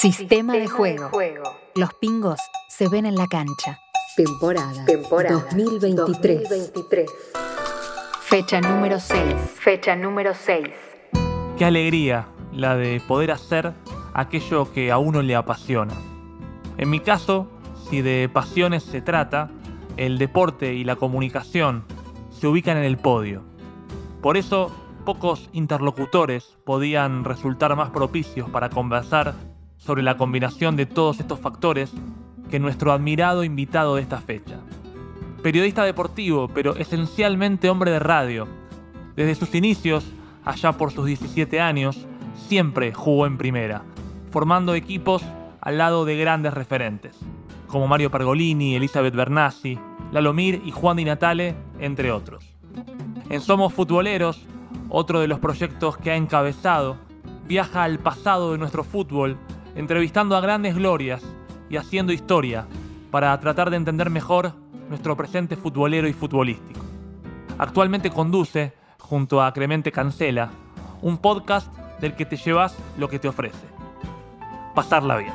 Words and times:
Sistema, 0.00 0.52
de, 0.52 0.68
juego. 0.68 1.10
Los 1.74 1.92
pingos 1.94 2.38
se 2.68 2.88
ven 2.88 3.04
en 3.04 3.16
la 3.16 3.26
cancha. 3.26 3.80
Temporada, 4.16 4.84
Temporada 4.84 5.44
2023. 5.52 7.10
Fecha 8.20 8.60
número 8.60 9.00
6. 9.00 9.34
Fecha 9.58 9.96
número 9.96 10.34
6. 10.34 10.68
Qué 11.56 11.64
alegría 11.64 12.28
la 12.52 12.76
de 12.76 13.02
poder 13.08 13.32
hacer 13.32 13.72
aquello 14.14 14.72
que 14.72 14.92
a 14.92 14.98
uno 14.98 15.20
le 15.20 15.34
apasiona. 15.34 15.94
En 16.76 16.90
mi 16.90 17.00
caso, 17.00 17.48
si 17.90 18.00
de 18.00 18.30
pasiones 18.32 18.84
se 18.84 19.00
trata, 19.00 19.50
el 19.96 20.18
deporte 20.18 20.74
y 20.74 20.84
la 20.84 20.94
comunicación 20.94 21.82
se 22.30 22.46
ubican 22.46 22.76
en 22.76 22.84
el 22.84 22.98
podio. 22.98 23.42
Por 24.22 24.36
eso, 24.36 24.70
pocos 25.04 25.50
interlocutores 25.52 26.56
podían 26.64 27.24
resultar 27.24 27.74
más 27.74 27.90
propicios 27.90 28.48
para 28.48 28.70
conversar 28.70 29.34
sobre 29.88 30.02
la 30.02 30.18
combinación 30.18 30.76
de 30.76 30.84
todos 30.84 31.18
estos 31.18 31.40
factores 31.40 31.90
que 32.50 32.60
nuestro 32.60 32.92
admirado 32.92 33.42
invitado 33.42 33.94
de 33.94 34.02
esta 34.02 34.20
fecha. 34.20 34.60
Periodista 35.42 35.82
deportivo, 35.82 36.48
pero 36.48 36.76
esencialmente 36.76 37.70
hombre 37.70 37.90
de 37.90 37.98
radio. 37.98 38.46
Desde 39.16 39.34
sus 39.34 39.54
inicios, 39.54 40.04
allá 40.44 40.72
por 40.72 40.92
sus 40.92 41.06
17 41.06 41.58
años, 41.62 42.06
siempre 42.34 42.92
jugó 42.92 43.24
en 43.24 43.38
primera, 43.38 43.82
formando 44.30 44.74
equipos 44.74 45.24
al 45.62 45.78
lado 45.78 46.04
de 46.04 46.18
grandes 46.18 46.52
referentes, 46.52 47.18
como 47.66 47.88
Mario 47.88 48.10
Pergolini, 48.10 48.74
Elizabeth 48.74 49.14
Bernassi, 49.14 49.78
Lalomir 50.12 50.60
y 50.66 50.70
Juan 50.70 50.98
Di 50.98 51.06
Natale, 51.06 51.56
entre 51.78 52.12
otros. 52.12 52.44
En 53.30 53.40
Somos 53.40 53.72
Futboleros, 53.72 54.44
otro 54.90 55.20
de 55.20 55.28
los 55.28 55.38
proyectos 55.38 55.96
que 55.96 56.10
ha 56.10 56.16
encabezado, 56.16 56.98
viaja 57.46 57.84
al 57.84 57.98
pasado 57.98 58.52
de 58.52 58.58
nuestro 58.58 58.84
fútbol 58.84 59.38
entrevistando 59.78 60.36
a 60.36 60.40
grandes 60.40 60.74
glorias 60.74 61.22
y 61.70 61.76
haciendo 61.76 62.12
historia 62.12 62.66
para 63.12 63.38
tratar 63.38 63.70
de 63.70 63.76
entender 63.76 64.10
mejor 64.10 64.52
nuestro 64.88 65.16
presente 65.16 65.56
futbolero 65.56 66.08
y 66.08 66.12
futbolístico. 66.12 66.80
Actualmente 67.58 68.10
conduce, 68.10 68.72
junto 68.98 69.40
a 69.40 69.52
Clemente 69.52 69.92
Cancela, 69.92 70.50
un 71.00 71.18
podcast 71.18 71.72
del 72.00 72.16
que 72.16 72.26
te 72.26 72.36
llevas 72.36 72.76
lo 72.98 73.08
que 73.08 73.20
te 73.20 73.28
ofrece. 73.28 73.68
Pasarla 74.74 75.16
bien. 75.16 75.32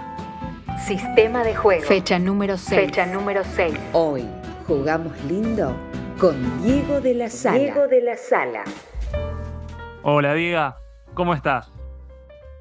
Sistema 0.86 1.44
de 1.44 1.56
juego. 1.56 1.84
Fecha 1.84 2.20
número 2.20 2.58
6. 2.58 2.82
Fecha 2.82 3.06
número 3.06 3.44
6. 3.46 3.74
Hoy 3.94 4.28
jugamos 4.68 5.14
lindo 5.24 5.74
con 6.20 6.36
Diego 6.64 7.00
de 7.00 7.14
la 7.14 7.30
Sala. 7.30 7.60
Diego 7.60 7.88
de 7.88 8.02
la 8.02 8.18
Sala. 8.18 8.64
Hola 10.02 10.34
Diego, 10.34 10.76
¿cómo 11.14 11.34
estás? 11.34 11.72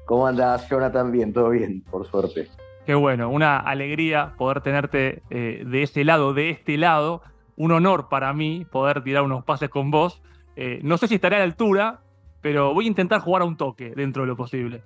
¿Cómo 0.05 0.27
andás, 0.27 0.67
Jonathan? 0.69 1.11
Bien, 1.11 1.31
todo 1.31 1.49
bien, 1.49 1.81
por 1.89 2.05
suerte. 2.05 2.49
Qué 2.85 2.93
bueno, 2.95 3.29
una 3.29 3.57
alegría 3.57 4.33
poder 4.37 4.59
tenerte 4.61 5.23
eh, 5.29 5.63
de 5.65 5.83
ese 5.83 6.03
lado, 6.03 6.33
de 6.33 6.49
este 6.49 6.77
lado. 6.77 7.21
Un 7.55 7.71
honor 7.71 8.09
para 8.09 8.33
mí 8.33 8.65
poder 8.69 9.03
tirar 9.03 9.23
unos 9.23 9.45
pases 9.45 9.69
con 9.69 9.91
vos. 9.91 10.21
Eh, 10.57 10.79
no 10.83 10.97
sé 10.97 11.07
si 11.07 11.15
estaré 11.15 11.37
a 11.37 11.39
la 11.39 11.45
altura, 11.45 12.01
pero 12.41 12.73
voy 12.73 12.85
a 12.85 12.87
intentar 12.89 13.21
jugar 13.21 13.43
a 13.43 13.45
un 13.45 13.55
toque 13.55 13.93
dentro 13.95 14.23
de 14.23 14.27
lo 14.27 14.35
posible. 14.35 14.83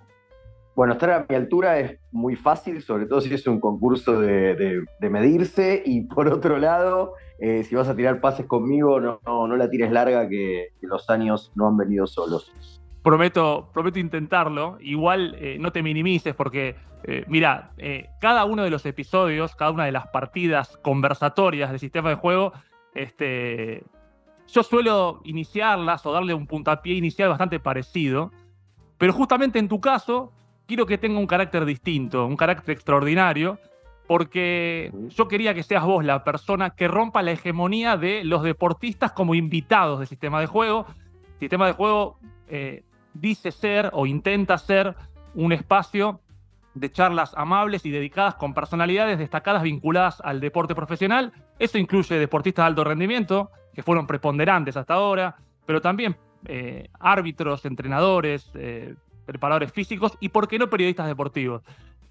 Bueno, 0.75 0.93
estar 0.93 1.09
a 1.09 1.25
mi 1.27 1.35
altura 1.35 1.79
es 1.79 1.97
muy 2.11 2.35
fácil, 2.35 2.83
sobre 2.83 3.07
todo 3.07 3.19
si 3.19 3.33
es 3.33 3.47
un 3.47 3.59
concurso 3.59 4.21
de, 4.21 4.85
medirse. 5.01 5.81
Y 5.83 6.01
por 6.01 6.27
otro 6.27 6.59
lado, 6.59 7.13
eh, 7.39 7.63
si 7.63 7.73
vas 7.73 7.87
a 7.87 7.95
tirar 7.95 8.21
pases 8.21 8.45
conmigo, 8.45 8.99
no, 8.99 9.19
no, 9.25 9.55
la 9.55 9.71
tires 9.71 9.91
larga, 9.91 10.29
que 10.29 10.73
los 10.81 11.09
años 11.09 11.51
no 11.55 11.67
han 11.67 11.77
venido 11.77 12.05
solos 12.05 12.51
prometo, 13.07 13.69
prometo 13.73 13.99
intentarlo. 13.99 14.77
Igual 14.81 15.37
eh, 15.39 15.57
no 15.61 15.71
te 15.71 15.81
minimices 15.81 16.35
porque, 16.35 16.75
eh, 17.05 17.23
mira, 17.29 17.71
eh, 17.77 18.09
cada 18.19 18.43
uno 18.43 18.63
de 18.63 18.69
los 18.69 18.85
episodios, 18.85 19.55
cada 19.55 19.71
una 19.71 19.85
de 19.85 19.93
las 19.93 20.07
partidas 20.07 20.75
conversatorias 20.81 21.69
del 21.69 21.79
sistema 21.79 22.09
de 22.09 22.15
juego, 22.15 22.51
este, 22.93 23.85
yo 24.49 24.61
suelo 24.61 25.21
iniciarlas 25.23 26.05
o 26.05 26.11
darle 26.11 26.33
un 26.33 26.47
puntapié 26.47 26.95
inicial 26.95 27.29
bastante 27.29 27.61
parecido. 27.61 28.33
Pero 28.97 29.13
justamente 29.13 29.57
en 29.57 29.69
tu 29.69 29.79
caso, 29.79 30.33
quiero 30.65 30.85
que 30.85 30.97
tenga 30.97 31.17
un 31.17 31.27
carácter 31.27 31.63
distinto, 31.63 32.25
un 32.25 32.35
carácter 32.35 32.75
extraordinario, 32.75 33.57
porque 34.05 34.91
yo 35.15 35.29
quería 35.29 35.53
que 35.53 35.63
seas 35.63 35.85
vos 35.85 36.03
la 36.03 36.25
persona 36.25 36.71
que 36.71 36.89
rompa 36.89 37.21
la 37.21 37.31
hegemonía 37.31 37.95
de 37.95 38.25
los 38.25 38.43
deportistas 38.43 39.13
como 39.13 39.33
invitados 39.33 39.99
del 39.99 40.09
sistema 40.09 40.41
de 40.41 40.47
juego. 40.47 40.85
Sistema 41.39 41.67
de 41.67 41.71
juego 41.71 42.19
dice 43.19 43.51
ser 43.51 43.89
o 43.93 44.05
intenta 44.05 44.57
ser 44.57 44.95
un 45.33 45.51
espacio 45.51 46.21
de 46.79 46.91
charlas 46.91 47.33
amables 47.35 47.85
y 47.85 47.91
dedicadas 47.91 48.35
con 48.35 48.53
personalidades 48.53 49.17
destacadas 49.17 49.63
vinculadas 49.63 50.21
al 50.21 50.39
deporte 50.39 50.75
profesional. 50.75 51.33
Eso 51.59 51.77
incluye 51.77 52.15
deportistas 52.15 52.63
de 52.63 52.67
alto 52.67 52.83
rendimiento, 52.83 53.51
que 53.73 53.83
fueron 53.83 54.07
preponderantes 54.07 54.77
hasta 54.77 54.95
ahora, 54.95 55.35
pero 55.65 55.81
también 55.81 56.17
eh, 56.45 56.89
árbitros, 56.99 57.65
entrenadores, 57.65 58.49
eh, 58.55 58.95
preparadores 59.25 59.71
físicos 59.71 60.17
y, 60.19 60.29
por 60.29 60.47
qué 60.47 60.59
no, 60.59 60.69
periodistas 60.69 61.07
deportivos. 61.07 61.63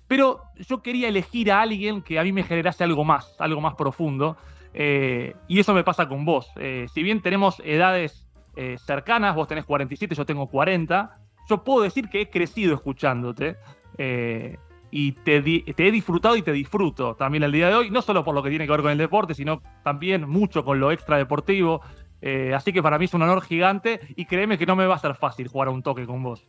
Pero 0.07 0.43
yo 0.57 0.83
quería 0.83 1.09
elegir 1.09 1.51
a 1.51 1.63
alguien 1.63 2.03
que 2.03 2.19
a 2.19 2.23
mí 2.23 2.33
me 2.33 2.43
generase 2.43 2.85
algo 2.85 3.05
más, 3.05 3.35
algo 3.41 3.61
más 3.61 3.75
profundo. 3.75 4.37
Eh, 4.75 5.35
y 5.49 5.59
eso 5.59 5.73
me 5.75 5.85
pasa 5.85 6.07
con 6.07 6.25
vos. 6.25 6.51
si 6.93 7.03
bien 7.03 7.23
tenemos 7.23 7.63
edades 7.65 8.26
eh, 8.57 8.77
cercanas, 8.79 9.35
vos 9.35 9.47
tenés 9.47 9.65
47, 9.65 10.15
yo 10.15 10.27
tengo 10.27 10.49
40, 10.49 11.19
yo 11.49 11.63
puedo 11.63 11.83
decir 11.83 12.09
que 12.09 12.23
he 12.23 12.31
crecido 12.31 12.75
escuchándote. 12.75 13.57
Eh, 13.99 14.57
y 14.91 15.13
te, 15.13 15.37
he 15.37 15.91
disfrutado 15.91 16.37
y 16.37 16.43
te 16.43 16.53
disfruto 16.53 17.17
también 17.17 17.43
el 17.43 17.53
día 17.53 17.69
de 17.69 17.75
hoy, 17.75 17.91
no 17.91 18.03
solo 18.03 18.25
por 18.25 18.35
lo 18.35 18.43
que 18.43 18.51
tiene 18.51 18.65
que 18.67 18.71
ver 18.71 18.83
con 18.83 18.91
el 18.91 18.99
deporte, 18.99 19.35
sino 19.35 19.61
también 19.83 20.29
mucho 20.29 20.65
con 20.65 20.81
lo 20.81 20.91
extra 20.91 21.19
deportivo. 21.19 21.83
Eh, 22.23 22.55
así 22.55 22.73
que 22.73 22.83
para 22.83 22.99
mí 22.99 23.05
es 23.05 23.15
un 23.15 23.23
honor 23.23 23.43
gigante 23.43 24.01
y 24.17 24.25
créeme 24.25 24.57
que 24.57 24.65
no 24.65 24.75
me 24.75 24.87
va 24.87 24.95
a 24.95 24.99
ser 24.99 25.15
fácil 25.15 25.49
jugar 25.49 25.69
a 25.69 25.73
un 25.73 25.83
toque 25.83 26.07
con 26.07 26.23
vos. 26.23 26.49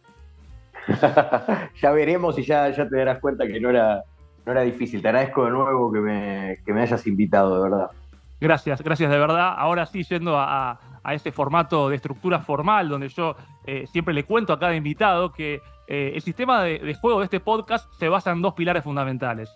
ya 1.82 1.92
veremos 1.92 2.40
y 2.40 2.44
ya, 2.44 2.70
ya 2.70 2.88
te 2.88 2.98
darás 2.98 3.20
cuenta 3.20 3.46
que 3.46 3.60
no 3.60 3.70
era, 3.70 4.04
no 4.46 4.52
era 4.52 4.62
difícil. 4.62 5.02
Te 5.02 5.10
agradezco 5.10 5.44
de 5.44 5.52
nuevo 5.52 5.92
que 5.92 6.00
me, 6.00 6.58
que 6.66 6.72
me 6.72 6.82
hayas 6.82 7.06
invitado, 7.06 7.56
de 7.56 7.70
verdad. 7.70 7.92
Gracias, 8.40 8.82
gracias 8.82 9.10
de 9.10 9.18
verdad. 9.18 9.56
Ahora 9.58 9.86
sí, 9.88 10.04
yendo 10.04 10.38
a, 10.38 10.72
a 10.72 10.80
ese 11.14 11.32
formato 11.32 11.90
de 11.90 11.96
estructura 11.96 12.40
formal, 12.40 12.90
donde 12.90 13.10
yo 13.10 13.36
eh, 13.66 13.86
siempre 13.92 14.14
le 14.14 14.24
cuento 14.24 14.54
a 14.54 14.60
cada 14.60 14.76
invitado 14.76 15.32
que 15.32 15.62
eh, 15.88 16.12
el 16.16 16.22
sistema 16.22 16.64
de, 16.64 16.94
juego 16.96 17.20
de 17.20 17.26
este 17.26 17.40
podcast 17.40 17.92
se 17.94 18.10
basa 18.10 18.32
en 18.32 18.42
dos 18.42 18.54
pilares 18.54 18.84
fundamentales. 18.84 19.50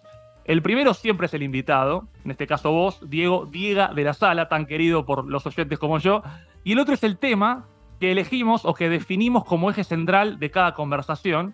El 0.45 0.61
primero 0.61 0.93
siempre 0.93 1.27
es 1.27 1.33
el 1.33 1.43
invitado, 1.43 2.07
en 2.25 2.31
este 2.31 2.47
caso 2.47 2.71
vos, 2.71 2.99
Diego 3.09 3.45
Diega 3.45 3.93
de 3.93 4.03
la 4.03 4.13
Sala, 4.13 4.47
tan 4.47 4.65
querido 4.65 5.05
por 5.05 5.25
los 5.25 5.45
oyentes 5.45 5.77
como 5.77 5.99
yo, 5.99 6.23
y 6.63 6.73
el 6.73 6.79
otro 6.79 6.93
es 6.93 7.03
el 7.03 7.17
tema 7.17 7.65
que 7.99 8.11
elegimos 8.11 8.65
o 8.65 8.73
que 8.73 8.89
definimos 8.89 9.45
como 9.45 9.69
eje 9.69 9.83
central 9.83 10.39
de 10.39 10.49
cada 10.49 10.73
conversación. 10.73 11.53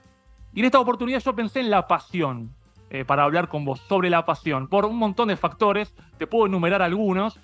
Y 0.53 0.59
en 0.61 0.65
esta 0.65 0.79
oportunidad 0.79 1.19
yo 1.19 1.35
pensé 1.35 1.59
en 1.59 1.69
la 1.69 1.87
pasión, 1.87 2.55
eh, 2.89 3.03
para 3.03 3.23
hablar 3.23 3.49
con 3.49 3.65
vos 3.65 3.81
sobre 3.81 4.09
la 4.09 4.25
pasión, 4.25 4.69
por 4.69 4.85
un 4.85 4.95
montón 4.95 5.27
de 5.27 5.35
factores, 5.35 5.93
te 6.17 6.25
puedo 6.25 6.45
enumerar 6.45 6.81
algunos, 6.81 7.37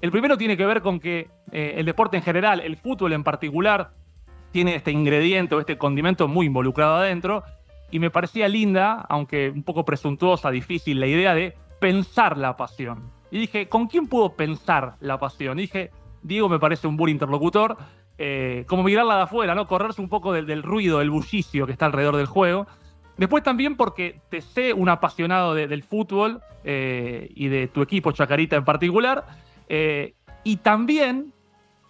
el 0.00 0.10
primero 0.10 0.36
tiene 0.36 0.56
que 0.56 0.66
ver 0.66 0.82
con 0.82 1.00
que 1.00 1.28
eh, 1.52 1.74
el 1.76 1.86
deporte 1.86 2.16
en 2.16 2.22
general, 2.22 2.60
el 2.60 2.76
fútbol 2.76 3.12
en 3.12 3.24
particular, 3.24 3.92
tiene 4.52 4.74
este 4.74 4.90
ingrediente 4.90 5.54
o 5.54 5.60
este 5.60 5.78
condimento 5.78 6.28
muy 6.28 6.46
involucrado 6.46 6.96
adentro. 6.96 7.42
Y 7.90 7.98
me 7.98 8.10
parecía 8.10 8.48
linda, 8.48 9.04
aunque 9.08 9.50
un 9.50 9.62
poco 9.62 9.84
presuntuosa, 9.84 10.50
difícil, 10.50 11.00
la 11.00 11.06
idea 11.06 11.34
de 11.34 11.54
pensar 11.80 12.36
la 12.36 12.56
pasión. 12.56 13.10
Y 13.30 13.38
dije, 13.38 13.68
¿con 13.68 13.86
quién 13.86 14.08
puedo 14.08 14.34
pensar 14.34 14.94
la 15.00 15.18
pasión? 15.18 15.58
Dije, 15.58 15.90
Diego 16.22 16.48
me 16.48 16.58
parece 16.58 16.86
un 16.86 16.96
buen 16.96 17.12
interlocutor. 17.12 17.76
Eh, 18.18 18.64
como 18.66 18.82
mirarla 18.82 19.16
de 19.16 19.22
afuera, 19.22 19.54
¿no? 19.54 19.66
Correrse 19.66 20.00
un 20.00 20.08
poco 20.08 20.32
del, 20.32 20.62
ruido, 20.62 21.00
del 21.00 21.10
bullicio 21.10 21.66
que 21.66 21.72
está 21.72 21.86
alrededor 21.86 22.16
del 22.16 22.26
juego. 22.26 22.66
Después 23.16 23.42
también 23.42 23.76
porque 23.76 24.20
te 24.30 24.40
sé 24.40 24.72
un 24.72 24.88
apasionado 24.88 25.54
del 25.54 25.82
fútbol 25.82 26.40
eh, 26.64 27.30
y 27.34 27.48
de 27.48 27.68
tu 27.68 27.82
equipo 27.82 28.12
Chacarita 28.12 28.56
en 28.56 28.64
particular. 28.64 29.24
Eh, 29.68 30.14
y 30.44 30.58
también 30.58 31.32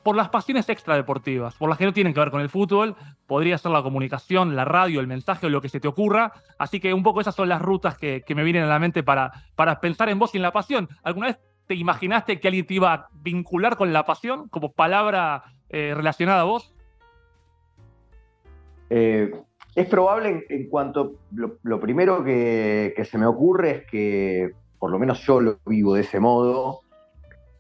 por 0.06 0.14
las 0.14 0.28
pasiones 0.28 0.69
extradeportivas, 0.69 1.56
por 1.56 1.69
las 1.69 1.78
que 1.78 1.84
no 1.84 1.93
tienen 1.93 2.14
que 2.14 2.20
ver 2.20 2.31
con 2.31 2.40
el 2.40 2.49
fútbol, 2.49 2.94
podría 3.26 3.58
ser 3.58 3.73
la 3.73 3.82
comunicación, 3.82 4.55
la 4.55 4.64
radio, 4.64 5.00
el 5.00 5.08
mensaje 5.08 5.46
o 5.46 5.50
lo 5.50 5.61
que 5.61 5.69
se 5.69 5.81
te 5.81 5.88
ocurra. 5.88 6.32
Así 6.58 6.78
que 6.78 6.94
un 6.94 7.02
poco 7.02 7.20
esas 7.20 7.34
son 7.34 7.49
las 7.49 7.61
rutas 7.61 7.99
que, 7.99 8.23
me 8.28 8.44
vienen 8.44 8.62
a 8.62 8.69
la 8.69 8.78
mente 8.78 9.02
para, 9.02 9.32
para 9.56 9.81
pensar 9.81 10.08
en 10.08 10.20
vos 10.20 10.32
y 10.32 10.38
en 10.38 10.43
la 10.43 10.52
pasión. 10.52 10.88
¿Alguna 11.02 11.26
vez 11.26 11.40
te 11.67 11.75
imaginaste 11.75 12.38
que 12.38 12.46
alguien 12.46 12.67
te 12.67 12.75
iba 12.75 12.93
a 12.93 13.08
vincular 13.14 13.76
con 13.76 13.93
la 13.93 14.06
pasión 14.06 14.49
como 14.49 14.73
palabra 14.73 15.43
eh, 15.70 15.93
relacionada 15.96 16.43
a 16.43 16.44
vos? 16.44 16.73
Eh, 18.90 19.32
es 19.75 19.88
probable 19.88 20.46
en, 20.49 20.69
cuanto, 20.69 21.17
lo, 21.32 21.81
primero 21.81 22.23
que, 22.23 22.94
que, 22.96 23.05
se 23.05 23.19
me 23.19 23.26
ocurre 23.26 23.70
es 23.73 23.87
que, 23.90 24.52
por 24.78 24.93
lo 24.93 25.00
menos 25.00 25.20
yo 25.26 25.40
lo 25.40 25.58
vivo 25.67 25.94
de 25.94 26.02
ese 26.02 26.20
modo, 26.20 26.82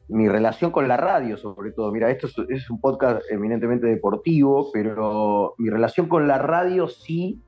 mi 0.08 0.28
relación 0.28 0.70
con 0.70 0.86
la 0.88 0.96
radio, 0.96 1.36
sobre 1.36 1.72
todo. 1.72 1.90
Mira, 1.92 2.10
esto 2.10 2.28
es, 2.48 2.70
un 2.70 2.80
podcast 2.80 3.22
eminentemente 3.30 3.86
deportivo, 3.86 4.70
pero 4.72 5.54
mi 5.58 5.68
relación 5.68 6.08
con 6.08 6.28
la 6.28 6.38
radio 6.38 6.88
sí 6.88 7.42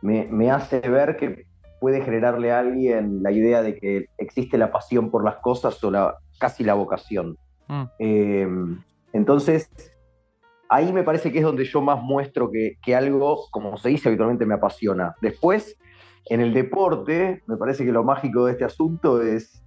me, 0.00 0.50
hace 0.50 0.80
ver 0.80 1.16
que 1.16 1.46
puede 1.80 2.02
generarle 2.02 2.52
a 2.52 2.60
alguien 2.60 3.22
la 3.22 3.32
idea 3.32 3.62
de 3.62 3.76
que 3.76 4.06
existe 4.16 4.58
la 4.58 4.70
pasión 4.70 5.10
por 5.10 5.24
las 5.24 5.36
cosas 5.36 5.82
o 5.82 5.90
la, 5.90 6.16
casi 6.38 6.62
la 6.64 6.74
vocación. 6.74 7.36
Mm. 7.66 7.82
Eh, 7.98 8.48
entonces, 9.12 9.70
ahí 10.68 10.92
me 10.92 11.02
parece 11.02 11.32
que 11.32 11.38
es 11.38 11.44
donde 11.44 11.64
yo 11.64 11.80
más 11.80 12.00
muestro 12.02 12.50
que, 12.50 12.76
que, 12.82 12.94
algo, 12.94 13.46
como 13.50 13.76
se 13.76 13.88
dice 13.88 14.08
habitualmente, 14.08 14.46
me 14.46 14.54
apasiona. 14.54 15.14
Después, 15.20 15.76
en 16.26 16.40
el 16.40 16.52
deporte, 16.54 17.42
me 17.46 17.56
parece 17.56 17.84
que 17.84 17.92
lo 17.92 18.04
mágico 18.04 18.46
de 18.46 18.52
este 18.52 18.64
asunto 18.64 19.20
es, 19.22 19.62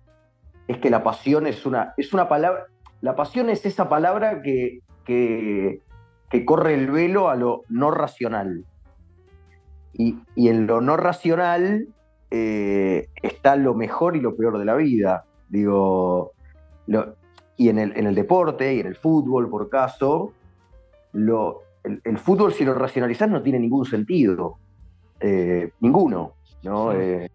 es 0.72 0.78
que 0.80 0.90
la 0.90 1.04
pasión 1.04 1.48
es 1.48 1.66
una, 1.66 1.94
es 1.98 2.14
una 2.14 2.28
palabra, 2.28 2.66
la 3.02 3.16
pasión 3.16 3.50
es 3.50 3.66
esa 3.66 3.90
palabra 3.90 4.42
que, 4.42 4.80
que, 5.06 5.82
que 6.30 6.46
corre 6.46 6.74
el 6.74 6.90
velo 6.90 7.30
a 7.30 7.36
lo 7.36 7.64
no 7.70 7.92
racional. 7.92 8.66
Y, 9.94 10.18
y 10.36 10.48
en 10.48 10.68
lo 10.68 10.82
no 10.82 10.98
racional 10.98 11.88
eh, 12.30 13.08
está 13.22 13.56
lo 13.56 13.74
mejor 13.74 14.16
y 14.16 14.22
lo 14.22 14.36
peor 14.36 14.58
de 14.58 14.66
la 14.66 14.76
vida. 14.76 15.26
Digo, 15.50 16.32
lo, 16.88 17.16
y 17.58 17.70
en 17.70 17.78
el, 17.78 17.98
en 17.98 18.08
el, 18.08 18.16
deporte 18.16 18.74
y 18.74 18.80
en 18.80 18.88
el 18.88 18.96
fútbol, 18.96 19.50
por 19.50 19.70
caso, 19.70 20.32
lo, 21.12 21.64
el, 21.84 22.02
el, 22.06 22.18
fútbol, 22.18 22.54
si 22.54 22.64
lo 22.64 22.74
racionalizás, 22.74 23.30
no 23.30 23.42
tiene 23.42 23.60
ningún 23.60 23.86
sentido. 23.86 24.58
Eh, 25.20 25.72
ninguno. 25.82 26.34
¿no? 26.64 26.92
Sí. 26.92 26.98
Eh, 27.00 27.30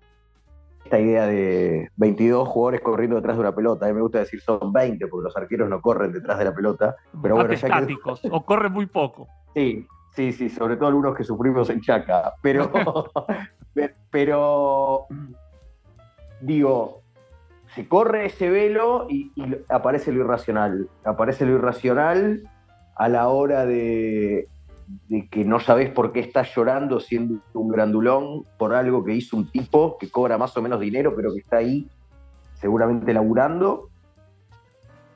esta 0.87 1.01
idea 1.01 1.27
de 1.27 1.91
22 1.97 2.49
jugadores 2.49 2.81
corriendo 2.81 3.17
detrás 3.17 3.37
de 3.37 3.41
una 3.41 3.55
pelota, 3.55 3.87
a 3.87 3.89
mí 3.89 3.95
me 3.95 4.03
gusta 4.03 4.21
decir 4.21 4.41
son 4.41 4.73
20 4.73 5.07
porque 5.09 5.25
los 5.25 5.37
arqueros 5.37 5.69
no 5.69 5.81
corren 5.81 6.13
detrás 6.13 6.39
de 6.39 6.45
la 6.45 6.55
pelota. 6.55 6.97
Pero 7.21 7.35
bueno, 7.35 7.53
ya 7.53 7.87
que... 7.87 7.97
o 8.31 8.45
corren 8.45 8.73
muy 8.73 8.87
poco. 8.87 9.29
Sí, 9.55 9.87
sí, 10.15 10.33
sí, 10.33 10.49
sobre 10.49 10.77
todo 10.77 10.89
algunos 10.89 11.17
que 11.17 11.25
sufrimos 11.25 11.69
en 11.71 11.81
Chaca. 11.81 12.35
Pero, 12.43 12.71
pero 14.11 15.07
digo, 16.41 17.03
se 17.75 17.87
corre 17.87 18.27
ese 18.27 18.49
velo 18.49 19.07
y, 19.11 19.33
y, 19.35 19.55
aparece 19.69 20.13
lo 20.13 20.21
irracional. 20.21 20.89
Aparece 21.05 21.45
lo 21.45 21.53
irracional 21.57 22.49
a 22.95 23.09
la 23.11 23.29
hora 23.29 23.67
de, 23.67 24.49
de, 25.09 25.29
que 25.29 25.45
no 25.45 25.61
sabes 25.61 25.91
por 25.91 26.13
qué 26.13 26.21
estás 26.21 26.55
llorando 26.55 27.01
siendo 27.01 27.41
un 27.55 27.69
grandulón 27.69 28.45
por 28.59 28.75
algo 28.75 29.05
que 29.05 29.15
hizo 29.15 29.37
un 29.37 29.51
tipo 29.51 29.99
que 29.99 30.11
cobra 30.11 30.39
más 30.39 30.57
o 30.57 30.63
menos 30.63 30.81
dinero, 30.81 31.15
pero 31.17 31.33
que 31.33 31.41
está 31.41 31.59
ahí 31.59 31.89
seguramente 32.55 33.13
laburando. 33.13 33.91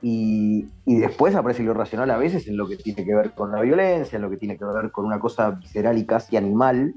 Y, 0.02 0.66
y, 0.86 0.96
después 0.96 1.34
aparece 1.34 1.62
lo 1.62 1.72
irracional 1.72 2.10
a 2.10 2.16
veces 2.16 2.48
en 2.48 2.56
lo 2.56 2.66
que 2.66 2.76
tiene 2.76 3.04
que 3.04 3.14
ver 3.14 3.32
con 3.32 3.52
la 3.52 3.60
violencia, 3.60 4.16
en 4.16 4.22
lo 4.22 4.30
que 4.30 4.38
tiene 4.38 4.56
que 4.56 4.64
ver 4.64 4.90
con 4.90 5.04
una 5.04 5.20
cosa 5.20 5.50
visceral 5.50 5.98
y 5.98 6.06
casi 6.06 6.38
animal, 6.38 6.94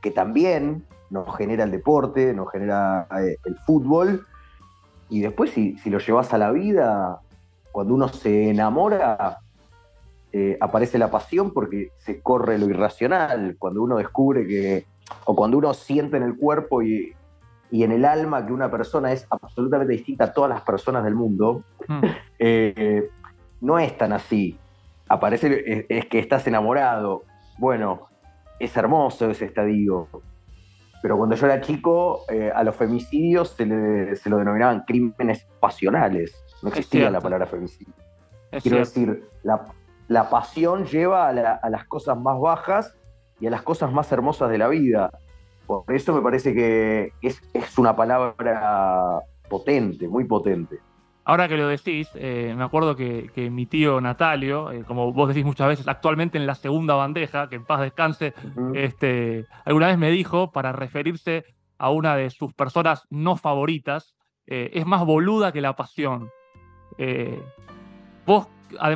que 0.00 0.10
también 0.10 0.86
nos 1.10 1.36
genera 1.36 1.64
el 1.64 1.70
deporte, 1.70 2.32
nos 2.32 2.50
genera 2.50 3.06
eh, 3.20 3.36
el 3.44 3.56
fútbol. 3.66 4.26
Y 5.10 5.20
después 5.20 5.50
si, 5.50 5.76
si, 5.78 5.90
lo 5.90 5.98
llevas 5.98 6.32
a 6.32 6.38
la 6.38 6.50
vida, 6.50 7.20
cuando 7.72 7.94
uno 7.94 8.08
se 8.08 8.50
enamora, 8.50 9.40
eh, 10.32 10.58
aparece 10.60 10.98
la 10.98 11.10
pasión 11.10 11.52
porque 11.52 11.92
se 11.98 12.20
corre 12.20 12.58
lo 12.58 12.66
irracional, 12.66 13.56
cuando 13.58 13.82
uno 13.82 13.96
descubre 13.96 14.46
que, 14.46 14.86
o 15.24 15.34
cuando 15.34 15.58
uno 15.58 15.72
siente 15.74 16.16
en 16.16 16.22
el 16.22 16.36
cuerpo 16.36 16.82
y, 16.82 17.14
y 17.70 17.82
en 17.82 17.92
el 17.92 18.04
alma 18.04 18.46
que 18.46 18.52
una 18.52 18.70
persona 18.70 19.12
es 19.12 19.26
absolutamente 19.30 19.92
distinta 19.92 20.24
a 20.24 20.32
todas 20.32 20.50
las 20.50 20.62
personas 20.62 21.04
del 21.04 21.14
mundo, 21.14 21.62
mm. 21.86 22.00
eh, 22.38 23.10
no 23.60 23.78
es 23.78 23.96
tan 23.96 24.12
así. 24.12 24.58
Aparece, 25.08 25.64
es, 25.66 25.86
es, 25.88 26.06
que 26.06 26.18
estás 26.18 26.46
enamorado. 26.46 27.24
Bueno, 27.58 28.08
es 28.58 28.76
hermoso 28.76 29.30
ese 29.30 29.46
estadio. 29.46 30.08
Pero 31.00 31.16
cuando 31.16 31.36
yo 31.36 31.46
era 31.46 31.60
chico, 31.60 32.24
eh, 32.28 32.50
a 32.54 32.62
los 32.64 32.74
femicidios 32.74 33.50
se, 33.50 33.66
le, 33.66 34.16
se, 34.16 34.28
lo 34.28 34.36
denominaban 34.36 34.84
crímenes 34.86 35.46
pasionales. 35.60 36.34
No 36.62 36.68
existía 36.68 37.10
la 37.10 37.20
palabra 37.20 37.46
femicidio. 37.46 37.94
Es 38.50 38.62
Quiero 38.62 38.84
cierto. 38.84 39.12
decir, 39.12 39.30
la, 39.42 39.64
la, 40.08 40.28
pasión 40.30 40.86
lleva 40.86 41.28
a, 41.28 41.32
la, 41.32 41.52
a 41.52 41.70
las 41.70 41.84
cosas 41.86 42.18
más 42.18 42.40
bajas 42.40 42.96
y 43.40 43.46
a 43.46 43.50
las 43.50 43.62
cosas 43.62 43.92
más 43.92 44.10
hermosas 44.10 44.50
de 44.50 44.58
la 44.58 44.68
vida. 44.68 45.10
Por 45.66 45.84
eso 45.94 46.14
me 46.14 46.22
parece 46.22 46.54
que 46.54 47.12
es, 47.20 47.42
es 47.52 47.78
una 47.78 47.94
palabra 47.94 49.20
potente, 49.48 50.08
muy 50.08 50.24
potente. 50.24 50.80
Ahora 51.28 51.46
que 51.46 51.58
lo 51.58 51.68
decís, 51.68 52.08
eh, 52.14 52.54
me 52.56 52.64
acuerdo 52.64 52.96
que, 52.96 53.30
que, 53.34 53.50
mi 53.50 53.66
tío 53.66 54.00
Natalio, 54.00 54.72
eh, 54.72 54.82
como 54.84 55.12
vos 55.12 55.28
decís 55.28 55.44
muchas 55.44 55.68
veces, 55.68 55.86
actualmente 55.86 56.38
en 56.38 56.46
la 56.46 56.54
segunda 56.54 56.94
bandeja, 56.94 57.50
que 57.50 57.56
en 57.56 57.66
paz 57.66 57.82
descanse, 57.82 58.32
uh 58.56 58.60
-huh. 58.60 58.76
este, 58.78 59.44
alguna 59.66 59.88
vez 59.88 59.98
me 59.98 60.10
dijo, 60.10 60.52
para 60.52 60.72
referirse 60.72 61.44
a 61.76 61.90
una 61.90 62.16
de 62.16 62.30
sus 62.30 62.54
personas 62.54 63.06
no 63.10 63.36
favoritas, 63.36 64.16
eh, 64.46 64.70
es 64.72 64.86
más 64.86 65.04
boluda 65.04 65.52
que 65.52 65.60
la 65.60 65.76
pasión. 65.76 66.30
vos 68.24 68.48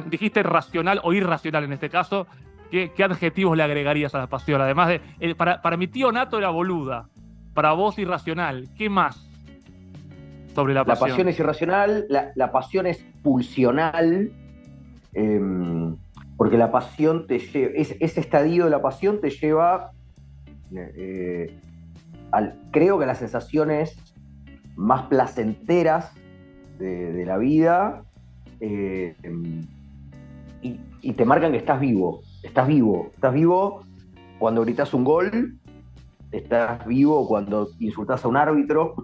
dijiste 0.07 0.43
racional 0.43 1.01
o 1.03 1.13
irracional 1.13 1.65
en 1.65 1.73
este 1.73 1.91
caso, 1.91 2.27
¿Qué, 2.73 2.91
¿Qué, 2.91 3.05
adjetivos 3.05 3.55
le 3.55 3.63
agregarías 3.63 4.15
a 4.15 4.19
la 4.19 4.29
pasión? 4.29 4.59
Además 4.63 4.89
de, 4.89 5.03
eh, 5.21 5.35
para, 5.35 5.61
para, 5.61 5.77
mi 5.77 5.89
tío 5.89 6.11
Nato 6.11 6.39
era 6.39 6.49
boluda, 6.49 7.07
para 7.53 7.73
vos 7.73 7.99
irracional. 7.99 8.71
¿Qué 8.79 8.89
más 8.89 9.29
sobre 10.55 10.73
la 10.73 10.83
pasión? 10.83 11.09
La 11.11 11.15
pasión 11.15 11.29
es 11.29 11.39
irracional, 11.39 12.07
la, 12.09 12.33
la 12.35 12.51
pasión 12.51 12.87
es 12.87 13.05
pulsional, 13.23 14.33
eh, 15.13 15.41
porque 16.39 16.57
la 16.57 16.73
pasión 16.73 17.27
te 17.27 17.41
lleva, 17.41 17.73
es, 17.75 17.95
ese 18.01 18.21
estadio 18.21 18.65
de 18.65 18.71
la 18.71 18.81
pasión 18.81 19.21
te 19.21 19.29
lleva, 19.29 19.91
eh, 20.75 21.55
al, 22.31 22.59
creo 22.71 22.97
que 22.97 23.05
a 23.05 23.09
las 23.09 23.19
sensaciones 23.19 23.99
más 24.77 25.03
placenteras 25.09 26.11
de, 26.79 27.13
de 27.13 27.27
la 27.27 27.37
vida 27.37 28.05
eh, 28.63 29.15
y, 30.63 30.81
y 31.03 31.13
te 31.13 31.25
marcan 31.25 31.53
que 31.53 31.59
estás 31.59 31.81
vivo 31.81 32.23
estás 32.43 32.67
vivo. 32.67 33.11
Estás 33.15 33.33
vivo 33.33 33.85
cuando 34.39 34.63
gritas 34.63 34.93
un 34.95 35.05
gol, 35.05 35.59
estás 36.31 36.85
vivo 36.87 37.27
cuando 37.29 37.69
insultas 37.79 38.25
a 38.25 38.29
un 38.29 38.37
árbitro, 38.37 38.95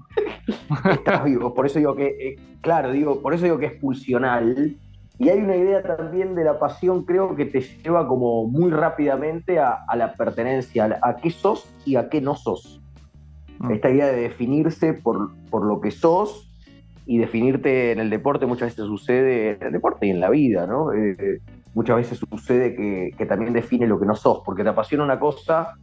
estás 0.91 1.25
vivo. 1.25 1.55
Por 1.55 1.67
eso 1.67 1.79
digo 1.79 1.95
que, 1.95 2.07
eh, 2.07 2.37
claro, 2.61 2.93
digo, 2.93 3.21
por 3.21 3.35
eso 3.35 3.45
digo 3.45 3.59
que 3.59 3.67
es 3.67 3.81
pulsional. 3.81 4.77
Y 5.21 5.29
hay 5.31 5.41
una 5.41 5.57
idea 5.57 5.83
también 5.83 6.37
de 6.37 6.45
la 6.45 6.61
pasión, 6.61 7.05
creo 7.05 7.35
que 7.35 7.45
te 7.45 7.61
lleva 7.61 8.07
como 8.07 8.47
muy 8.47 8.71
rápidamente 8.71 9.59
a, 9.59 9.85
a 9.89 9.97
la 9.97 10.13
pertenencia, 10.13 10.99
a, 11.03 11.09
a, 11.09 11.17
qué 11.17 11.31
sos 11.31 11.69
y 11.85 11.97
a 11.97 12.09
qué 12.09 12.21
no 12.21 12.37
sos. 12.37 12.81
Mm. 13.59 13.73
Esta 13.73 13.91
idea 13.91 14.07
de 14.07 14.21
definirse 14.21 14.95
por, 14.95 15.35
por 15.51 15.65
lo 15.65 15.81
que 15.81 15.91
sos 15.91 16.48
y 17.09 17.17
definirte 17.17 17.91
en 17.93 18.01
el 18.01 18.11
deporte 18.11 18.45
muchas 18.45 18.69
veces 18.69 18.85
sucede 18.85 19.53
en 19.53 19.63
el 19.69 19.73
deporte 19.73 20.07
y 20.07 20.11
en 20.11 20.21
la 20.21 20.29
vida, 20.29 20.67
¿no? 20.67 20.93
Eh, 20.93 21.41
muchas 21.73 21.97
veces 21.97 22.19
sucede 22.19 22.77
que, 23.17 23.25
también 23.25 23.55
define 23.55 23.87
lo 23.87 23.99
que 23.99 24.05
no 24.05 24.15
sos, 24.15 24.43
porque 24.45 24.63
te 24.63 24.69
apasiona 24.69 25.05
una 25.05 25.19
cosa, 25.19 25.79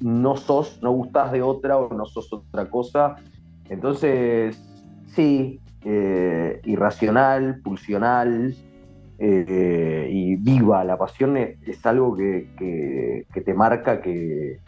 no 0.00 0.36
sos, 0.36 0.80
no 0.82 0.90
gustás 0.90 1.30
de 1.30 1.42
otra 1.42 1.78
o 1.78 1.94
no 1.94 2.06
sos 2.06 2.32
otra 2.32 2.68
cosa. 2.68 3.14
Entonces, 3.68 4.60
sí, 5.14 5.60
eh, 5.84 6.60
irracional, 6.64 7.60
pulsional 7.62 8.52
eh, 9.20 10.08
y 10.10 10.34
viva. 10.34 10.82
La 10.82 10.98
pasión 10.98 11.36
es, 11.36 11.56
es 11.68 11.86
algo 11.86 12.16
que, 12.16 12.48
que, 13.32 13.40
te 13.42 13.54
marca 13.54 14.00
que, 14.00 14.58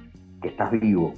estás 0.41 0.71
vivo. 0.71 1.15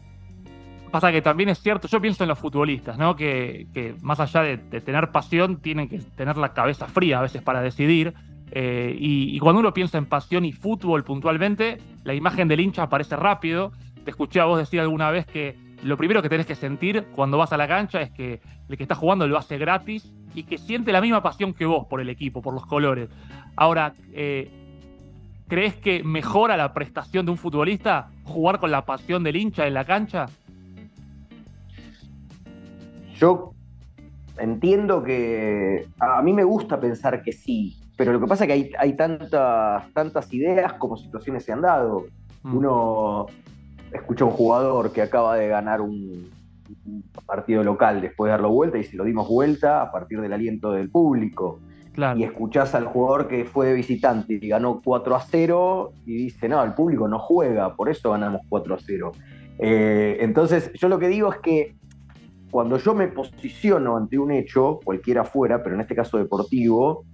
Pasa 0.90 1.12
que 1.12 1.23
también 1.23 1.49
es 1.49 1.61
cierto, 1.61 1.87
yo 1.87 2.00
pienso 2.00 2.25
en 2.25 2.28
los 2.28 2.38
futbolistas, 2.38 2.99
¿no? 2.99 3.14
Que, 3.14 3.68
que 3.73 3.94
más 4.02 4.18
allá 4.18 4.42
de, 4.42 4.59
tener 4.59 5.12
pasión, 5.12 5.61
tienen 5.61 5.88
que 5.88 5.99
tener 5.99 6.37
la 6.37 6.52
cabeza 6.52 6.87
fría 6.88 7.18
a 7.18 7.23
veces 7.23 7.42
para 7.42 7.62
decidir. 7.62 8.14
Eh, 8.50 8.97
y, 8.99 9.37
y, 9.37 9.38
cuando 9.38 9.61
uno 9.61 9.73
piensa 9.73 9.99
en 9.99 10.06
pasión 10.06 10.44
y 10.44 10.52
fútbol 10.52 11.04
puntualmente, 11.04 11.78
la 12.02 12.14
imagen 12.14 12.49
del 12.49 12.61
hincha 12.61 12.82
aparece 12.82 13.14
rápido. 13.14 13.70
Te 14.04 14.11
escuché 14.11 14.40
a 14.40 14.47
vos 14.47 14.59
decir 14.59 14.80
alguna 14.80 15.11
vez 15.12 15.26
que 15.26 15.56
lo 15.82 15.97
primero 15.97 16.23
que 16.23 16.28
tenés 16.28 16.47
que 16.47 16.54
sentir 16.54 17.06
cuando 17.14 17.38
vas 17.38 17.52
a 17.52 17.56
la 17.56 17.68
cancha 17.68 18.00
es 18.00 18.11
que 18.11 18.40
el 18.68 18.76
que 18.76 18.82
está 18.82 18.94
jugando 18.94 19.26
lo 19.26 19.38
hace 19.38 19.59
gratis 19.59 20.12
y 20.35 20.44
que 20.44 20.59
siente 20.59 20.92
la 20.92 21.00
misma 21.00 21.23
pasión 21.23 21.54
que 21.54 21.66
vos 21.66 21.87
por 21.87 22.00
el 22.00 22.09
equipo, 22.09 22.42
por 22.42 22.54
los 22.54 22.66
colores. 22.66 23.09
Ahora, 23.56 23.94
eh, 24.12 24.50
¿crees 25.49 25.75
que 25.76 26.02
mejora 26.02 26.56
la 26.56 26.73
prestación 26.73 27.26
de 27.26 27.32
un 27.32 27.38
futbolista 27.38 28.11
jugar 28.25 28.61
con 28.61 28.70
la 28.70 28.85
pasión 28.85 29.23
del 29.23 29.37
hincha 29.37 29.66
en 29.66 29.75
la 29.75 29.85
cancha? 29.85 30.26
Yo 33.21 33.53
entiendo 34.39 35.03
que 35.03 35.87
a 35.99 36.23
mí 36.23 36.33
me 36.33 36.43
gusta 36.43 36.81
pensar 36.81 37.23
que 37.23 37.33
sí, 37.33 37.77
pero 37.99 38.15
lo 38.15 38.21
que 38.21 38.27
pasa 38.27 38.45
es 38.45 38.49
que 38.49 38.53
hay, 38.55 38.71
hay 38.79 38.97
tantas, 38.97 39.93
tantas 39.93 40.33
ideas 40.33 40.73
como 40.75 40.97
situaciones 40.97 41.45
se 41.45 41.53
han 41.53 41.61
dado. 41.61 42.07
Mm. 42.43 42.57
Uno 42.57 43.27
escucha 43.93 44.25
a 44.25 44.29
un 44.29 44.33
jugador 44.33 44.91
que 44.93 45.03
acaba 45.03 45.37
de 45.37 45.49
ganar 45.49 45.83
un, 45.83 46.31
un, 46.87 47.05
partido 47.27 47.62
local 47.62 48.00
después 48.00 48.29
de 48.29 48.33
darlo 48.33 48.49
vuelta 48.49 48.79
y 48.79 48.85
se 48.85 48.97
lo 48.97 49.05
dimos 49.05 49.29
vuelta 49.29 49.83
a 49.83 49.93
partir 49.93 50.23
del 50.23 50.33
aliento 50.33 50.73
del 50.73 50.91
público. 50.91 51.61
Claro. 51.93 52.19
Y 52.19 52.25
escuchás 52.25 52.75
al 52.75 52.87
jugador 52.87 53.29
que 53.29 53.45
fue 53.45 53.67
de 53.67 53.75
visitante 53.75 54.39
y 54.41 54.49
ganó 54.49 54.81
4 54.83 55.15
a 55.15 55.21
0 55.21 55.93
y 56.07 56.15
dice, 56.15 56.49
no, 56.49 56.65
el 56.65 56.73
público 56.73 57.07
no 57.07 57.19
juega, 57.19 57.77
por 57.77 57.91
eso 57.91 58.12
ganamos 58.12 58.41
4 58.49 58.75
a 58.75 58.79
0. 58.79 59.12
Eh, 59.59 60.17
entonces, 60.21 60.73
yo 60.73 60.89
lo 60.89 60.99
que 60.99 61.09
digo 61.09 61.31
es 61.31 61.39
que 61.41 61.75
cuando 62.50 62.78
yo 62.78 62.95
me 62.95 63.09
posiciono 63.09 63.97
ante 63.97 64.19
un 64.19 64.33
hecho, 64.33 64.80
cualquiera 64.85 65.25
fuera, 65.25 65.62
pero 65.62 65.75
en 65.75 65.83
este 65.83 65.95
caso 65.95 66.19
deportivo, 66.19 67.04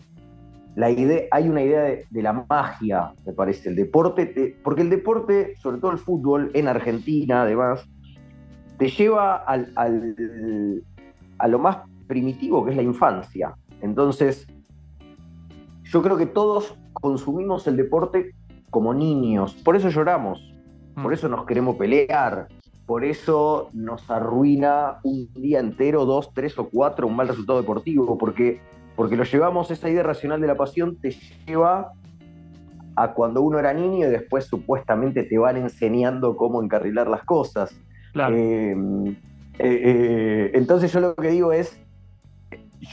la 0.75 0.91
idea, 0.91 1.23
hay 1.31 1.49
una 1.49 1.63
idea 1.63 1.83
de, 1.83 2.23
la 2.23 2.45
magia, 2.49 3.13
me 3.25 3.33
parece, 3.33 3.69
el 3.69 3.77
deporte, 3.77 4.57
porque 4.63 4.83
el 4.83 4.91
deporte, 4.91 5.55
sobre 5.57 5.79
todo 5.79 5.91
el 5.91 5.99
fútbol, 5.99 6.51
en 6.55 6.69
Argentina 6.69 7.43
además, 7.43 7.89
te 8.79 8.89
lleva 8.89 9.37
al, 9.37 9.73
a 11.39 11.49
lo 11.49 11.59
más 11.59 11.79
primitivo 12.07 12.65
que 12.65 12.71
es 12.71 12.77
la 12.77 12.83
infancia. 12.83 13.55
Entonces, 13.81 14.47
yo 15.85 16.03
creo 16.03 16.17
que 16.17 16.27
todos 16.27 16.77
consumimos 16.93 17.67
el 17.67 17.77
deporte 17.77 18.35
como 18.71 18.93
niños, 18.93 19.55
por 19.55 19.77
eso 19.77 19.89
lloramos, 19.89 20.53
por 20.95 21.11
mm. 21.11 21.15
eso 21.15 21.29
nos 21.29 21.47
queremos 21.47 21.77
pelear, 21.77 22.49
por 22.87 23.05
eso 23.05 23.69
nos 23.73 24.09
arruina 24.09 25.01
un 25.03 25.29
día 25.35 25.59
entero, 25.59 26.07
dos, 26.07 26.33
tres 26.33 26.57
o 26.59 26.69
cuatro, 26.69 27.09
un 27.09 27.17
mal 27.17 27.27
resultado 27.27 27.61
deportivo, 27.61 28.17
porque, 28.17 28.61
porque 28.95 29.17
lo 29.17 29.25
llevamos, 29.25 29.73
esa 29.73 29.91
idea 29.91 30.05
racional 30.05 30.41
de 30.41 30.47
la 30.47 30.55
pasión 30.55 30.97
te 30.97 31.11
lleva 31.47 31.93
a 32.95 33.13
cuando 33.13 33.43
uno 33.43 33.59
era 33.59 33.75
niño 33.75 34.07
y 34.07 34.11
después 34.11 34.47
supuestamente 34.47 35.25
te 35.25 35.37
van 35.37 35.57
enseñando 35.57 36.37
cómo 36.37 36.63
encarrilar 36.63 37.09
las 37.09 37.25
cosas. 37.25 37.77
Eh, 38.15 38.75
eh, 39.59 39.81
eh, 39.85 40.51
entonces 40.55 40.93
yo 40.93 41.01
lo 41.01 41.17
que 41.17 41.29
digo 41.29 41.53
es, 41.53 41.79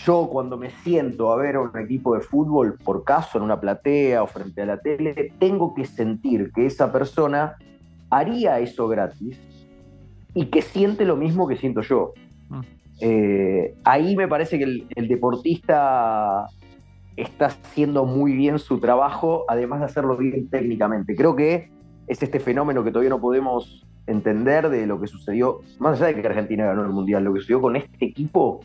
yo 0.05 0.27
cuando 0.29 0.57
me 0.57 0.71
siento 0.71 1.31
a 1.31 1.35
ver 1.37 1.55
a 1.55 1.61
un 1.61 1.77
equipo 1.77 2.15
de 2.15 2.21
fútbol, 2.21 2.79
por 2.83 3.03
caso 3.03 3.37
en 3.37 3.43
una 3.43 3.61
platea 3.61 4.23
o 4.23 4.27
frente 4.27 4.63
a 4.63 4.65
la 4.65 4.77
tele, 4.79 5.33
tengo 5.37 5.75
que 5.75 5.85
sentir 5.85 6.51
que 6.51 6.65
esa 6.65 6.91
persona 6.91 7.57
haría 8.09 8.59
eso 8.59 8.87
gratis 8.87 9.39
y 10.33 10.47
que 10.47 10.61
siente 10.61 11.05
lo 11.05 11.15
mismo 11.15 11.47
que 11.47 11.55
siento 11.55 11.81
yo. 11.81 12.13
Mm. 12.49 12.61
Eh, 13.01 13.75
ahí 13.83 14.15
me 14.15 14.27
parece 14.27 14.57
que 14.57 14.63
el, 14.63 15.07
deportista 15.07 16.47
está 17.15 17.47
haciendo 17.47 18.05
muy 18.05 18.33
bien 18.33 18.59
su 18.59 18.79
trabajo, 18.79 19.45
además 19.47 19.79
de 19.79 19.85
hacerlo 19.85 20.17
bien 20.17 20.49
técnicamente. 20.49 21.15
Creo 21.15 21.35
que 21.35 21.69
es 22.07 22.23
este 22.23 22.39
fenómeno 22.39 22.83
que 22.83 22.91
todavía 22.91 23.09
no 23.09 23.21
podemos 23.21 23.85
entender 24.07 24.69
de 24.69 24.85
lo 24.87 24.99
que 24.99 25.07
sucedió, 25.07 25.61
más 25.79 26.01
allá 26.01 26.13
de 26.13 26.21
que 26.21 26.27
Argentina 26.27 26.65
ganó 26.65 26.83
el 26.83 26.89
Mundial, 26.89 27.23
lo 27.23 27.33
que 27.33 27.39
sucedió 27.39 27.61
con 27.61 27.75
este 27.75 28.05
equipo 28.05 28.61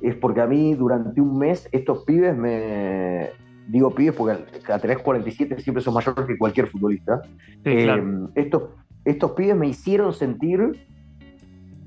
es 0.00 0.14
porque 0.14 0.40
a 0.40 0.46
mí 0.46 0.74
durante 0.74 1.20
un 1.20 1.38
mes 1.38 1.68
estos 1.72 2.04
pibes 2.04 2.36
me... 2.36 3.30
Digo 3.66 3.94
pibes 3.94 4.14
porque 4.14 4.32
a 4.32 4.78
3.47 4.78 5.58
siempre 5.58 5.82
son 5.82 5.94
mayores 5.94 6.26
que 6.26 6.36
cualquier 6.36 6.66
futbolista. 6.66 7.22
Eh, 7.64 7.88
estos, 8.34 8.64
estos 9.04 9.32
pibes 9.32 9.56
me 9.56 9.68
hicieron 9.68 10.14
sentir 10.14 10.86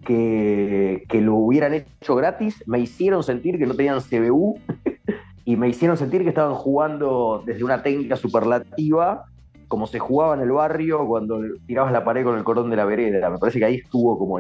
que, 0.05 1.05
lo 1.21 1.35
hubieran 1.35 1.73
hecho 1.73 2.15
gratis, 2.15 2.63
me 2.65 2.79
hicieron 2.79 3.23
sentir 3.23 3.57
que 3.57 3.65
no 3.65 3.73
tenían 3.73 3.99
CBU 3.99 4.59
y 5.45 5.55
me 5.57 5.67
hicieron 5.67 5.97
sentir 5.97 6.23
que 6.23 6.29
estaban 6.29 6.55
jugando 6.55 7.43
desde 7.45 7.63
una 7.63 7.83
técnica 7.83 8.15
superlativa, 8.15 9.25
como 9.67 9.85
se 9.85 9.99
jugaba 9.99 10.35
en 10.35 10.41
el 10.41 10.51
barrio 10.51 11.05
cuando 11.05 11.41
tirabas 11.65 11.91
la 11.91 12.05
pared 12.05 12.23
con 12.23 12.37
el 12.37 12.43
cordón 12.43 12.69
de 12.69 12.77
la 12.77 12.85
vereda. 12.85 13.29
Me 13.29 13.37
parece 13.37 13.59
que 13.59 13.65
ahí 13.65 13.75
estuvo 13.75 14.17
como 14.17 14.39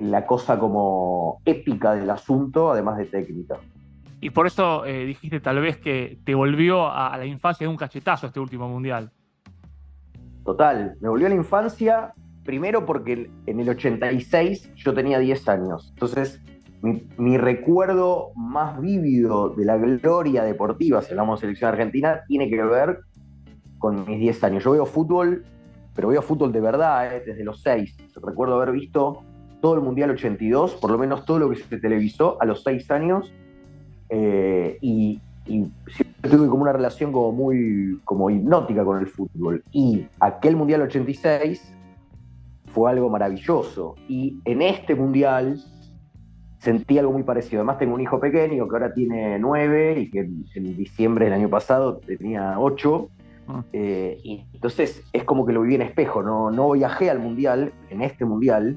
la 0.00 0.26
cosa 0.26 0.58
como 0.58 1.40
épica 1.44 1.94
del 1.94 2.10
asunto, 2.10 2.72
además 2.72 2.98
de 2.98 3.04
técnica. 3.04 3.58
Y 4.20 4.30
por 4.30 4.46
eso 4.46 4.84
eh, 4.86 5.04
dijiste 5.04 5.40
tal 5.40 5.60
vez 5.60 5.76
que 5.76 6.18
te 6.24 6.34
volvió 6.34 6.90
a, 6.90 7.16
la 7.16 7.26
infancia 7.26 7.64
de 7.64 7.68
un 7.68 7.76
cachetazo 7.76 8.26
este 8.26 8.40
último 8.40 8.68
mundial. 8.68 9.12
Total, 10.46 10.96
me 11.00 11.08
volvió 11.08 11.26
a 11.26 11.30
la 11.30 11.34
infancia 11.34 12.14
primero 12.44 12.86
porque 12.86 13.28
en 13.46 13.60
el 13.60 13.68
86 13.68 14.72
yo 14.76 14.94
tenía 14.94 15.18
10 15.18 15.48
años. 15.48 15.90
Entonces, 15.92 16.40
mi, 16.82 17.36
recuerdo 17.36 18.30
más 18.36 18.80
vívido 18.80 19.48
de 19.50 19.64
la 19.64 19.76
gloria 19.76 20.44
deportiva, 20.44 21.02
si 21.02 21.10
hablamos 21.10 21.40
de 21.40 21.46
selección 21.48 21.72
argentina, 21.72 22.22
tiene 22.28 22.48
que 22.48 22.62
ver 22.62 23.00
con 23.78 24.06
mis 24.06 24.20
10 24.20 24.44
años. 24.44 24.64
Yo 24.64 24.70
veo 24.70 24.86
fútbol, 24.86 25.44
pero 25.96 26.08
veo 26.08 26.22
fútbol 26.22 26.52
de 26.52 26.60
verdad, 26.60 27.12
eh, 27.12 27.24
desde 27.26 27.42
los 27.42 27.60
6. 27.62 27.96
Recuerdo 28.22 28.54
haber 28.54 28.70
visto 28.70 29.24
todo 29.60 29.74
el 29.74 29.80
Mundial 29.80 30.10
82, 30.10 30.76
por 30.76 30.92
lo 30.92 30.98
menos 30.98 31.24
todo 31.24 31.40
lo 31.40 31.50
que 31.50 31.56
se 31.56 31.78
televisó 31.78 32.40
a 32.40 32.44
los 32.44 32.62
seis 32.62 32.88
años, 32.92 33.32
eh, 34.10 34.78
y, 34.80 35.20
siempre 35.46 36.30
tuve 36.30 36.48
como 36.48 36.62
una 36.62 36.72
relación 36.72 37.12
como 37.12 37.32
muy 37.32 38.00
como 38.04 38.30
hipnótica 38.30 38.84
con 38.84 38.98
el 38.98 39.06
fútbol. 39.06 39.62
Y 39.72 40.06
aquel 40.20 40.56
Mundial 40.56 40.82
86 40.82 41.72
fue 42.66 42.90
algo 42.90 43.08
maravilloso. 43.08 43.94
Y 44.08 44.38
en 44.44 44.62
este 44.62 44.94
Mundial 44.94 45.58
sentí 46.58 46.98
algo 46.98 47.12
muy 47.12 47.22
parecido. 47.22 47.60
Además 47.60 47.78
tengo 47.78 47.94
un 47.94 48.00
hijo 48.00 48.18
pequeño 48.18 48.68
que 48.68 48.74
ahora 48.74 48.92
tiene 48.92 49.38
nueve 49.38 50.00
y 50.00 50.10
que 50.10 50.28
en, 50.54 50.76
diciembre 50.76 51.26
del 51.26 51.34
año 51.34 51.48
pasado 51.48 51.98
tenía 51.98 52.58
ocho. 52.58 53.08
Ah. 53.48 53.62
Eh, 53.72 54.18
y 54.24 54.44
entonces 54.52 55.04
es 55.12 55.24
como 55.24 55.46
que 55.46 55.52
lo 55.52 55.62
viví 55.62 55.76
en 55.76 55.82
espejo, 55.82 56.22
no, 56.22 56.50
no 56.50 56.72
viajé 56.72 57.10
al 57.10 57.20
mundial, 57.20 57.72
en 57.90 58.02
este 58.02 58.24
mundial, 58.24 58.76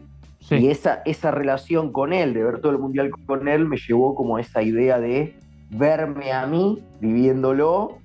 y 0.52 0.68
esa, 0.68 1.02
esa 1.06 1.32
relación 1.32 1.92
con 1.92 2.14
él, 2.14 2.34
de 2.34 2.44
ver 2.44 2.62
todo 2.62 2.72
el 2.72 2.78
mundial 2.78 3.10
con 3.26 3.48
él, 3.48 3.68
me 3.68 3.78
llevó 3.78 4.16
como 4.16 4.40
esa 4.40 4.62
idea 4.62 5.00
de 5.00 5.36
verme 5.70 6.32
a 6.32 6.46
mí 6.46 6.80
viviéndolo 7.00 7.98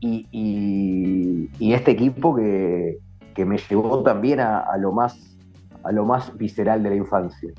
y, 0.00 1.48
este 1.60 1.92
equipo 1.92 2.34
que, 2.34 2.98
me 3.44 3.56
llevó 3.56 4.02
también 4.02 4.38
a, 4.40 4.76
lo 4.78 4.92
más, 4.92 5.38
a 5.82 5.92
lo 5.92 6.04
más 6.04 6.36
visceral 6.36 6.82
de 6.82 6.90
la 6.90 6.96
infancia. 6.96 7.50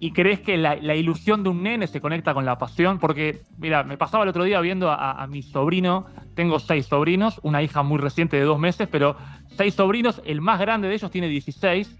¿Y 0.00 0.12
crees 0.12 0.38
que 0.38 0.56
la, 0.56 0.76
ilusión 0.94 1.42
de 1.42 1.48
un 1.48 1.64
nene 1.64 1.88
se 1.88 2.00
conecta 2.00 2.34
con 2.34 2.44
la 2.44 2.56
pasión? 2.56 3.00
Porque, 3.00 3.40
mira, 3.58 3.82
me 3.82 3.96
pasaba 3.96 4.22
el 4.22 4.30
otro 4.30 4.44
día 4.44 4.60
viendo 4.60 4.90
a, 4.92 5.20
a, 5.20 5.26
mi 5.26 5.42
sobrino, 5.42 6.06
tengo 6.34 6.60
seis 6.60 6.86
sobrinos, 6.86 7.40
una 7.42 7.62
hija 7.62 7.82
muy 7.82 7.98
reciente 7.98 8.36
de 8.36 8.44
dos 8.44 8.60
meses, 8.60 8.86
pero 8.88 9.16
seis 9.48 9.74
sobrinos, 9.74 10.22
el 10.24 10.40
más 10.40 10.60
grande 10.60 10.86
de 10.86 10.94
ellos 10.94 11.10
tiene 11.10 11.26
16, 11.26 11.96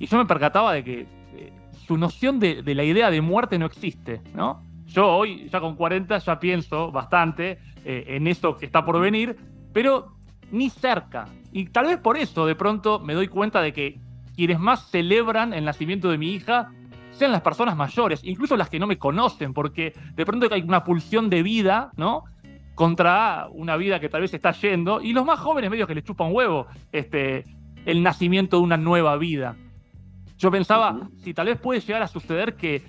y 0.00 0.06
yo 0.06 0.18
me 0.18 0.26
percataba 0.26 0.72
de 0.72 0.82
que 0.82 1.00
eh, 1.36 1.52
su 1.86 1.96
noción 1.96 2.40
de, 2.40 2.62
la 2.62 2.82
idea 2.82 3.10
de 3.10 3.20
muerte 3.20 3.58
no 3.58 3.66
existe, 3.66 4.20
¿no? 4.34 4.62
Yo 4.90 5.06
hoy, 5.06 5.48
ya 5.48 5.60
con 5.60 5.76
40, 5.76 6.18
ya 6.18 6.40
pienso 6.40 6.90
bastante 6.90 7.58
eh, 7.84 8.04
en 8.08 8.26
eso 8.26 8.56
que 8.56 8.66
está 8.66 8.84
por 8.84 9.00
venir, 9.00 9.36
pero 9.72 10.16
ni 10.50 10.68
cerca. 10.68 11.28
Y 11.52 11.66
tal 11.66 11.86
vez 11.86 11.98
por 11.98 12.16
eso 12.16 12.44
de 12.44 12.56
pronto 12.56 12.98
me 12.98 13.14
doy 13.14 13.28
cuenta 13.28 13.62
de 13.62 13.72
que 13.72 14.00
quienes 14.34 14.58
más 14.58 14.90
celebran 14.90 15.52
el 15.52 15.64
nacimiento 15.64 16.10
de 16.10 16.18
mi 16.18 16.32
hija 16.32 16.72
sean 17.12 17.30
las 17.30 17.40
personas 17.42 17.76
mayores, 17.76 18.24
incluso 18.24 18.56
las 18.56 18.68
que 18.68 18.80
no 18.80 18.88
me 18.88 18.98
conocen, 18.98 19.54
porque 19.54 19.92
de 20.14 20.26
pronto 20.26 20.48
hay 20.52 20.62
una 20.62 20.82
pulsión 20.82 21.30
de 21.30 21.42
vida, 21.44 21.92
¿no? 21.96 22.24
Contra 22.74 23.48
una 23.52 23.76
vida 23.76 24.00
que 24.00 24.08
tal 24.08 24.22
vez 24.22 24.34
está 24.34 24.52
yendo, 24.52 25.00
y 25.00 25.12
los 25.12 25.24
más 25.24 25.38
jóvenes 25.38 25.70
medios 25.70 25.86
que 25.86 25.94
les 25.94 26.04
chupan 26.04 26.32
huevo 26.32 26.66
este, 26.90 27.44
el 27.84 28.02
nacimiento 28.02 28.56
de 28.56 28.62
una 28.62 28.76
nueva 28.76 29.16
vida. 29.16 29.56
Yo 30.38 30.50
pensaba, 30.50 31.10
si 31.22 31.34
tal 31.34 31.46
vez 31.46 31.58
puede 31.58 31.80
llegar 31.80 32.02
a 32.02 32.08
suceder 32.08 32.56
que 32.56 32.82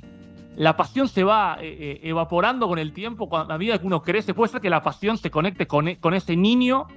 la 0.55 0.75
pasión 0.75 1.07
se 1.07 1.23
va 1.23 1.57
eh, 1.61 1.77
eh, 1.79 1.99
evaporando 2.03 2.67
con 2.67 2.77
el 2.77 2.93
tiempo, 2.93 3.29
a 3.35 3.57
medida 3.57 3.77
que 3.77 3.87
uno 3.87 4.01
crece, 4.01 4.33
puede 4.33 4.51
ser 4.51 4.61
que 4.61 4.69
la 4.69 4.83
pasión 4.83 5.17
se 5.17 5.31
conecte 5.31 5.65
con, 5.67 5.87
e, 5.87 5.99
con 5.99 6.13
ese 6.13 6.35
niño 6.35 6.87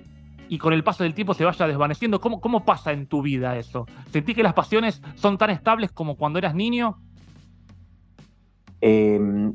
y 0.48 0.58
con 0.58 0.72
el 0.72 0.82
paso 0.82 1.04
del 1.04 1.14
tiempo 1.14 1.34
se 1.34 1.44
vaya 1.44 1.66
desvaneciendo. 1.66 2.20
¿Cómo, 2.20 2.40
¿Cómo 2.40 2.64
pasa 2.64 2.92
en 2.92 3.06
tu 3.06 3.22
vida 3.22 3.56
eso? 3.56 3.86
¿Sentí 4.10 4.34
que 4.34 4.42
las 4.42 4.54
pasiones 4.54 5.00
son 5.14 5.38
tan 5.38 5.50
estables 5.50 5.92
como 5.92 6.16
cuando 6.16 6.38
eras 6.38 6.54
niño? 6.54 6.98
Em, 8.80 9.54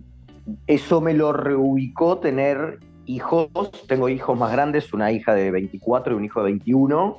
eso 0.66 1.02
me 1.02 1.14
lo 1.14 1.34
reubicó 1.34 2.18
tener 2.20 2.80
hijos. 3.06 3.50
Tengo 3.88 4.10
hijos 4.10 4.38
más 4.38 4.52
grandes, 4.52 4.94
una 4.94 5.12
hija 5.12 5.34
de 5.34 5.52
24 5.52 6.14
y 6.14 6.18
un 6.18 6.26
hijo 6.26 6.40
de 6.42 6.52
21. 6.52 7.18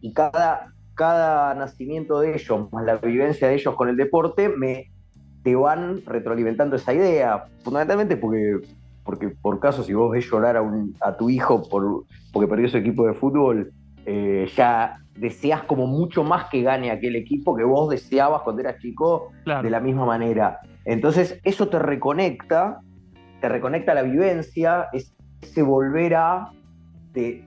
Y 0.00 0.12
cada, 0.12 0.72
cada 0.94 1.54
nacimiento 1.54 2.20
de 2.20 2.34
ellos, 2.34 2.72
más 2.72 2.84
la 2.84 2.96
vivencia 2.96 3.48
de 3.48 3.54
ellos 3.54 3.74
con 3.76 3.88
el 3.88 3.96
deporte, 3.96 4.48
me 4.48 4.91
te 5.42 5.54
van 5.56 6.02
retroalimentando 6.06 6.76
esa 6.76 6.94
idea. 6.94 7.44
Fundamentalmente 7.62 8.16
porque, 8.16 8.60
porque 9.04 9.28
por 9.28 9.60
caso, 9.60 9.82
si 9.82 9.94
vos 9.94 10.10
ves 10.10 10.28
llorar 10.30 10.56
a, 10.56 10.62
un, 10.62 10.94
a 11.00 11.16
tu 11.16 11.30
hijo 11.30 11.68
por, 11.68 12.04
porque 12.32 12.48
perdió 12.48 12.68
su 12.68 12.76
equipo 12.76 13.06
de 13.06 13.14
fútbol, 13.14 13.72
eh, 14.06 14.48
ya 14.56 14.98
deseas 15.16 15.62
como 15.64 15.86
mucho 15.86 16.24
más 16.24 16.48
que 16.48 16.62
gane 16.62 16.90
aquel 16.90 17.16
equipo 17.16 17.54
que 17.54 17.64
vos 17.64 17.90
deseabas 17.90 18.42
cuando 18.42 18.62
eras 18.62 18.78
chico 18.78 19.30
de 19.44 19.70
la 19.70 19.80
misma 19.80 20.06
manera. 20.06 20.60
Entonces, 20.84 21.38
eso 21.44 21.68
te 21.68 21.78
reconecta, 21.78 22.80
te 23.40 23.48
reconecta 23.48 23.94
la 23.94 24.02
vivencia, 24.02 24.88
ese 24.92 25.62
volver 25.62 26.14
a 26.14 26.50
te, 27.12 27.44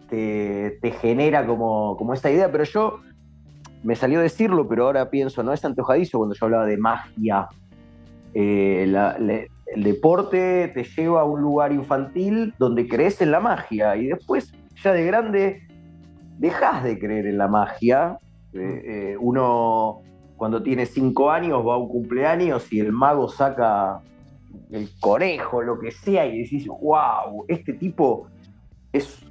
te, 0.81 0.91
genera 0.91 1.45
como, 1.45 1.97
como 1.97 2.13
esa 2.13 2.29
idea, 2.29 2.51
pero 2.51 2.63
yo 2.63 2.99
me 3.83 3.95
salió 3.95 4.19
decirlo, 4.19 4.67
pero 4.67 4.85
ahora 4.85 5.09
pienso, 5.09 5.43
no 5.43 5.53
es 5.53 5.65
antojadizo 5.65 6.17
cuando 6.17 6.35
yo 6.35 6.45
hablaba 6.45 6.65
de 6.65 6.77
magia. 6.77 7.47
Eh, 8.35 8.83
el 8.83 9.83
deporte 9.83 10.71
te 10.73 10.83
lleva 10.83 11.21
a 11.21 11.23
un 11.23 11.41
lugar 11.41 11.71
infantil 11.71 12.53
donde 12.59 12.87
crees 12.87 13.21
en 13.21 13.31
la 13.31 13.39
magia 13.39 13.95
y 13.95 14.07
después, 14.07 14.53
ya 14.83 14.91
de 14.91 15.05
grande, 15.05 15.67
dejas 16.37 16.83
de 16.83 16.99
creer 16.99 17.25
en 17.25 17.37
la 17.37 17.47
magia. 17.47 18.19
Eh, 18.53 19.17
uno 19.19 20.01
cuando 20.37 20.61
tiene 20.61 20.85
cinco 20.85 21.31
años 21.31 21.65
va 21.65 21.75
a 21.75 21.77
un 21.77 21.87
cumpleaños 21.87 22.71
y 22.71 22.79
el 22.79 22.91
mago 22.91 23.29
saca 23.29 24.01
el 24.71 24.89
conejo, 24.99 25.61
lo 25.61 25.79
que 25.79 25.91
sea, 25.91 26.25
y 26.25 26.43
decís, 26.43 26.67
wow, 26.67 27.45
este 27.47 27.73
tipo 27.73 28.27
es, 28.91 29.25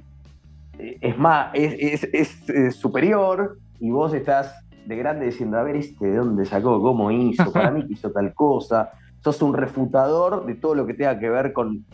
es 0.77 1.17
más, 1.17 1.51
es, 1.53 2.75
superior, 2.75 3.57
y 3.79 3.91
vos 3.91 4.13
estás 4.13 4.64
de 4.85 4.95
grande 4.95 5.25
diciendo, 5.25 5.57
a 5.57 5.63
ver, 5.63 5.75
este 5.75 6.07
de 6.07 6.17
dónde 6.17 6.45
sacó, 6.45 6.81
cómo 6.81 7.11
hizo, 7.11 7.51
para 7.51 7.71
mí 7.71 7.85
que 7.85 7.93
hizo 7.93 8.11
tal 8.11 8.33
cosa. 8.33 8.91
Sos 9.23 9.41
un 9.41 9.53
refutador 9.53 10.45
de 10.45 10.55
todo 10.55 10.75
lo 10.75 10.85
que 10.85 10.93
tenga 10.93 11.17
que 11.19 11.29
ver 11.29 11.53
con, 11.53 11.85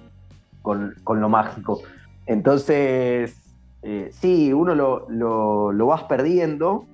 con, 0.62 1.22
lo 1.22 1.30
mágico. 1.30 1.80
Entonces, 2.26 3.36
eh, 3.84 4.10
sí, 4.12 4.52
uno 4.54 4.76
lo, 4.76 5.10
lo, 5.10 5.72
lo 5.72 5.86
vas 5.88 6.04
perdiendo. 6.04 6.86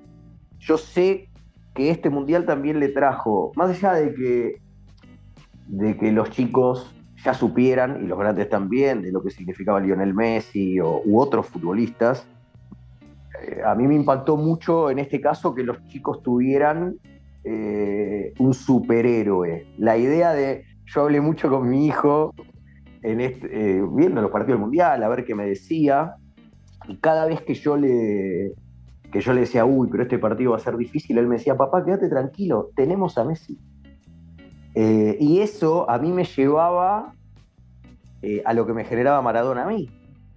Yo 0.60 0.78
sé 0.78 1.30
que 1.74 1.90
este 1.90 2.10
mundial 2.10 2.46
también 2.46 2.80
le 2.80 2.90
trajo, 2.90 3.52
más 3.56 3.70
allá 3.70 3.94
de 3.94 4.14
que 4.14 4.68
de 5.68 5.98
que 5.98 6.12
los 6.12 6.30
chicos 6.32 6.94
ya 7.24 7.34
supieran, 7.34 8.04
y 8.04 8.08
los 8.08 8.18
grandes 8.18 8.50
también, 8.50 9.02
de 9.02 9.12
lo 9.12 9.22
que 9.22 9.32
significaba 9.32 9.80
Lionel 9.80 10.14
Messi 10.14 10.80
o, 10.80 11.02
u 11.04 11.20
otros 11.20 11.48
futbolistas. 11.48 12.28
A 13.66 13.76
mí 13.76 13.88
me 13.88 13.96
impactó 13.96 14.38
mucho 14.38 14.90
en 14.90 15.00
este 15.00 15.22
caso 15.22 15.54
que 15.54 15.64
los 15.64 15.86
chicos 15.88 16.22
tuvieran 16.24 16.96
eh, 17.44 18.34
un 18.40 18.54
superhéroe. 18.54 19.68
La 19.78 19.98
idea 19.98 20.34
de, 20.34 20.66
yo 20.86 21.02
hablé 21.02 21.22
mucho 21.22 21.50
con 21.50 21.70
mi 21.70 21.88
hijo 21.88 22.34
en 23.04 23.22
este, 23.22 23.82
viendo 23.94 24.22
los 24.22 24.32
partidos 24.32 24.60
del 24.60 24.66
Mundial, 24.66 25.02
a 25.02 25.08
ver 25.08 25.24
qué 25.24 25.34
me 25.34 25.46
decía, 25.46 26.16
y 26.90 26.98
cada 26.98 27.26
vez 27.26 27.42
que 27.42 27.54
yo 27.54 27.78
le, 27.78 28.52
que 29.12 29.22
yo 29.22 29.34
le 29.34 29.42
decía, 29.42 29.64
uy, 29.66 29.88
pero 29.90 30.04
este 30.04 30.20
partido 30.20 30.52
va 30.52 30.58
a 30.58 30.60
ser 30.60 30.76
difícil, 30.76 31.18
él 31.18 31.28
me 31.28 31.36
decía, 31.36 31.56
papá, 31.56 31.86
quédate 31.86 32.10
tranquilo, 32.10 32.70
tenemos 32.76 33.18
a 33.18 33.24
Messi. 33.24 33.58
Eh, 34.76 35.18
y 35.20 35.40
eso 35.40 35.90
a 35.90 36.00
mí 36.00 36.12
me 36.12 36.26
llevaba 36.26 37.14
a 38.44 38.54
lo 38.54 38.66
que 38.66 38.74
me 38.74 38.84
generaba 38.84 39.22
Maradona 39.22 39.64
a 39.64 39.68
mí, 39.68 39.90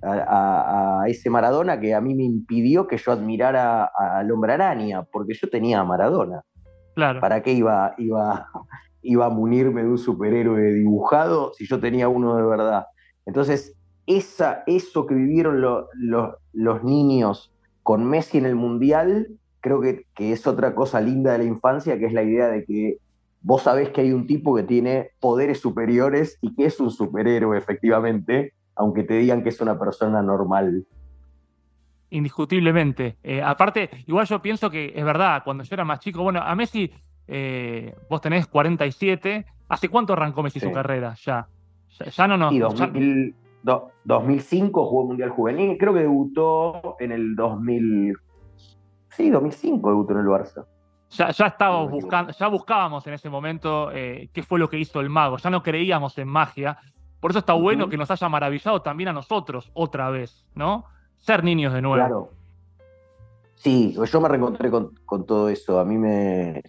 a, 0.03 1.05
ese 1.09 1.31
Maradona 1.31 1.81
que 1.81 1.95
a 1.95 2.01
mí 2.01 2.15
me 2.15 2.25
impidió 2.25 2.87
que 2.87 2.97
yo 2.97 3.13
admirara 3.13 3.85
al 3.85 4.31
hombre 4.33 4.55
araña, 4.55 5.03
porque 5.03 5.35
yo 5.35 5.49
tenía 5.49 5.81
a 5.81 5.85
Maradona. 5.85 6.43
Claro. 6.95 7.21
¿Para 7.21 7.43
qué 7.43 7.53
iba, 7.53 7.95
iba, 7.99 8.49
iba 9.03 9.27
a 9.27 9.31
munirme 9.31 9.83
de 9.83 9.89
un 9.89 9.99
superhéroe 9.99 10.73
dibujado 10.73 11.53
si 11.55 11.67
yo 11.67 11.81
tenía 11.81 12.09
uno 12.09 12.37
de 12.37 12.43
verdad? 12.43 12.87
Entonces, 13.27 13.77
esa, 14.07 14.65
eso 14.67 15.07
que 15.07 15.15
vivieron 15.15 15.61
los 15.61 16.85
niños 16.85 17.53
con 17.83 18.05
Messi 18.05 18.39
en 18.39 18.47
el 18.47 18.57
Mundial, 18.57 19.29
creo 19.61 19.81
que, 19.81 20.07
que 20.15 20.33
es 20.33 20.47
otra 20.47 20.75
cosa 20.75 21.01
linda 21.01 21.33
de 21.33 21.39
la 21.39 21.45
infancia, 21.45 21.99
que 21.99 22.07
es 22.07 22.13
la 22.13 22.23
idea 22.23 22.49
de 22.49 22.65
que 22.65 22.99
vos 23.43 23.63
sabés 23.63 23.91
que 23.91 24.03
hay 24.03 24.13
un 24.13 24.27
tipo 24.27 24.55
que 24.55 24.63
tiene 24.63 25.11
poderes 25.21 25.61
superiores 25.61 26.39
y 26.41 26.55
que 26.55 26.67
es 26.67 26.81
un 26.81 26.91
superhéroe 26.91 27.57
efectivamente, 27.57 28.55
aunque 28.81 29.05
te 29.05 29.15
digan 29.15 29.43
que 29.43 29.51
es 29.51 29.61
una 29.61 29.79
persona 29.79 30.23
normal. 30.23 30.87
Indiscutiblemente. 32.09 33.19
Eh, 33.23 33.43
aparte, 33.43 33.91
igual 34.07 34.27
yo 34.27 34.41
pienso 34.41 34.71
que 34.71 34.93
es 34.97 35.05
verdad, 35.05 35.43
cuando 35.45 35.63
yo 35.65 35.75
era 35.75 35.85
más 35.85 36.01
chico, 36.01 36.23
bueno, 36.23 36.41
a 36.41 36.55
Messi, 36.55 36.91
eh, 37.29 37.95
vos 38.09 38.23
tenés 38.23 38.47
47, 38.47 39.45
¿hace 39.69 39.89
cuánto 39.91 40.15
arrancó 40.15 40.43
Messi 40.43 40.61
su 40.61 40.73
carrera? 40.73 41.15
Ya. 41.23 41.47
Ya, 42.17 42.27
no 42.27 42.39
nos... 42.39 42.53
Sí, 42.53 43.35
2005 44.05 44.87
jugó 44.87 45.07
Mundial 45.09 45.29
Juvenil, 45.29 45.77
creo 45.77 45.93
que 45.93 46.01
debutó 46.01 46.97
en 46.99 47.13
el 47.13 47.37
2000... 47.37 48.17
Sí, 49.11 49.29
2005 49.29 49.91
debutó 49.91 50.15
en 50.15 50.21
el 50.21 50.27
Barça. 50.27 50.65
Ya, 51.11 51.27
estábamos 51.27 51.91
buscando, 51.91 52.33
ya 52.33 52.47
buscábamos 52.47 53.07
en 53.07 53.15
ese 53.15 53.29
momento 53.29 53.91
eh, 53.93 54.31
qué 54.33 54.43
fue 54.43 54.59
lo 54.59 54.71
que 54.71 54.79
hizo 54.79 55.01
el 55.01 55.11
mago, 55.11 55.37
ya 55.37 55.51
no 55.51 55.63
creíamos 55.63 56.17
en 56.17 56.29
magia. 56.29 56.79
Por 57.21 57.31
eso 57.31 57.41
está 57.41 57.53
bueno 57.53 57.89
que 57.89 57.97
nos 57.97 58.11
haya 58.11 58.29
maravillado 58.29 58.83
también 58.83 59.11
a 59.11 59.13
nosotros 59.13 59.71
otra 59.75 60.11
vez, 60.11 60.47
¿no? 60.55 60.87
Ser 61.19 61.45
niños 61.45 61.73
de 61.75 61.83
nuevo. 61.83 61.97
Claro. 61.97 62.31
Sí, 63.57 63.95
yo 63.95 64.21
me 64.21 64.29
reencontré 64.29 64.71
con, 64.71 65.27
todo 65.27 65.51
eso. 65.51 65.79
A 65.79 65.85
mí 65.85 65.99
me. 65.99 66.63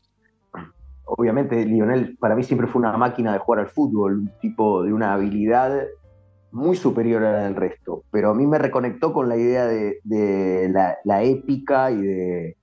Obviamente, 1.05 1.65
Lionel 1.65 2.17
para 2.17 2.35
mí 2.35 2.43
siempre 2.43 2.67
fue 2.67 2.81
una 2.81 2.97
máquina 2.97 3.31
de 3.33 3.39
jugar 3.39 3.61
al 3.61 3.69
fútbol, 3.69 4.19
un 4.19 4.31
tipo 4.41 4.83
de 4.83 4.93
una 4.93 5.13
habilidad 5.13 5.87
muy 6.51 6.75
superior 6.75 7.23
a 7.23 7.31
la 7.31 7.43
del 7.43 7.55
resto. 7.55 8.03
Pero 8.11 8.31
a 8.31 8.33
mí 8.33 8.45
me 8.45 8.57
reconectó 8.57 9.13
con 9.13 9.29
la 9.29 9.37
idea 9.37 9.65
de, 9.65 10.01
la 11.05 11.23
épica 11.23 11.91
y 11.91 12.01
de, 12.01 12.57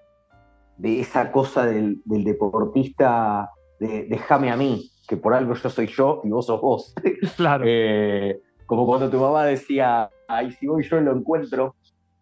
de 0.79 1.01
esa 1.01 1.31
cosa 1.31 1.67
del, 1.67 2.01
deportista, 2.05 3.51
de 3.79 4.07
déjame 4.09 4.51
a 4.51 4.57
mí, 4.57 4.91
que 5.09 5.17
por 5.17 5.35
algo 5.35 5.55
yo 5.55 5.71
soy 5.71 5.87
yo 5.87 6.21
y 6.23 6.29
vos 6.29 6.47
sos 6.47 6.61
vos. 6.61 6.95
Claro. 7.37 7.65
Eh, 7.67 8.41
como 8.67 8.87
cuando 8.87 9.09
tu 9.09 9.19
mamá 9.19 9.47
decía, 9.47 10.11
ay, 10.29 10.53
si 10.53 10.67
voy 10.67 10.85
yo 10.85 11.01
lo 11.01 11.13
encuentro. 11.13 11.75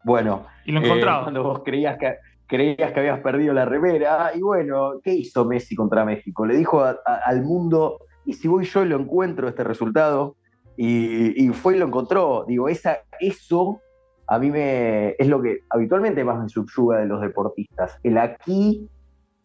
Bueno, 0.04 0.46
y 0.64 0.70
lo 0.70 0.80
encontraba. 0.80 1.18
Eh, 1.18 1.22
cuando 1.24 1.42
vos 1.42 1.62
creías 1.64 1.98
que, 1.98 2.14
creías 2.46 2.92
que 2.92 3.00
habías 3.00 3.20
perdido 3.20 3.52
la 3.52 3.64
remera. 3.64 4.30
Y 4.34 4.40
bueno, 4.40 5.00
¿qué 5.02 5.12
hizo 5.12 5.44
Messi 5.44 5.74
contra 5.74 6.04
México? 6.04 6.46
Le 6.46 6.56
dijo 6.56 6.82
al 6.84 7.42
mundo, 7.42 7.98
y 8.24 8.34
si 8.34 8.46
voy 8.46 8.64
yo 8.64 8.84
lo 8.84 8.96
encuentro 9.00 9.48
este 9.48 9.64
resultado. 9.64 10.36
Y, 10.76 11.44
y, 11.44 11.48
fue 11.48 11.74
y 11.74 11.78
lo 11.78 11.86
encontró. 11.86 12.44
Digo, 12.46 12.68
esa, 12.68 12.98
eso 13.18 13.80
a 14.28 14.38
mí 14.38 14.50
me, 14.50 15.16
es 15.18 15.26
lo 15.26 15.42
que 15.42 15.60
habitualmente 15.70 16.22
más 16.22 16.40
me 16.40 16.48
subyuga 16.48 16.98
de 16.98 17.06
los 17.06 17.20
deportistas. 17.20 17.98
El 18.04 18.18
aquí 18.18 18.88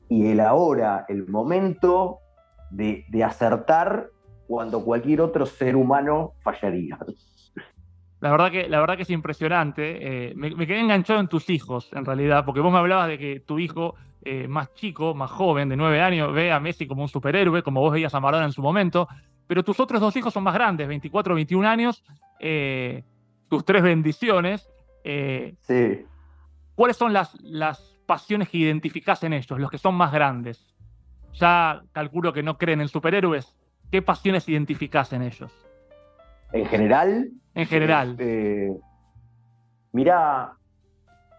y 0.10 0.28
el 0.28 0.42
ahora, 0.42 1.06
el 1.08 1.28
momento 1.28 2.20
de, 2.72 3.24
acertar 3.24 4.10
cuando 4.48 4.84
cualquier 4.84 5.22
otro 5.22 5.46
ser 5.46 5.76
humano 5.76 6.34
fallaría. 6.40 6.98
La 8.20 8.32
verdad 8.32 8.52
que, 8.52 8.70
la 8.70 8.80
verdad 8.80 8.98
que 8.98 9.04
es 9.04 9.10
impresionante. 9.10 10.30
Eh, 10.30 10.34
me, 10.36 10.56
quedé 10.68 10.80
enganchado 10.80 11.20
en 11.20 11.28
tus 11.28 11.50
hijos, 11.50 11.92
en 11.94 12.06
realidad, 12.06 12.46
porque 12.46 12.60
vos 12.60 12.72
me 12.72 12.78
hablabas 12.78 13.08
de 13.08 13.18
que 13.18 13.40
tu 13.40 13.60
hijo 13.60 13.96
eh, 14.24 14.48
más 14.48 14.74
chico, 14.74 15.16
más 15.16 15.32
joven, 15.32 15.70
de 15.70 15.76
nueve 15.76 16.02
años, 16.02 16.34
ve 16.34 16.52
a 16.52 16.60
Messi 16.60 16.86
como 16.88 17.02
un 17.02 17.08
superhéroe, 17.08 17.64
como 17.64 17.82
vos 17.82 17.94
veías 17.94 18.14
a 18.14 18.20
Maradona 18.20 18.46
en 18.46 18.54
su 18.54 18.62
momento, 18.62 19.08
pero 19.48 19.64
tus 19.64 19.80
otros 19.80 20.00
dos 20.00 20.16
hijos 20.16 20.34
son 20.34 20.44
más 20.44 20.54
grandes, 20.54 20.88
24, 20.88 21.34
21 21.34 21.68
años. 21.68 22.04
Eh, 22.40 23.04
tus 23.50 23.66
tres 23.66 23.82
bendiciones. 23.82 24.70
Sí. 25.04 26.06
¿Cuáles 26.76 26.96
son 26.96 27.12
las, 27.12 27.40
las 27.42 28.00
pasiones 28.06 28.50
que 28.50 28.60
identificás 28.60 29.24
en 29.24 29.34
ellos, 29.34 29.60
los 29.60 29.70
que 29.70 29.78
son 29.78 29.96
más 29.96 30.12
grandes? 30.12 30.72
Ya 31.34 31.82
calculo 31.94 32.34
que 32.34 32.44
no 32.44 32.58
creen 32.58 32.82
en 32.82 32.88
superhéroes. 32.88 33.56
¿Qué 33.92 34.02
pasiones 34.02 34.48
identificás 34.48 35.14
en 35.14 35.22
ellos? 35.22 35.52
En 36.54 36.66
general. 36.66 37.32
En 37.54 37.66
general. 37.66 38.12
Este, 38.12 38.78
mira, 39.92 40.54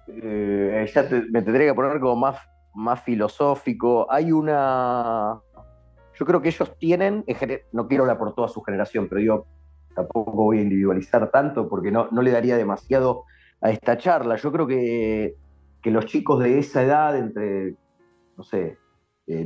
eh, 0.06 0.90
ya 0.92 1.02
me 1.30 1.42
tendría 1.42 1.68
que 1.68 1.74
poner 1.74 2.00
como 2.00 2.16
más, 2.16 2.38
más 2.74 3.00
filosófico. 3.02 4.06
Hay 4.10 4.32
una. 4.32 5.40
Yo 6.18 6.26
creo 6.26 6.42
que 6.42 6.48
ellos 6.48 6.76
tienen, 6.78 7.24
no 7.72 7.88
quiero 7.88 8.04
hablar 8.04 8.18
por 8.18 8.34
toda 8.34 8.48
su 8.48 8.60
generación, 8.62 9.08
pero 9.08 9.20
digo, 9.20 9.46
tampoco 9.94 10.32
voy 10.32 10.58
a 10.58 10.62
individualizar 10.62 11.30
tanto 11.30 11.68
porque 11.68 11.90
no, 11.90 12.08
no 12.10 12.22
le 12.22 12.30
daría 12.30 12.56
demasiado 12.56 13.24
a 13.62 13.70
esta 13.70 13.96
charla. 13.96 14.36
Yo 14.36 14.52
creo 14.52 14.66
que, 14.66 15.36
los 15.84 16.06
chicos 16.06 16.40
de 16.42 16.58
esa 16.58 16.82
edad, 16.82 17.16
entre, 17.16 17.76
no 18.36 18.44
sé, 18.44 18.78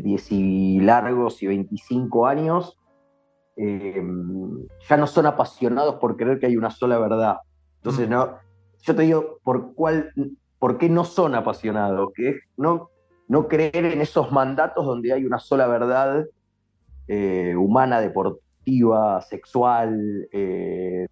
10 0.03 0.33
y 0.33 0.81
largos 0.81 1.43
y 1.43 1.47
25 1.47 2.27
años, 2.27 2.79
eh, 3.57 4.03
ya 4.89 4.97
no 4.97 5.07
son 5.07 5.27
apasionados 5.27 5.97
por 5.97 6.17
creer 6.17 6.39
que 6.39 6.47
hay 6.47 6.57
una 6.57 6.71
sola 6.71 6.99
verdad. 6.99 7.39
Entonces, 7.77 8.09
mm. 8.09 8.11
no, 8.11 8.39
yo 8.83 8.95
te 8.95 9.03
digo, 9.03 9.39
¿por, 9.43 9.75
cuál, 9.75 10.13
¿por 10.59 10.79
qué 10.79 10.89
no 10.89 11.05
son 11.05 11.35
apasionados? 11.35 12.13
Que 12.15 12.41
no, 12.57 12.91
no 13.29 13.49
creer 13.49 13.85
en 13.85 14.01
esos 14.01 14.31
mandatos 14.33 14.85
donde 14.85 15.13
hay 15.13 15.25
una 15.25 15.39
sola 15.39 15.67
verdad 15.67 16.27
eh, 17.09 17.55
humana, 17.57 18.01
deportiva 18.01 19.21
sexual 19.23 20.29
eh, 20.33 21.07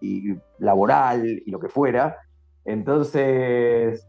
y 0.00 0.34
laboral 0.58 1.26
y 1.44 1.50
lo 1.50 1.58
que 1.58 1.68
fuera. 1.68 2.16
Entonces, 2.64 4.06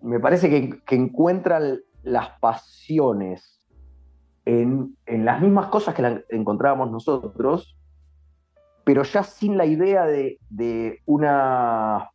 me 0.00 0.20
parece 0.20 0.50
que, 0.50 0.94
encuentran 0.94 1.80
las 2.04 2.38
pasiones 2.40 3.62
en, 4.44 4.96
las 5.06 5.40
mismas 5.40 5.66
cosas 5.66 5.94
que 5.94 6.24
encontrábamos 6.28 6.90
nosotros, 6.90 7.76
pero 8.84 9.02
ya 9.02 9.22
sin 9.22 9.56
la 9.56 9.64
idea 9.64 10.04
de, 10.04 10.38
una, 11.06 12.10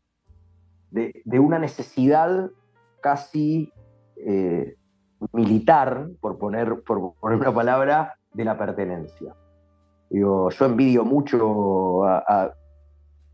de, 0.92 1.40
una 1.40 1.60
necesidad 1.60 2.50
casi 3.02 3.74
eh, 4.16 4.76
militar, 5.34 6.10
por 6.22 6.38
poner, 6.38 6.84
por 6.84 7.14
poner 7.16 7.40
una 7.40 7.54
palabra, 7.54 8.16
de 8.34 8.46
la 8.46 8.58
pertenencia. 8.58 9.36
Digo, 10.10 10.50
yo 10.50 10.66
envidio 10.66 11.04
mucho 11.04 12.06
a, 12.06 12.54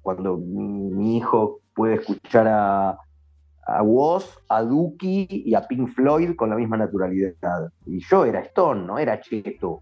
cuando 0.01 0.37
mi, 0.37 1.17
hijo 1.17 1.59
puede 1.73 1.95
escuchar 1.95 2.47
a, 2.47 2.97
a 3.65 3.81
Woz, 3.81 4.39
a 4.49 4.61
Duki 4.61 5.27
y 5.29 5.55
a 5.55 5.67
Pink 5.67 5.89
Floyd 5.89 6.35
con 6.35 6.49
la 6.49 6.55
misma 6.55 6.77
naturalidad. 6.77 7.33
Y 7.85 7.99
yo 7.99 8.25
era 8.25 8.39
Stone, 8.41 8.85
no 8.85 8.97
era 8.99 9.19
Cheto. 9.19 9.81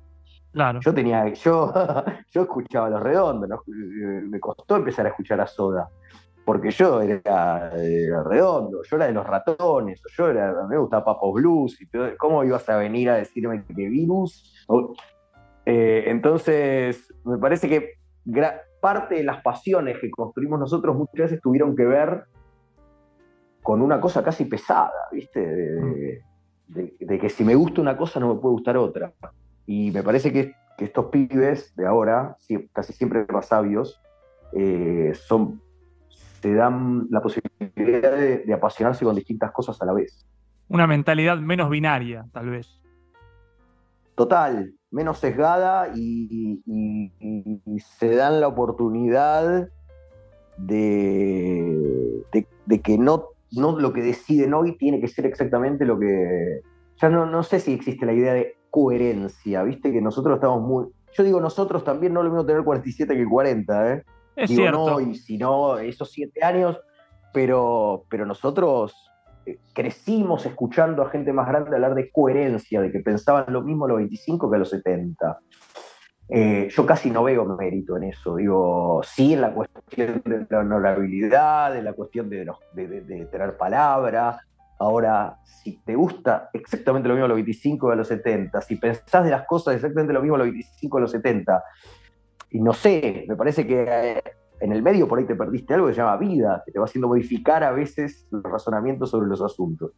Claro. 0.51 0.79
Yo 0.81 0.93
tenía, 0.93 1.27
yo, 1.33 1.73
yo 2.31 2.41
escuchaba 2.43 2.89
Los 2.89 3.01
Redondos, 3.01 3.49
¿no? 3.49 3.63
me 3.67 4.39
costó 4.39 4.75
empezar 4.75 5.05
a 5.05 5.09
escuchar 5.09 5.41
a 5.41 5.47
Soda, 5.47 5.89
porque 6.45 6.71
yo 6.71 7.01
era, 7.01 7.69
redondo, 7.69 8.83
yo 8.83 8.97
era 8.97 9.07
de 9.07 9.13
los 9.13 9.25
ratones, 9.25 10.01
yo 10.15 10.27
era, 10.27 10.67
me 10.67 10.77
gustaba 10.77 11.05
Papos 11.05 11.33
Blues, 11.35 11.81
y 11.81 11.87
¿cómo 12.17 12.43
ibas 12.43 12.67
a 12.69 12.77
venir 12.77 13.09
a 13.09 13.15
decirme 13.15 13.63
que 13.65 13.73
virus? 13.73 14.65
Eh, 15.65 16.03
entonces, 16.07 17.13
me 17.23 17.37
parece 17.37 17.67
que 17.69 17.93
parte 18.81 19.15
de 19.15 19.23
las 19.23 19.41
pasiones 19.41 19.97
que 19.99 20.11
construimos 20.11 20.59
nosotros 20.59 20.95
muchas 20.95 21.31
veces 21.31 21.41
tuvieron 21.41 21.75
que 21.75 21.85
ver 21.85 22.25
con 23.63 23.81
una 23.81 23.99
cosa 23.99 24.23
casi 24.23 24.45
pesada, 24.45 24.91
¿viste? 25.11 25.39
De, 26.67 27.19
que 27.19 27.29
si 27.29 27.43
me 27.43 27.55
gusta 27.55 27.81
una 27.81 27.95
cosa 27.97 28.19
no 28.19 28.33
me 28.33 28.39
puede 28.39 28.53
gustar 28.53 28.77
otra. 28.77 29.13
Y 29.65 29.91
me 29.91 30.03
parece 30.03 30.31
que, 30.31 30.53
estos 30.77 31.05
pibes 31.05 31.73
de 31.75 31.87
ahora, 31.87 32.35
casi 32.73 32.93
siempre 32.93 33.25
más 33.31 33.47
sabios, 33.47 34.01
eh, 34.51 35.13
son, 35.13 35.61
te 36.41 36.53
dan 36.53 37.07
la 37.09 37.21
posibilidad 37.21 38.11
de, 38.11 38.53
apasionarse 38.53 39.05
con 39.05 39.15
distintas 39.15 39.51
cosas 39.51 39.81
a 39.81 39.85
la 39.85 39.93
vez. 39.93 40.27
Una 40.67 40.85
mentalidad 40.85 41.37
menos 41.37 41.69
binaria, 41.69 42.25
tal 42.33 42.49
vez. 42.49 42.81
Total, 44.15 44.73
menos 44.91 45.19
sesgada 45.19 45.91
y, 45.95 46.61
se 47.97 48.15
dan 48.15 48.41
la 48.41 48.47
oportunidad 48.47 49.69
de, 50.57 52.23
de, 52.65 52.81
que 52.81 52.97
no 52.97 53.32
no 53.55 53.79
lo 53.79 53.93
que 53.93 54.01
deciden 54.01 54.53
hoy 54.53 54.77
tiene 54.77 54.99
que 54.99 55.07
ser 55.07 55.25
exactamente 55.25 55.85
lo 55.85 55.99
que... 55.99 56.61
Ya 57.01 57.09
no, 57.09 57.25
no 57.25 57.43
sé 57.43 57.59
si 57.59 57.73
existe 57.73 58.05
la 58.05 58.13
idea 58.13 58.33
de 58.33 58.55
coherencia, 58.69 59.63
viste 59.63 59.91
que 59.91 60.01
nosotros 60.01 60.35
estamos 60.35 60.61
muy... 60.61 60.87
Yo 61.15 61.23
digo 61.23 61.39
nosotros 61.39 61.83
también, 61.83 62.13
no 62.13 62.23
lo 62.23 62.29
mismo 62.29 62.45
tener 62.45 62.63
47 62.63 63.15
que 63.15 63.25
40, 63.25 63.93
¿eh? 63.93 64.03
Es 64.35 64.49
digo, 64.49 64.61
cierto. 64.61 64.89
No, 64.89 64.99
y 64.99 65.15
si 65.15 65.37
no, 65.37 65.77
esos 65.77 66.11
siete 66.11 66.43
años, 66.43 66.79
pero, 67.33 68.05
pero 68.09 68.25
nosotros 68.25 68.95
eh, 69.45 69.59
crecimos 69.73 70.45
escuchando 70.45 71.03
a 71.03 71.09
gente 71.09 71.33
más 71.33 71.47
grande 71.47 71.75
hablar 71.75 71.95
de 71.95 72.09
coherencia, 72.11 72.81
de 72.81 72.91
que 72.91 72.99
pensaban 72.99 73.45
lo 73.49 73.61
mismo 73.61 73.85
a 73.85 73.89
los 73.89 73.97
25 73.97 74.49
que 74.49 74.55
a 74.55 74.59
los 74.59 74.69
70. 74.69 75.39
Eh, 76.29 76.69
yo 76.71 76.85
casi 76.85 77.11
no 77.11 77.23
veo 77.23 77.45
mérito 77.45 77.97
en 77.97 78.03
eso. 78.03 78.35
Digo, 78.35 79.01
sí 79.03 79.33
en 79.33 79.41
la 79.41 79.53
cuestión 79.53 80.21
de 80.25 80.47
la 80.49 80.59
honorabilidad, 80.59 81.75
en 81.77 81.85
la 81.85 81.93
cuestión 81.93 82.29
de, 82.29 82.45
de, 82.73 83.25
tener 83.25 83.57
palabra. 83.57 84.39
Ahora, 84.79 85.37
si 85.43 85.77
te 85.85 85.95
gusta 85.95 86.49
exactamente 86.53 87.07
lo 87.07 87.15
mismo 87.15 87.25
a 87.25 87.29
los 87.29 87.35
25 87.35 87.87
que 87.87 87.93
a 87.93 87.95
los 87.95 88.07
70, 88.07 88.61
si 88.61 88.75
pensás 88.75 89.23
de 89.23 89.31
las 89.31 89.45
cosas 89.45 89.75
exactamente 89.75 90.13
lo 90.13 90.21
mismo 90.21 90.35
a 90.35 90.39
los 90.39 90.47
25 90.47 90.97
que 90.97 90.99
a 90.99 91.01
los 91.01 91.11
70, 91.11 91.63
y 92.51 92.59
no 92.59 92.73
sé, 92.73 93.25
me 93.27 93.35
parece 93.35 93.65
que 93.65 93.83
eh, 93.87 94.23
en 94.59 94.71
el 94.71 94.81
medio 94.81 95.07
por 95.07 95.19
ahí 95.19 95.25
te 95.25 95.35
perdiste 95.35 95.73
algo 95.73 95.87
que 95.87 95.93
se 95.93 96.01
llama 96.01 96.17
vida, 96.17 96.63
que 96.65 96.71
te 96.71 96.79
va 96.79 96.85
haciendo 96.85 97.07
modificar 97.07 97.63
a 97.63 97.71
veces 97.71 98.27
los 98.31 98.43
razonamientos 98.43 99.09
sobre 99.09 99.27
los 99.27 99.41
asuntos. 99.41 99.91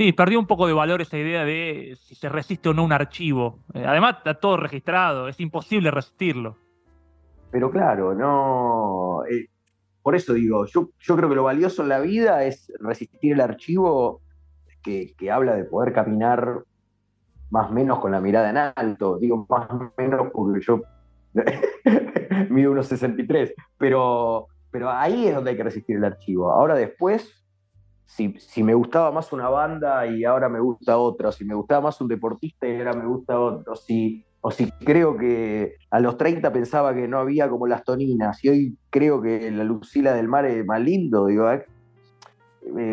Sí, 0.00 0.14
perdió 0.14 0.38
un 0.38 0.46
poco 0.46 0.66
de 0.66 0.72
valor 0.72 1.02
esa 1.02 1.18
idea 1.18 1.44
de 1.44 1.94
si 2.00 2.14
se 2.14 2.30
resiste 2.30 2.70
o 2.70 2.72
no 2.72 2.84
un 2.84 2.92
archivo. 2.94 3.58
Eh, 3.74 3.84
además, 3.86 4.16
está 4.16 4.32
todo 4.32 4.56
registrado, 4.56 5.28
es 5.28 5.38
imposible 5.40 5.90
resistirlo. 5.90 6.56
Pero 7.50 7.70
claro, 7.70 8.14
no. 8.14 9.22
Eh, 9.30 9.48
por 10.00 10.16
eso 10.16 10.32
digo, 10.32 10.64
yo, 10.64 10.88
creo 11.06 11.28
que 11.28 11.34
lo 11.34 11.42
valioso 11.42 11.82
en 11.82 11.90
la 11.90 12.00
vida 12.00 12.44
es 12.44 12.72
resistir 12.80 13.34
el 13.34 13.42
archivo 13.42 14.22
que, 14.82 15.14
habla 15.30 15.54
de 15.54 15.64
poder 15.64 15.92
caminar 15.92 16.64
más 17.50 17.70
o 17.70 17.74
menos 17.74 17.98
con 17.98 18.12
la 18.12 18.22
mirada 18.22 18.48
en 18.48 18.56
alto. 18.56 19.18
Digo 19.18 19.46
más 19.50 19.68
o 19.68 19.92
menos 19.98 20.28
porque 20.32 20.62
yo 20.62 20.80
mido 22.48 22.72
unos 22.72 22.86
63, 22.86 23.52
pero, 23.76 24.46
pero 24.70 24.88
ahí 24.90 25.26
es 25.26 25.34
donde 25.34 25.50
hay 25.50 25.58
que 25.58 25.64
resistir 25.64 25.96
el 25.96 26.04
archivo. 26.04 26.50
Ahora 26.50 26.74
después 26.74 27.39
si, 28.10 28.62
me 28.62 28.74
gustaba 28.74 29.12
más 29.12 29.32
una 29.32 29.48
banda 29.48 30.06
y 30.06 30.24
ahora 30.24 30.48
me 30.48 30.60
gusta 30.60 30.98
otra, 30.98 31.32
si 31.32 31.44
me 31.44 31.54
gustaba 31.54 31.82
más 31.82 32.00
un 32.00 32.08
deportista 32.08 32.66
y 32.66 32.76
ahora 32.76 32.92
me 32.92 33.06
gusta 33.06 33.38
otro, 33.38 33.76
si, 33.76 34.24
o 34.40 34.50
si 34.50 34.70
creo 34.70 35.16
que 35.16 35.76
a 35.90 36.00
los 36.00 36.16
30 36.16 36.52
pensaba 36.52 36.94
que 36.94 37.06
no 37.06 37.18
había 37.18 37.48
como 37.48 37.66
las 37.66 37.84
toninas 37.84 38.44
y 38.44 38.48
hoy 38.48 38.76
creo 38.90 39.22
que 39.22 39.50
la 39.50 39.64
Lucila 39.64 40.12
del 40.12 40.28
Mar 40.28 40.44
es 40.44 40.66
más 40.66 40.80
lindo, 40.80 41.26
digo, 41.26 41.48
eh, 41.50 41.64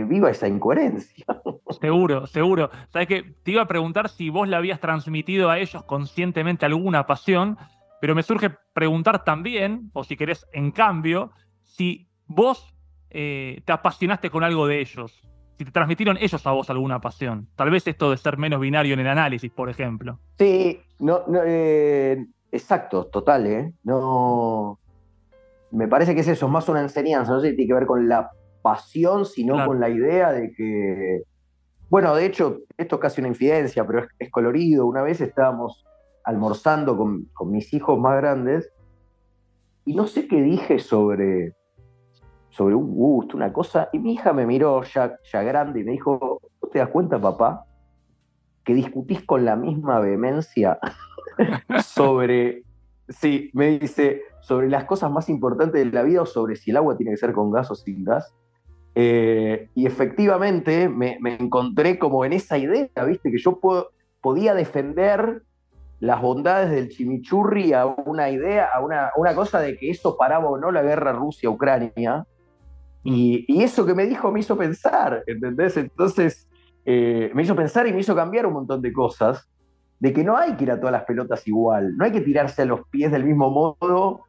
viva 0.07 0.29
esa 0.29 0.47
incoherencia. 0.47 1.25
Seguro, 1.81 2.25
seguro. 2.27 2.69
Sabes 2.87 3.09
que 3.09 3.35
te 3.43 3.51
iba 3.51 3.61
a 3.61 3.67
preguntar 3.67 4.07
si 4.07 4.29
vos 4.29 4.47
le 4.47 4.55
habías 4.55 4.79
transmitido 4.79 5.49
a 5.49 5.59
ellos 5.59 5.83
conscientemente 5.83 6.65
alguna 6.65 7.05
pasión, 7.05 7.57
pero 7.99 8.15
me 8.15 8.23
surge 8.23 8.51
preguntar 8.73 9.25
también, 9.25 9.91
o 9.93 10.05
si 10.05 10.15
querés 10.15 10.47
en 10.53 10.71
cambio, 10.71 11.31
si 11.63 12.07
vos 12.25 12.73
eh, 13.09 13.61
te 13.65 13.71
apasionaste 13.71 14.29
con 14.29 14.43
algo 14.43 14.67
de 14.67 14.79
ellos? 14.81 15.21
Si 15.57 15.65
te 15.65 15.71
transmitieron 15.71 16.17
ellos 16.17 16.45
a 16.45 16.51
vos 16.51 16.69
alguna 16.69 17.01
pasión. 17.01 17.47
Tal 17.55 17.71
vez 17.71 17.87
esto 17.87 18.11
de 18.11 18.17
ser 18.17 18.37
menos 18.37 18.59
binario 18.59 18.93
en 18.93 18.99
el 18.99 19.07
análisis, 19.07 19.51
por 19.51 19.69
ejemplo. 19.69 20.19
Sí, 20.37 20.79
no, 20.99 21.23
eh, 21.45 22.25
exacto, 22.51 23.05
total, 23.07 23.47
¿eh? 23.47 23.73
No. 23.83 24.79
Me 25.71 25.87
parece 25.87 26.13
que 26.13 26.21
es 26.21 26.27
eso, 26.27 26.45
es 26.45 26.51
más 26.51 26.69
una 26.69 26.81
enseñanza, 26.81 27.33
no 27.33 27.41
sé 27.41 27.49
si 27.49 27.55
tiene 27.55 27.69
que 27.69 27.73
ver 27.73 27.87
con 27.87 28.07
la 28.07 28.29
pasión, 28.61 29.25
sino 29.25 29.65
con 29.65 29.79
la 29.79 29.89
idea 29.89 30.31
de 30.31 30.51
que. 30.53 31.23
Bueno, 31.89 32.13
de 32.15 32.25
hecho, 32.25 32.59
esto 32.77 32.95
es 32.95 33.01
casi 33.01 33.21
una 33.21 33.29
infidencia, 33.29 33.85
pero 33.85 34.05
es, 34.19 34.29
colorido. 34.29 34.85
Una 34.85 35.01
vez 35.01 35.21
estábamos 35.21 35.85
almorzando 36.23 36.97
con, 36.97 37.29
con 37.33 37.51
mis 37.51 37.73
hijos 37.73 37.97
más 37.97 38.17
grandes 38.17 38.69
y 39.85 39.95
no 39.95 40.05
sé 40.05 40.27
qué 40.27 40.41
dije 40.41 40.79
sobre 40.79 41.53
sobre 42.57 42.73
un 42.73 42.91
gusto, 42.95 43.37
una 43.37 43.53
cosa, 43.53 43.87
y 43.93 43.99
mi 43.99 44.13
hija 44.13 44.33
me 44.33 44.47
miró 44.47 44.81
ya, 44.81 45.19
ya 45.31 45.43
grande 45.43 45.81
y 45.81 45.83
me 45.83 45.91
dijo, 45.91 46.41
te 46.73 46.79
das 46.79 46.89
cuenta, 46.89 47.21
papá, 47.21 47.65
que 48.65 48.73
discutís 48.73 49.23
con 49.23 49.45
la 49.45 49.55
misma 49.55 49.99
vehemencia 49.99 50.79
sobre, 51.85 52.63
sí, 53.09 53.51
me 53.53 53.77
dice, 53.77 54.23
sobre 54.41 54.69
las 54.69 54.85
cosas 54.85 55.11
más 55.11 55.29
importantes 55.29 55.85
de 55.85 55.91
la 55.91 56.01
vida 56.01 56.23
o 56.23 56.25
sobre 56.25 56.55
si 56.55 56.71
el 56.71 56.77
agua 56.77 56.97
tiene 56.97 57.11
que 57.11 57.17
ser 57.17 57.31
con 57.31 57.51
gas 57.51 57.69
o 57.69 57.75
sin 57.75 58.03
gas? 58.03 58.33
Eh, 58.95 59.69
y 59.75 59.85
efectivamente 59.85 60.89
me, 60.89 61.19
encontré 61.39 61.99
como 61.99 62.25
en 62.25 62.33
esa 62.33 62.57
idea, 62.57 62.89
¿viste? 63.05 63.29
Que 63.29 63.37
yo 63.37 63.59
podía 64.19 64.55
defender 64.55 65.43
las 65.99 66.19
bondades 66.23 66.71
del 66.71 66.89
chimichurri 66.89 67.73
a 67.73 67.85
una 67.85 68.31
idea, 68.31 68.67
a 68.73 68.83
una, 68.83 69.09
a 69.09 69.11
una 69.15 69.35
cosa 69.35 69.59
de 69.59 69.77
que 69.77 69.91
eso 69.91 70.17
paraba 70.17 70.49
o 70.49 70.57
no 70.57 70.71
la 70.71 70.81
guerra 70.81 71.13
Rusia-Ucrania, 71.13 72.25
y, 73.09 73.63
eso 73.63 73.85
que 73.85 73.93
me 73.93 74.05
dijo 74.05 74.31
me 74.33 74.41
hizo 74.41 74.57
pensar, 74.57 75.23
¿entendés? 75.27 75.77
Entonces, 75.77 76.45
eh, 76.83 77.31
me 77.33 77.43
hizo 77.43 77.55
pensar 77.55 77.87
y 77.87 77.93
me 77.93 78.01
hizo 78.01 78.13
cambiar 78.13 78.45
un 78.45 78.53
montón 78.53 78.81
de 78.81 78.91
cosas, 78.91 79.49
de 79.97 80.11
que 80.11 80.25
no 80.25 80.35
hay 80.35 80.55
que 80.55 80.65
ir 80.65 80.71
a 80.71 80.77
todas 80.77 80.91
las 80.91 81.05
pelotas 81.05 81.47
igual, 81.47 81.95
no 81.95 82.03
hay 82.03 82.11
que 82.11 82.19
tirarse 82.19 82.63
a 82.63 82.65
los 82.65 82.85
pies 82.89 83.09
del 83.13 83.23
mismo 83.23 83.49
modo 83.49 84.23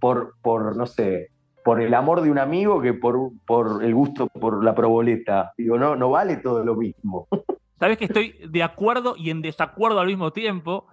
por, 0.00 0.34
por 0.40 0.74
no 0.76 0.86
sé, 0.86 1.28
por 1.62 1.82
el 1.82 1.92
amor 1.92 2.22
de 2.22 2.30
un 2.30 2.38
amigo 2.38 2.80
que 2.80 2.94
por, 2.94 3.32
por 3.46 3.84
el 3.84 3.94
gusto 3.94 4.28
por 4.28 4.64
la 4.64 4.74
proboleta. 4.74 5.52
Digo, 5.58 5.76
no, 5.76 5.94
no 5.94 6.08
vale 6.08 6.36
todo 6.38 6.64
lo 6.64 6.74
mismo. 6.74 7.28
Sabes 7.78 7.98
que 7.98 8.06
estoy 8.06 8.34
de 8.48 8.62
acuerdo 8.62 9.14
y 9.14 9.28
en 9.28 9.42
desacuerdo 9.42 10.00
al 10.00 10.06
mismo 10.06 10.32
tiempo, 10.32 10.86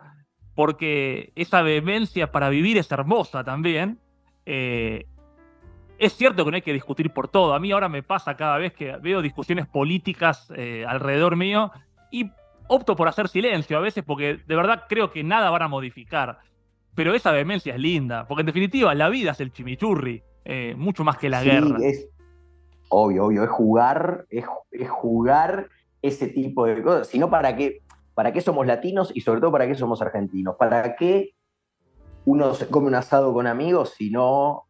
porque 0.56 1.32
esa 1.36 1.62
vehemencia 1.62 2.34
para 2.34 2.50
vivir 2.50 2.78
es 2.78 2.92
hermosa 2.92 3.46
también. 3.46 3.98
Eh, 4.46 5.06
es 6.00 6.14
cierto 6.16 6.46
que 6.46 6.52
no 6.52 6.56
hay 6.56 6.62
que 6.62 6.74
discutir 6.74 7.12
por 7.12 7.28
todo. 7.28 7.54
A 7.54 7.60
mí 7.60 7.72
ahora 7.72 7.90
me 7.90 8.02
pasa 8.02 8.36
cada 8.36 8.58
vez 8.58 8.74
que 8.74 8.96
veo 8.98 9.22
discusiones 9.22 9.68
políticas 9.68 10.52
eh, 10.56 10.86
alrededor 10.88 11.36
mío 11.36 11.72
y 12.10 12.32
opto 12.68 12.96
por 12.96 13.08
hacer 13.08 13.28
silencio 13.28 13.78
a 13.78 13.82
veces 13.82 14.04
porque 14.06 14.40
de 14.48 14.56
verdad 14.56 14.86
creo 14.88 15.12
que 15.12 15.24
nada 15.24 15.50
van 15.50 15.64
a 15.64 15.68
modificar. 15.68 16.40
Pero 16.96 17.14
esa 17.14 17.32
vehemencia 17.32 17.74
es 17.74 17.80
linda, 17.80 18.28
porque 18.28 18.42
en 18.42 18.48
definitiva 18.48 18.94
la 18.96 19.10
vida 19.10 19.32
es 19.32 19.40
el 19.40 19.52
chimichurri, 19.52 20.24
eh, 20.44 20.74
mucho 20.76 21.04
más 21.04 21.18
que 21.18 21.30
la 21.30 21.42
sí, 21.42 21.50
guerra. 21.50 21.78
Es 21.82 22.10
obvio, 22.90 23.26
obvio, 23.26 23.44
es 23.44 23.50
jugar, 23.50 24.26
es, 24.30 24.46
jugar 24.90 25.70
ese 26.02 26.28
tipo 26.28 26.66
de 26.66 26.82
cosas. 26.82 27.08
Sino 27.08 27.30
para 27.30 27.56
qué, 27.56 27.82
para 28.14 28.34
qué 28.34 28.42
somos 28.42 28.66
latinos 28.66 29.12
y 29.14 29.22
sobre 29.22 29.40
todo 29.40 29.52
para 29.52 29.68
qué 29.68 29.76
somos 29.76 30.02
argentinos. 30.02 30.56
¿Para 30.58 30.96
qué 30.96 31.36
uno 32.26 32.54
se 32.54 32.68
come 32.68 32.88
un 32.88 32.96
asado 32.96 33.34
con 33.34 33.48
amigos, 33.48 33.94
sino, 33.98 34.68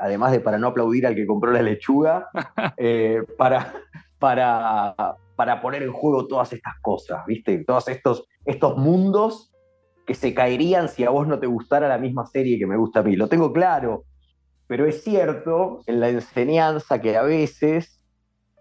además 0.00 0.32
de 0.32 0.40
para 0.40 0.58
no 0.58 0.68
aplaudir 0.68 1.06
al 1.06 1.14
que 1.14 1.26
compró 1.26 1.50
la 1.50 1.62
lechuga, 1.62 2.28
eh, 2.76 3.22
para, 3.36 3.72
para, 4.18 5.16
para 5.36 5.60
poner 5.60 5.82
en 5.82 5.92
juego 5.92 6.26
todas 6.26 6.52
estas 6.52 6.74
cosas, 6.80 7.24
¿viste? 7.26 7.64
Todos 7.64 7.88
estos, 7.88 8.26
estos 8.44 8.76
mundos 8.76 9.52
que 10.06 10.14
se 10.14 10.34
caerían 10.34 10.88
si 10.88 11.04
a 11.04 11.10
vos 11.10 11.26
no 11.26 11.38
te 11.38 11.46
gustara 11.46 11.88
la 11.88 11.98
misma 11.98 12.26
serie 12.26 12.58
que 12.58 12.66
me 12.66 12.76
gusta 12.76 13.00
a 13.00 13.02
mí. 13.02 13.16
Lo 13.16 13.28
tengo 13.28 13.52
claro, 13.52 14.04
pero 14.66 14.86
es 14.86 15.02
cierto 15.02 15.80
en 15.86 16.00
la 16.00 16.08
enseñanza 16.08 17.00
que 17.00 17.16
a 17.16 17.22
veces 17.22 18.00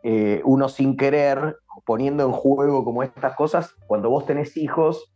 eh, 0.03 0.41
uno 0.45 0.69
sin 0.69 0.95
querer, 0.95 1.57
poniendo 1.85 2.23
en 2.23 2.31
juego 2.31 2.83
como 2.85 3.03
estas 3.03 3.35
cosas, 3.35 3.75
cuando 3.87 4.09
vos 4.09 4.25
tenés 4.25 4.55
hijos, 4.57 5.13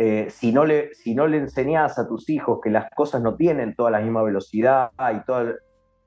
eh, 0.00 0.30
si, 0.30 0.52
no 0.52 0.64
le, 0.64 0.94
si 0.94 1.10
enseñás 1.10 1.98
a 1.98 2.06
tus 2.06 2.30
hijos 2.30 2.60
que 2.62 2.70
las 2.70 2.88
cosas 2.94 3.20
no 3.20 3.34
tienen 3.34 3.74
toda 3.74 3.90
la 3.90 3.98
misma 3.98 4.22
velocidad 4.22 4.92
y 5.12 5.24
todo, 5.26 5.54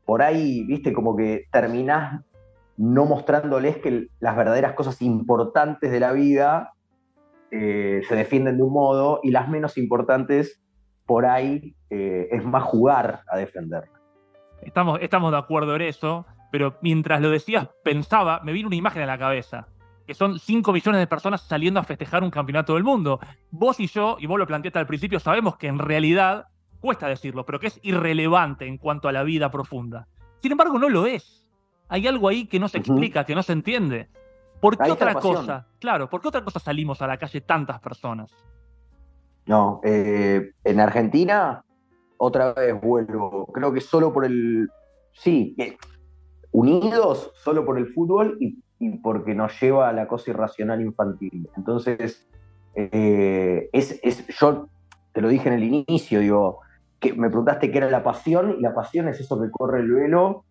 por 0.05 0.21
ahí, 0.21 0.63
viste, 0.63 0.93
como 0.93 1.17
que 1.17 1.43
terminás 1.51 2.21
no 2.77 3.05
mostrándoles 3.05 3.79
que 3.79 4.07
las 4.21 4.37
verdaderas 4.37 4.73
cosas 4.75 5.01
importantes 5.01 5.91
de 5.91 5.99
la 5.99 6.13
vida 6.13 6.71
eh, 7.51 8.01
se 8.07 8.15
defienden 8.15 8.55
de 8.55 8.63
un 8.63 8.71
modo 8.71 9.19
y 9.23 9.31
las 9.31 9.49
menos 9.49 9.77
importantes 9.77 10.63
por 11.05 11.25
ahí 11.25 11.75
eh, 11.89 12.29
es 12.31 12.45
más 12.45 12.63
jugar 12.63 13.23
a 13.27 13.35
defenderlas. 13.35 14.01
Estamos, 14.61 14.99
estamos 15.01 15.33
de 15.33 15.37
acuerdo 15.37 15.75
en 15.75 15.81
eso, 15.81 16.25
pero 16.49 16.77
mientras 16.81 17.19
lo 17.19 17.29
decías 17.29 17.67
pensaba, 17.83 18.39
me 18.45 18.53
vino 18.53 18.67
una 18.67 18.77
imagen 18.77 19.01
a 19.03 19.05
la 19.05 19.17
cabeza, 19.17 19.67
que 20.05 20.13
son 20.13 20.39
5 20.39 20.71
millones 20.73 20.99
de 20.99 21.07
personas 21.07 21.41
saliendo 21.41 21.79
a 21.79 21.83
festejar 21.83 22.23
un 22.23 22.31
campeonato 22.31 22.73
del 22.73 22.83
mundo. 22.83 23.19
Vos 23.51 23.79
y 23.79 23.87
yo, 23.87 24.17
y 24.19 24.25
vos 24.25 24.39
lo 24.39 24.47
planteaste 24.47 24.79
al 24.79 24.87
principio, 24.87 25.19
sabemos 25.19 25.57
que 25.57 25.67
en 25.67 25.79
realidad, 25.79 26.47
cuesta 26.79 27.07
decirlo, 27.07 27.45
pero 27.45 27.59
que 27.59 27.67
es 27.67 27.79
irrelevante 27.83 28.65
en 28.65 28.77
cuanto 28.77 29.07
a 29.07 29.11
la 29.11 29.23
vida 29.23 29.51
profunda. 29.51 30.07
Sin 30.37 30.51
embargo, 30.51 30.79
no 30.79 30.89
lo 30.89 31.05
es 31.05 31.41
hay 31.91 32.07
algo 32.07 32.29
ahí 32.29 32.45
que 32.45 32.57
no 32.57 32.69
se 32.69 32.77
explica, 32.77 33.25
que 33.25 33.35
no 33.35 33.43
se 33.43 33.51
entiende. 33.51 34.07
¿Por 34.61 34.77
qué 34.77 34.91
otra 34.91 35.13
cosa? 35.15 35.67
Claro, 35.77 36.09
¿por 36.09 36.21
qué 36.21 36.29
otra 36.29 36.41
cosa 36.41 36.57
salimos 36.57 37.01
a 37.01 37.07
la 37.07 37.17
calle 37.17 37.41
tantas 37.41 37.81
personas? 37.81 38.31
No, 39.45 39.81
eh, 39.83 40.53
en 40.63 40.79
Argentina, 40.79 41.65
otra 42.15 42.53
vez 42.53 42.79
vuelvo. 42.79 43.45
Creo 43.47 43.73
que 43.73 43.81
solo 43.81 44.13
por 44.13 44.23
el. 44.23 44.69
Sí, 45.11 45.53
unidos 46.51 47.33
solo 47.35 47.65
por 47.65 47.77
el 47.77 47.87
fútbol 47.87 48.37
y, 48.39 48.57
porque 49.01 49.35
nos 49.35 49.59
lleva 49.59 49.89
a 49.89 49.93
la 49.93 50.07
cosa 50.07 50.31
irracional 50.31 50.81
infantil. 50.81 51.49
Entonces, 51.55 52.27
eh, 52.75 53.69
es, 53.71 53.99
es, 54.03 54.27
yo 54.39 54.69
te 55.13 55.21
lo 55.21 55.29
dije 55.29 55.49
en 55.49 55.55
el 55.55 55.63
inicio, 55.63 56.19
digo, 56.19 56.59
que 56.99 57.13
me 57.13 57.29
preguntaste 57.29 57.71
qué 57.71 57.79
era 57.79 57.89
la 57.89 58.03
pasión, 58.03 58.55
y 58.57 58.61
la 58.61 58.73
pasión 58.73 59.07
es 59.07 59.19
eso 59.19 59.41
que 59.41 59.49
corre 59.49 59.81
el 59.81 59.91
velo 59.91 60.45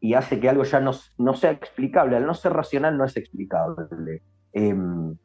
y 0.00 0.14
hace 0.14 0.40
que 0.40 0.48
algo 0.48 0.64
ya 0.64 0.80
no, 0.80 0.92
no 1.18 1.34
sea 1.34 1.52
explicable. 1.52 2.16
Al 2.16 2.26
no 2.26 2.34
ser 2.34 2.52
racional 2.52 2.98
no 2.98 3.04
es 3.04 3.16
explicable. 3.16 4.22
Em, 4.52 5.16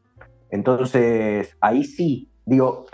entonces, 0.51 1.57
ahí 1.59 1.83
sí, 1.83 2.29
digo, 2.45 2.85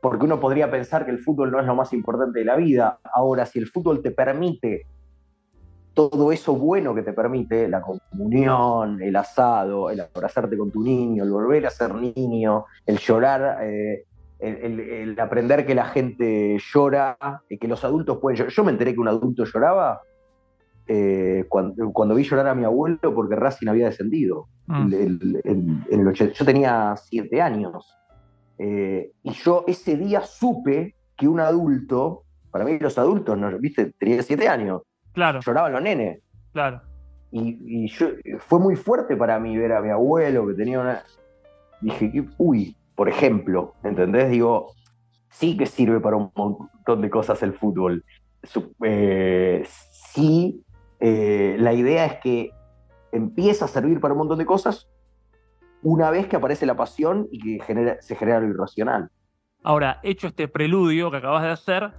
porque 0.00 0.24
uno 0.24 0.38
podría 0.38 0.70
pensar 0.70 1.04
que 1.04 1.10
el 1.10 1.18
fútbol 1.18 1.50
no 1.50 1.58
es 1.58 1.66
lo 1.66 1.74
más 1.74 1.92
importante 1.92 2.38
de 2.38 2.44
la 2.44 2.56
vida. 2.56 3.00
Ahora, 3.12 3.46
si 3.46 3.58
el 3.58 3.66
fútbol 3.66 4.00
te 4.00 4.12
permite 4.12 4.86
todo 5.94 6.32
eso 6.32 6.54
bueno 6.54 6.94
que 6.94 7.02
te 7.02 7.12
permite, 7.12 7.68
la 7.68 7.80
comunión, 7.80 9.00
el 9.00 9.14
asado, 9.16 9.90
el 9.90 10.00
abrazarte 10.00 10.58
con 10.58 10.70
tu 10.70 10.82
niño, 10.82 11.24
el 11.24 11.30
volver 11.30 11.66
a 11.66 11.70
ser 11.70 11.94
niño, 11.94 12.64
el 12.84 12.98
llorar, 12.98 13.58
eh, 13.62 14.04
el, 14.40 15.18
aprender 15.18 15.64
que 15.64 15.74
la 15.74 15.86
gente 15.86 16.58
llora, 16.72 17.16
y 17.48 17.58
que 17.58 17.68
los 17.68 17.84
adultos 17.84 18.18
pueden 18.18 18.38
llorar. 18.38 18.52
Yo 18.52 18.64
me 18.64 18.72
enteré 18.72 18.92
que 18.92 19.00
un 19.00 19.08
adulto 19.08 19.44
lloraba 19.44 20.02
eh, 20.86 21.46
cuando, 21.48 22.14
vi 22.14 22.24
llorar 22.24 22.48
a 22.48 22.54
mi 22.54 22.64
abuelo 22.64 23.14
porque 23.14 23.36
Racing 23.36 23.68
había 23.68 23.86
descendido. 23.86 24.48
Mm. 24.66 26.10
yo 26.12 26.44
tenía 26.44 26.94
siete 26.96 27.40
años. 27.40 27.96
Eh, 28.58 29.12
y 29.22 29.32
yo 29.32 29.64
ese 29.66 29.96
día 29.96 30.22
supe 30.22 30.94
que 31.16 31.28
un 31.28 31.40
adulto, 31.40 32.24
para 32.50 32.64
mí 32.64 32.78
los 32.78 32.98
adultos, 32.98 33.38
¿no? 33.38 33.56
¿viste? 33.58 33.92
Tenía 33.98 34.22
siete 34.22 34.48
años. 34.48 34.82
Claro. 35.14 35.40
Lloraban 35.40 35.72
los 35.72 35.82
nenes. 35.82 36.20
Claro. 36.52 36.82
Y, 37.32 37.88
fue 38.38 38.58
muy 38.60 38.76
fuerte 38.76 39.16
para 39.16 39.40
mí 39.40 39.56
ver 39.56 39.72
a 39.72 39.80
mi 39.80 39.90
abuelo 39.90 40.46
que 40.46 40.54
tenía 40.54 40.80
una. 40.80 41.02
Dije, 41.80 42.12
uy, 42.38 42.76
por 42.94 43.08
ejemplo, 43.08 43.74
¿entendés? 43.82 44.30
Digo, 44.30 44.72
sí 45.30 45.56
que 45.56 45.66
sirve 45.66 45.98
para 46.00 46.16
un 46.16 46.30
montón 46.34 47.00
de 47.00 47.10
cosas 47.10 47.42
el 47.42 47.54
fútbol. 47.54 48.04
Eh, 48.82 49.64
sí 50.12 50.64
eh, 51.00 51.56
la 51.58 51.74
idea 51.74 52.06
es 52.06 52.14
que 52.20 52.50
empieza 53.12 53.66
a 53.66 53.68
servir 53.68 54.00
para 54.00 54.14
un 54.14 54.18
montón 54.18 54.38
de 54.38 54.46
cosas 54.46 54.88
una 55.82 56.10
vez 56.10 56.26
que 56.26 56.36
aparece 56.36 56.64
la 56.64 56.76
pasión 56.76 57.28
y 57.30 57.58
que 57.58 57.98
se 58.00 58.16
genera 58.16 58.40
lo 58.40 58.48
irracional. 58.48 59.10
Ahora, 59.62 60.00
hecho 60.02 60.28
este 60.28 60.48
preludio 60.48 61.10
que 61.10 61.18
acabas 61.18 61.42
de 61.42 61.50
hacer, 61.50 61.92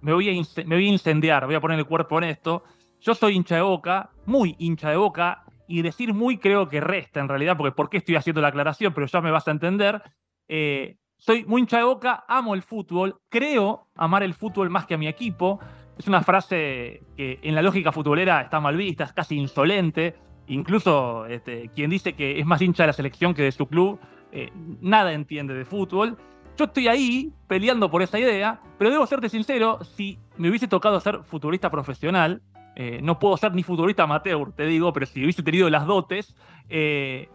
me 0.00 0.12
voy, 0.12 0.28
a 0.28 0.62
me 0.64 0.76
voy 0.76 0.86
a 0.86 0.92
incendiar, 0.92 1.46
voy 1.46 1.54
a 1.54 1.60
poner 1.60 1.78
el 1.78 1.86
cuerpo 1.86 2.18
en 2.18 2.24
esto. 2.24 2.64
Yo 3.00 3.14
soy 3.14 3.34
hincha 3.34 3.56
de 3.56 3.62
boca, 3.62 4.10
muy 4.26 4.56
hincha 4.58 4.90
de 4.90 4.96
boca, 4.96 5.44
y 5.68 5.82
decir 5.82 6.14
muy 6.14 6.38
creo 6.38 6.68
que 6.68 6.80
resta 6.80 7.20
en 7.20 7.28
realidad, 7.28 7.56
porque 7.56 7.72
¿por 7.74 7.90
qué 7.90 7.98
estoy 7.98 8.16
haciendo 8.16 8.40
la 8.40 8.48
aclaración? 8.48 8.94
Pero 8.94 9.06
ya 9.06 9.20
me 9.20 9.30
vas 9.30 9.46
a 9.46 9.50
entender. 9.50 10.02
Eh, 10.48 10.96
soy 11.18 11.44
muy 11.44 11.60
hincha 11.60 11.78
de 11.78 11.84
boca, 11.84 12.24
amo 12.26 12.54
el 12.54 12.62
fútbol, 12.62 13.20
creo 13.28 13.88
amar 13.94 14.22
el 14.22 14.34
fútbol 14.34 14.70
más 14.70 14.86
que 14.86 14.94
a 14.94 14.98
mi 14.98 15.08
equipo, 15.08 15.60
es 15.98 16.06
una 16.06 16.22
frase 16.22 17.02
que 17.16 17.40
en 17.42 17.54
la 17.54 17.62
lógica 17.62 17.90
futbolera 17.90 18.40
está 18.40 18.60
mal 18.60 18.76
vista, 18.76 19.04
es 19.04 19.12
casi 19.12 19.36
insolente. 19.36 20.14
Incluso 20.46 21.26
este, 21.26 21.70
quien 21.74 21.90
dice 21.90 22.14
que 22.14 22.38
es 22.38 22.46
más 22.46 22.62
hincha 22.62 22.84
de 22.84 22.86
la 22.88 22.92
selección 22.92 23.34
que 23.34 23.42
de 23.42 23.52
su 23.52 23.66
club, 23.66 23.98
eh, 24.30 24.50
nada 24.80 25.12
entiende 25.12 25.54
de 25.54 25.64
fútbol. 25.64 26.16
Yo 26.58 26.64
estoy 26.64 26.88
ahí 26.88 27.32
peleando 27.46 27.90
por 27.90 28.02
esa 28.02 28.18
idea, 28.18 28.60
pero 28.76 28.90
debo 28.90 29.06
serte 29.06 29.28
sincero, 29.28 29.78
si 29.84 30.18
me 30.36 30.48
hubiese 30.48 30.68
tocado 30.68 31.00
ser 31.00 31.22
futbolista 31.22 31.70
profesional, 31.70 32.42
eh, 32.76 33.00
no 33.02 33.18
puedo 33.18 33.36
ser 33.36 33.54
ni 33.54 33.62
futbolista 33.62 34.02
amateur, 34.02 34.52
te 34.52 34.66
digo, 34.66 34.92
pero 34.92 35.06
si 35.06 35.22
hubiese 35.22 35.42
tenido 35.42 35.70
las 35.70 35.86
dotes, 35.86 36.36
eh, 36.68 37.28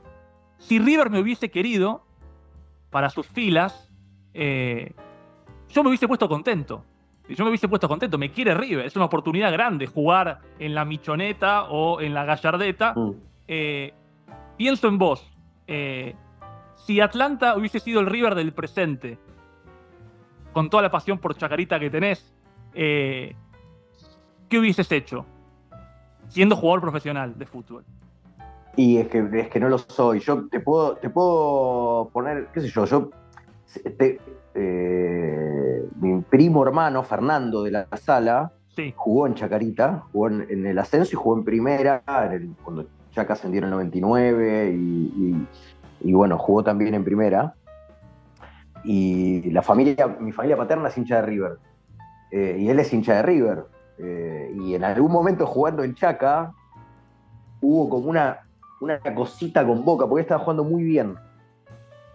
si 0.57 0.77
River 0.77 1.09
me 1.09 1.19
hubiese 1.19 1.49
querido 1.49 2.05
para 2.89 3.09
sus 3.09 3.25
filas, 3.25 3.89
yo 4.33 5.83
me 5.83 5.89
hubiese 5.89 6.07
puesto 6.07 6.27
contento 6.27 6.83
yo 7.29 7.43
me 7.43 7.49
hubiese 7.49 7.67
puesto 7.67 7.87
contento, 7.87 8.17
me 8.17 8.31
quiere 8.31 8.53
River, 8.53 8.85
es 8.85 8.95
una 8.95 9.05
oportunidad 9.05 9.51
grande 9.51 9.87
jugar 9.87 10.39
en 10.59 10.75
la 10.75 10.85
Michoneta 10.85 11.63
o 11.63 12.01
en 12.01 12.13
la 12.13 12.25
Gallardeta. 12.25 12.93
Mm. 12.95 13.11
Eh, 13.47 13.93
pienso 14.57 14.87
en 14.87 14.97
vos, 14.97 15.25
eh, 15.67 16.15
si 16.85 16.99
Atlanta 16.99 17.55
hubiese 17.55 17.79
sido 17.79 18.01
el 18.01 18.07
River 18.07 18.35
del 18.35 18.53
presente, 18.53 19.17
con 20.51 20.69
toda 20.69 20.83
la 20.83 20.91
pasión 20.91 21.17
por 21.17 21.35
Chacarita 21.35 21.79
que 21.79 21.89
tenés, 21.89 22.33
eh, 22.73 23.35
¿qué 24.49 24.59
hubieses 24.59 24.91
hecho 24.91 25.25
siendo 26.27 26.55
jugador 26.55 26.81
profesional 26.81 27.37
de 27.37 27.45
fútbol? 27.45 27.83
Y 28.75 28.97
es 28.97 29.07
que, 29.07 29.27
es 29.33 29.49
que 29.49 29.59
no 29.59 29.69
lo 29.69 29.77
soy. 29.77 30.19
Yo 30.19 30.47
te 30.47 30.59
puedo, 30.59 30.95
te 30.95 31.09
puedo 31.09 32.09
poner, 32.11 32.47
qué 32.53 32.61
sé 32.61 32.69
yo, 32.69 32.85
yo 32.85 33.11
eh, 34.55 35.87
mi 35.99 36.21
primo 36.21 36.63
hermano, 36.63 37.03
Fernando 37.03 37.63
de 37.63 37.71
la 37.71 37.87
Sala, 37.97 38.51
jugó 38.95 39.27
en 39.27 39.35
Chacarita, 39.35 40.03
jugó 40.11 40.27
en, 40.27 40.65
el 40.65 40.77
ascenso 40.79 41.11
y 41.13 41.15
jugó 41.15 41.37
en 41.37 41.43
primera, 41.43 42.03
cuando 42.63 42.87
Chaca 43.11 43.33
ascendió 43.33 43.59
en 43.59 43.65
el 43.65 43.71
99 43.71 44.73
y, 44.75 45.35
bueno, 46.11 46.37
jugó 46.37 46.63
también 46.63 46.93
en 46.93 47.03
primera. 47.03 47.53
Y 48.83 49.49
la 49.51 49.61
familia, 49.61 50.07
mi 50.19 50.33
familia 50.33 50.57
paterna 50.57 50.89
es 50.89 50.97
hincha 50.97 51.17
de 51.17 51.21
River. 51.21 51.57
Eh, 52.31 52.57
y 52.59 52.69
él 52.69 52.79
es 52.79 52.91
hincha 52.91 53.15
de 53.15 53.21
River. 53.21 53.63
Eh, 53.99 54.53
y 54.55 54.75
en 54.75 54.83
algún 54.83 55.11
momento 55.11 55.45
jugando 55.45 55.83
en 55.83 55.95
Chaca, 55.95 56.51
hubo 57.61 57.87
como 57.87 58.09
una, 58.09 58.39
una 58.81 58.99
cosita 59.15 59.65
con 59.65 59.85
boca, 59.85 60.05
porque 60.07 60.23
estaba 60.23 60.41
jugando 60.41 60.65
muy 60.65 60.83
bien. 60.83 61.15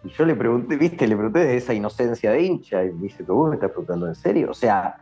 Y 0.05 0.11
yo 0.11 0.27
le 0.27 0.35
pregunté, 0.35 0.77
viste, 0.77 1.07
le 1.07 1.17
pregunté 1.17 1.41
de 1.41 1.57
esa 1.57 1.73
inocencia 1.73 2.31
de 2.31 2.43
hincha, 2.43 2.85
y 2.85 2.93
me 2.93 3.05
dice, 3.05 3.25
¿pero 3.25 3.37
vos 3.37 3.49
me 3.49 3.57
estás 3.57 3.71
preguntando 3.71 4.07
en 4.07 4.15
serio? 4.15 4.51
O 4.51 4.55
sea, 4.55 4.99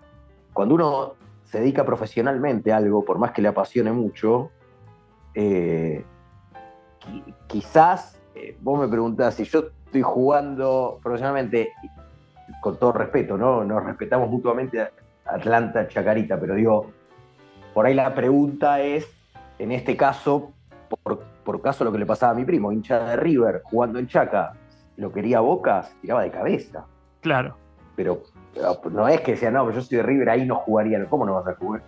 cuando 0.53 0.75
uno 0.77 1.14
se 1.44 1.61
dedica 1.61 1.85
profesionalmente 1.85 2.72
a 2.72 2.77
algo, 2.77 3.05
por 3.05 3.18
más 3.18 3.33
que 3.33 3.42
le 3.42 3.49
apasione 3.49 3.92
mucho, 3.92 4.51
eh, 5.35 6.05
quizás 7.46 8.15
eh, 8.37 8.57
vos 8.61 8.79
me 8.79 8.88
preguntás 8.88 9.35
si 9.35 9.44
yo 9.44 9.70
estoy 9.87 10.03
jugando 10.03 11.01
profesionalmente, 11.03 11.72
con 12.61 12.79
todo 12.79 12.92
respeto, 12.92 13.37
¿no? 13.37 13.64
Nos 13.64 13.83
respetamos 13.83 14.29
mutuamente 14.29 14.88
Atlanta, 15.25 15.88
Chacarita, 15.88 16.38
pero 16.38 16.55
digo, 16.55 16.87
por 17.72 17.87
ahí 17.87 17.94
la 17.94 18.14
pregunta 18.14 18.81
es, 18.81 19.07
en 19.59 19.72
este 19.72 19.96
caso, 19.96 20.53
por, 21.03 21.20
por 21.44 21.62
caso 21.62 21.85
lo 21.85 21.92
que 21.92 21.99
le 21.99 22.07
pasaba 22.07 22.33
a 22.33 22.35
mi 22.35 22.44
primo, 22.44 22.72
hincha 22.72 23.01
de 23.05 23.16
River, 23.16 23.62
jugando 23.64 23.99
en 23.99 24.07
Chaca, 24.07 24.53
lo 24.96 25.12
quería 25.12 25.40
Boca, 25.40 25.88
tiraba 26.03 26.22
de 26.22 26.31
cabeza. 26.31 26.85
Claro. 27.20 27.57
Pero, 27.96 28.22
no 28.90 29.09
es 29.09 29.20
que 29.22 29.33
decía, 29.33 29.51
no, 29.51 29.70
yo 29.70 29.81
soy 29.81 29.96
de 29.96 30.03
River, 30.03 30.29
ahí 30.29 30.46
no 30.46 30.57
jugaría. 30.57 31.05
¿Cómo 31.07 31.25
no 31.25 31.35
vas 31.35 31.46
a 31.46 31.55
jugar? 31.55 31.83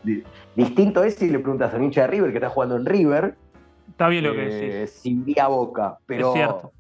Distinto 0.57 1.05
es 1.05 1.17
si 1.17 1.29
le 1.29 1.39
preguntas 1.39 1.73
a 1.73 1.77
un 1.77 1.85
hincha 1.85 2.03
de 2.03 2.07
River 2.09 2.31
que 2.31 2.39
está 2.39 2.49
jugando 2.49 2.77
en 2.77 2.87
River. 2.87 3.37
Está 3.89 4.09
bien 4.09 4.25
lo 4.25 4.33
que 4.33 4.41
decís. 4.41 4.75
Eh, 4.75 4.87
sin 4.87 5.25
vía 5.25 5.49
Boca. 5.49 5.99
Pero 6.07 6.29
es 6.29 6.35
cierto. 6.35 6.73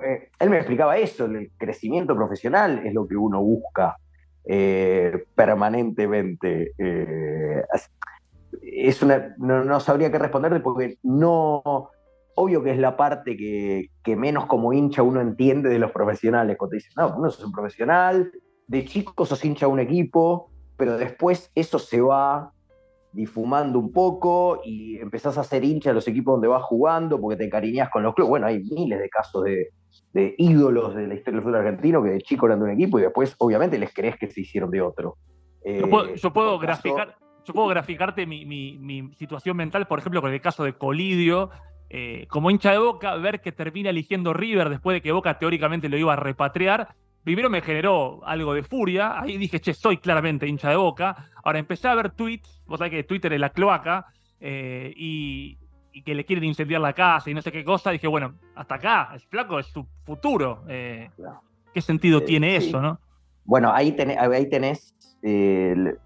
Eh, 0.00 0.30
él 0.38 0.50
me 0.50 0.56
explicaba 0.56 0.98
eso, 0.98 1.26
el 1.26 1.50
crecimiento 1.56 2.14
profesional 2.14 2.82
es 2.84 2.92
lo 2.92 3.06
que 3.06 3.16
uno 3.16 3.40
busca 3.40 3.96
eh, 4.44 5.24
permanentemente. 5.34 6.72
es 8.62 9.02
una, 9.02 9.34
no, 9.38 9.64
no, 9.64 9.80
sabría 9.80 10.10
qué 10.10 10.18
responderte 10.18 10.60
porque 10.60 10.98
no, 11.02 11.90
obvio 12.34 12.62
que 12.62 12.72
es 12.72 12.78
la 12.78 12.96
parte 12.96 13.36
que, 13.36 13.90
que 14.02 14.16
menos 14.16 14.46
como 14.46 14.72
hincha 14.72 15.02
uno 15.02 15.20
entiende 15.20 15.68
de 15.68 15.78
los 15.78 15.92
profesionales. 15.92 16.56
Cuando 16.58 16.72
te 16.72 16.76
dicen, 16.76 16.92
no, 16.96 17.16
uno 17.16 17.28
es 17.28 17.42
un 17.42 17.52
profesional, 17.52 18.30
de 18.66 18.84
chico 18.84 19.24
sos 19.24 19.44
hincha 19.44 19.66
de 19.66 19.72
un 19.72 19.80
equipo, 19.80 20.50
pero 20.76 20.98
después 20.98 21.50
eso 21.54 21.78
se 21.78 22.00
va 22.00 22.52
difumando 23.16 23.78
un 23.78 23.92
poco 23.92 24.60
y 24.62 24.98
empezás 24.98 25.38
a 25.38 25.42
ser 25.42 25.64
hincha 25.64 25.90
de 25.90 25.94
los 25.94 26.06
equipos 26.06 26.34
donde 26.34 26.48
vas 26.48 26.62
jugando 26.62 27.18
porque 27.18 27.38
te 27.38 27.44
encariñas 27.46 27.88
con 27.88 28.02
los 28.02 28.14
clubes. 28.14 28.28
Bueno, 28.28 28.46
hay 28.46 28.62
miles 28.62 28.98
de 28.98 29.08
casos 29.08 29.42
de, 29.42 29.70
de 30.12 30.34
ídolos 30.36 30.94
de 30.94 31.06
la 31.06 31.14
historia 31.14 31.38
del 31.38 31.44
fútbol 31.44 31.60
argentino 31.60 32.02
que 32.02 32.10
de 32.10 32.20
chico 32.20 32.46
eran 32.46 32.58
de 32.58 32.66
un 32.66 32.70
equipo 32.72 32.98
y 32.98 33.02
después 33.02 33.34
obviamente 33.38 33.78
les 33.78 33.92
crees 33.92 34.16
que 34.18 34.30
se 34.30 34.42
hicieron 34.42 34.70
de 34.70 34.82
otro. 34.82 35.16
yo 35.64 35.88
puedo, 35.88 36.14
yo 36.14 36.32
puedo 36.32 36.58
graficar, 36.58 37.16
yo 37.42 37.54
puedo 37.54 37.68
graficarte 37.68 38.26
mi, 38.26 38.44
mi, 38.44 38.78
mi, 38.78 39.14
situación 39.14 39.56
mental, 39.56 39.86
por 39.86 39.98
ejemplo, 39.98 40.20
con 40.20 40.32
el 40.32 40.40
caso 40.40 40.64
de 40.64 40.74
Colidio. 40.74 41.50
Eh, 41.88 42.26
como 42.28 42.50
hincha 42.50 42.72
de 42.72 42.78
Boca, 42.78 43.14
ver 43.16 43.40
que 43.40 43.52
termina 43.52 43.90
eligiendo 43.90 44.34
River 44.34 44.68
después 44.68 44.94
de 44.96 45.00
que 45.00 45.12
Boca 45.12 45.38
teóricamente 45.38 45.88
lo 45.88 45.96
iba 45.96 46.12
a 46.12 46.16
repatriar, 46.16 46.88
primero 47.26 47.50
me 47.50 47.60
generó 47.60 48.24
algo 48.24 48.54
de 48.54 48.62
furia. 48.62 49.20
Ahí 49.20 49.36
dije, 49.36 49.58
che, 49.58 49.74
soy 49.74 49.96
claramente 49.96 50.46
hincha 50.46 50.70
de 50.70 50.76
Boca. 50.76 51.28
Ahora 51.42 51.58
empecé 51.58 51.88
a 51.88 51.94
ver 51.96 52.12
tweets, 52.12 52.62
vos 52.68 52.78
sabés 52.78 52.92
que 52.92 53.02
Twitter 53.02 53.32
es 53.32 53.40
la 53.40 53.50
cloaca, 53.50 54.06
eh, 54.38 54.94
y, 54.96 55.58
que 56.04 56.14
le 56.14 56.24
quieren 56.24 56.44
incendiar 56.44 56.80
la 56.80 56.92
casa 56.92 57.28
y 57.28 57.34
no 57.34 57.42
sé 57.42 57.50
qué 57.50 57.64
cosa. 57.64 57.90
Dije, 57.90 58.06
bueno, 58.06 58.34
hasta 58.54 58.76
acá, 58.76 59.10
el 59.12 59.20
flaco 59.22 59.58
es 59.58 59.66
su 59.66 59.84
futuro. 60.04 60.62
Eh, 60.68 61.10
¿Qué 61.74 61.80
sentido 61.80 62.22
tiene 62.22 62.54
eso, 62.54 62.80
no? 62.80 63.00
Bueno, 63.44 63.72
ahí 63.72 63.90
tenés, 63.90 64.18
ahí 64.18 64.48
tenés 64.48 64.94
el 65.20 65.98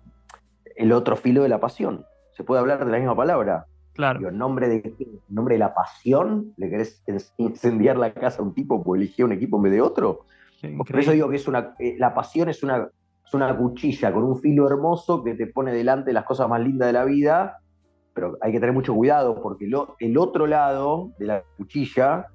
otro 0.90 1.16
filo 1.16 1.42
de 1.42 1.50
la 1.50 1.61
pasión. 1.61 2.06
Se 2.30 2.44
puede 2.44 2.61
hablar 2.61 2.83
de 2.83 2.92
la 2.92 2.96
misma 2.96 3.14
palabra. 3.14 3.66
Claro. 3.92 4.26
en 4.30 4.38
nombre 4.38 4.68
de, 4.68 4.94
nombre 5.28 5.56
de 5.56 5.59
la 5.59 5.74
pasión, 5.74 6.54
¿le 6.56 6.70
querés 6.70 7.02
incendiar 7.37 7.98
la 7.98 8.14
casa 8.14 8.40
a 8.40 8.42
un 8.42 8.54
tipo 8.54 8.83
por 8.83 8.96
elegir 8.96 9.26
un 9.26 9.33
equipo 9.33 9.59
en 9.59 9.64
vez 9.64 9.72
de 9.72 9.83
otro? 9.83 10.24
Por 10.77 10.99
eso 10.99 11.12
digo 11.12 11.29
que 11.29 11.37
es 11.37 11.49
una, 11.49 11.75
eh, 11.79 11.96
la 11.99 12.14
pasión 12.14 12.49
es 12.49 12.62
una, 12.62 12.88
es 13.25 13.35
una 13.35 13.57
cuchilla 13.57 14.12
con 14.12 14.25
un 14.25 14.40
filo 14.40 14.66
hermoso 14.66 15.23
que 15.23 15.35
te 15.35 15.46
pone 15.46 15.73
delante 15.73 16.12
las 16.12 16.25
cosas 16.25 16.49
más 16.49 16.61
lindas 16.61 16.88
de 16.88 16.92
la 16.92 17.05
vida, 17.05 17.59
pero 18.12 18.37
hay 18.40 18.53
que 18.53 18.61
tener 18.61 18.75
mucho 18.75 18.94
cuidado 18.94 19.40
porque 19.40 19.70
el 19.99 20.18
otro 20.18 20.46
lado 20.46 21.12
de 21.18 21.27
la 21.27 21.42
cuchilla 21.57 22.27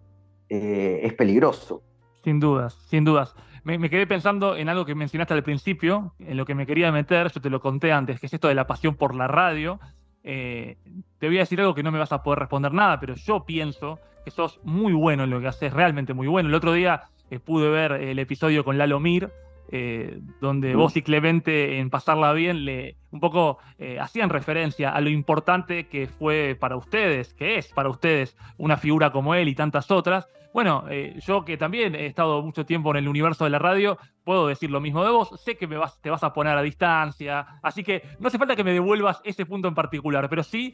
eh, 0.50 1.02
es 1.04 1.14
peligroso. 1.14 1.82
Sin 2.24 2.40
dudas, 2.40 2.74
sin 2.90 3.04
dudas 3.04 3.36
me, 3.66 3.90
quedé 3.90 4.06
pensando 4.06 4.56
en 4.56 4.70
algo 4.70 4.86
que 4.86 4.94
mencionaste 4.94 5.34
al 5.34 5.44
principio, 5.44 6.14
en 6.20 6.38
lo 6.38 6.46
que 6.46 6.54
me 6.54 6.68
quería 6.68 6.92
meter, 6.92 7.32
yo 7.32 7.42
te 7.42 7.50
lo 7.50 7.60
conté 7.60 7.92
antes, 7.92 8.20
que 8.20 8.28
es 8.28 8.34
esto 8.34 8.48
de 8.48 8.54
la 8.54 8.68
pasión 8.68 8.96
por 8.96 9.16
la 9.16 9.28
radio. 9.28 9.80
Eh, 10.24 10.78
te 11.18 11.28
voy 11.28 11.38
a 11.38 11.42
decir 11.42 11.60
algo 11.60 11.74
que 11.74 11.82
no 11.82 11.92
me 11.92 11.98
vas 11.98 12.12
a 12.12 12.22
poder 12.22 12.40
responder 12.40 12.74
nada, 12.74 13.00
pero 13.00 13.16
yo 13.16 13.44
pienso 13.44 14.00
que 14.24 14.30
sos 14.30 14.60
muy 14.64 14.94
bueno 14.94 15.24
en 15.24 15.32
lo 15.32 15.42
que 15.42 15.48
haces, 15.48 15.74
realmente 15.74 16.14
muy 16.14 16.28
bueno. 16.28 16.48
El 16.48 16.56
otro 16.56 16.74
día 16.74 17.02
pude 17.39 17.69
ver 17.69 17.93
el 17.93 18.19
episodio 18.19 18.63
con 18.63 18.78
Lalo 18.78 19.00
Mir, 19.00 19.32
eh, 19.71 20.19
donde 20.41 20.76
vos 20.76 20.95
y 20.95 21.02
Clemente 21.02 21.80
en 21.80 21.89
Pasarla 21.89 22.34
Bien 22.34 22.65
le 22.65 22.98
un 23.12 23.19
poco 23.19 23.58
hacían 24.00 24.30
referencia 24.30 24.91
a 24.91 25.02
lo 25.02 25.10
importante 25.10 25.88
que 25.88 26.08
fue 26.08 26.58
para 26.60 26.76
ustedes, 26.76 27.34
que 27.34 27.58
es 27.58 27.69
para 27.69 27.89
ustedes 27.89 28.36
una 28.58 28.78
figura 28.78 29.12
como 29.12 29.36
él 29.36 29.48
y 29.48 29.56
tantas 29.56 29.89
otras, 29.89 30.28
bueno, 30.56 30.86
eh, 30.89 31.19
yo 31.19 31.43
que 31.43 31.58
también 31.58 31.95
he 31.95 32.06
estado 32.06 32.41
mucho 32.41 32.65
tiempo 32.65 32.91
en 32.91 32.95
el 32.95 33.10
universo 33.10 33.43
de 33.43 33.50
la 33.50 33.60
radio, 33.60 33.98
puedo 34.24 34.48
decir 34.48 34.71
lo 34.71 34.80
mismo 34.80 35.04
de 35.04 35.12
vos. 35.12 35.30
Sé 35.43 35.58
que 35.58 35.67
me 35.67 35.76
vas, 35.76 36.00
te 36.02 36.10
vas 36.10 36.24
a 36.24 36.32
poner 36.32 36.58
a 36.58 36.62
distancia, 36.62 37.60
así 37.62 37.84
que 37.84 38.04
no 38.19 38.30
hace 38.30 38.38
falta 38.38 38.56
que 38.56 38.63
me 38.63 38.71
devuelvas 38.71 39.19
ese 39.26 39.45
punto 39.45 39.67
en 39.67 39.76
particular, 39.76 40.30
pero 40.30 40.43
sí 40.43 40.74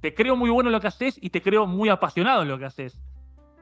te 0.00 0.14
creo 0.14 0.34
muy 0.34 0.50
bueno 0.50 0.68
en 0.68 0.72
lo 0.72 0.80
que 0.80 0.88
haces 0.88 1.16
y 1.22 1.30
te 1.30 1.42
creo 1.42 1.68
muy 1.68 1.88
apasionado 1.90 2.42
en 2.42 2.48
lo 2.48 2.58
que 2.58 2.64
haces. 2.64 3.00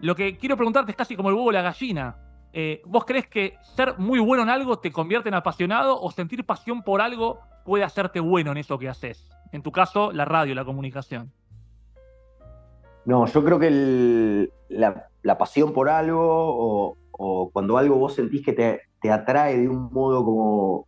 Lo 0.00 0.16
que 0.16 0.38
quiero 0.38 0.56
preguntarte 0.56 0.92
es 0.92 0.96
casi 0.96 1.16
como 1.16 1.28
el 1.28 1.34
huevo 1.34 1.48
o 1.48 1.52
la 1.52 1.61
gallina. 1.61 2.16
Eh, 2.52 2.80
¿Vos 2.87 3.04
crees 3.04 3.26
que 3.26 3.56
ser 3.62 3.98
muy 3.98 4.18
bueno 4.18 4.42
en 4.42 4.48
algo 4.48 4.78
te 4.78 4.90
convierte 4.90 5.28
en 5.28 5.34
apasionado 5.34 6.00
o 6.00 6.11
sentir 6.11 6.44
pasión 6.46 6.82
por 6.82 7.00
algo 7.00 7.40
puede 7.64 7.84
hacerte 7.84 8.20
bueno 8.20 8.52
en 8.52 8.58
eso 8.58 8.78
que 8.78 8.88
haces? 8.88 9.28
En 9.52 9.62
tu 9.62 9.72
caso, 9.72 10.12
la 10.12 10.24
radio, 10.24 10.54
la 10.54 10.64
comunicación. 10.64 11.32
No, 13.04 13.26
yo 13.26 13.44
creo 13.44 13.58
que 13.58 14.50
la, 14.68 15.38
pasión 15.38 15.72
por 15.72 15.88
algo 15.88 16.96
o, 17.12 17.50
cuando 17.52 17.78
algo 17.78 17.96
vos 17.96 18.14
sentís 18.14 18.44
que 18.44 18.52
te, 18.52 19.11
atrae 19.11 19.58
de 19.58 19.68
un 19.68 19.90
modo 19.92 20.24
como... 20.24 20.87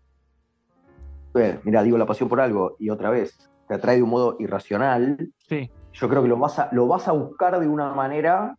mira, 1.65 1.83
digo 1.83 1.97
la 1.97 2.07
pasión 2.07 2.29
por 2.29 2.41
algo 2.41 2.77
y 2.79 2.91
otra 2.91 3.11
vez, 3.11 3.51
te 3.69 3.75
atrae 3.75 3.97
de 3.97 4.03
un 4.03 4.11
modo 4.11 4.37
irracional. 4.39 5.33
Sí. 5.49 5.71
Yo 5.93 6.09
creo 6.09 6.23
que 6.23 6.29
lo 6.29 6.37
vas 6.37 6.59
a, 6.59 6.69
lo 6.73 6.87
vas 6.87 7.09
a 7.09 7.13
buscar 7.13 7.59
de 7.59 7.67
una 7.67 7.95
manera 7.95 8.57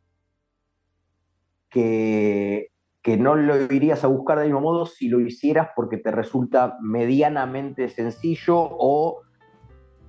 que, 1.69 2.71
que 3.01 3.17
no 3.17 3.35
lo 3.35 3.59
irías 3.73 4.03
a 4.03 4.07
buscar 4.07 4.37
del 4.37 4.47
mismo 4.47 4.61
modo 4.61 4.85
si 4.85 5.09
lo 5.09 5.19
hicieras 5.19 5.69
porque 5.75 5.97
te 5.97 6.11
resulta 6.11 6.77
medianamente 6.81 7.89
sencillo 7.89 8.57
o 8.57 9.21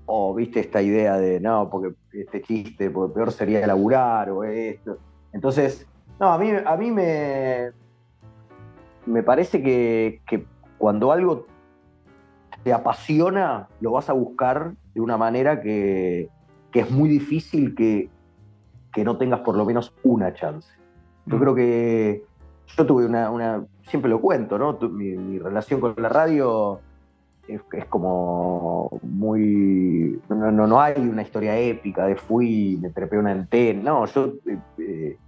o 0.06 0.34
viste 0.34 0.60
esta 0.60 0.82
idea 0.82 1.16
de, 1.16 1.40
no, 1.40 1.68
porque 1.70 1.94
este 2.12 2.42
chiste, 2.42 2.90
porque 2.90 3.14
peor 3.14 3.32
sería 3.32 3.66
laburar 3.66 4.30
o 4.30 4.44
esto. 4.44 4.98
Entonces, 5.32 5.86
no, 6.20 6.32
a 6.32 6.38
mí, 6.38 6.50
a 6.50 6.76
mí 6.76 6.90
me, 6.90 7.70
me 9.06 9.22
parece 9.22 9.62
que, 9.62 10.20
cuando 10.78 11.12
algo 11.12 11.46
te 12.62 12.72
apasiona, 12.72 13.68
lo 13.80 13.92
vas 13.92 14.10
a 14.10 14.12
buscar 14.12 14.74
de 14.94 15.00
una 15.00 15.16
manera 15.16 15.60
que, 15.62 16.28
es 16.72 16.90
muy 16.90 17.08
difícil 17.08 17.74
que, 17.74 18.10
no 19.02 19.16
tengas 19.16 19.40
por 19.40 19.56
lo 19.56 19.64
menos 19.64 19.94
una 20.02 20.34
chance. 20.34 20.68
Yo 21.26 21.36
mm. 21.36 21.40
creo 21.40 21.54
que 21.54 22.24
yo 22.66 22.86
tuve 22.86 23.06
una, 23.06 23.64
siempre 23.88 24.10
lo 24.10 24.20
cuento, 24.20 24.58
¿no? 24.58 24.78
mi 24.90 25.38
relación 25.38 25.80
con 25.80 25.94
la 25.96 26.08
radio 26.08 26.80
es, 27.48 27.84
como 27.86 29.00
muy. 29.02 30.20
No, 30.28 30.50
no, 30.52 30.80
hay 30.80 31.00
una 31.00 31.22
historia 31.22 31.58
épica 31.58 32.06
de 32.06 32.16
fui, 32.16 32.78
me 32.80 32.90
trepé 32.90 33.18
una 33.18 33.32
antena. 33.32 33.82
No, 33.90 34.06
yo 34.06 34.34
eh, 34.46 34.58
eh, 34.78 35.18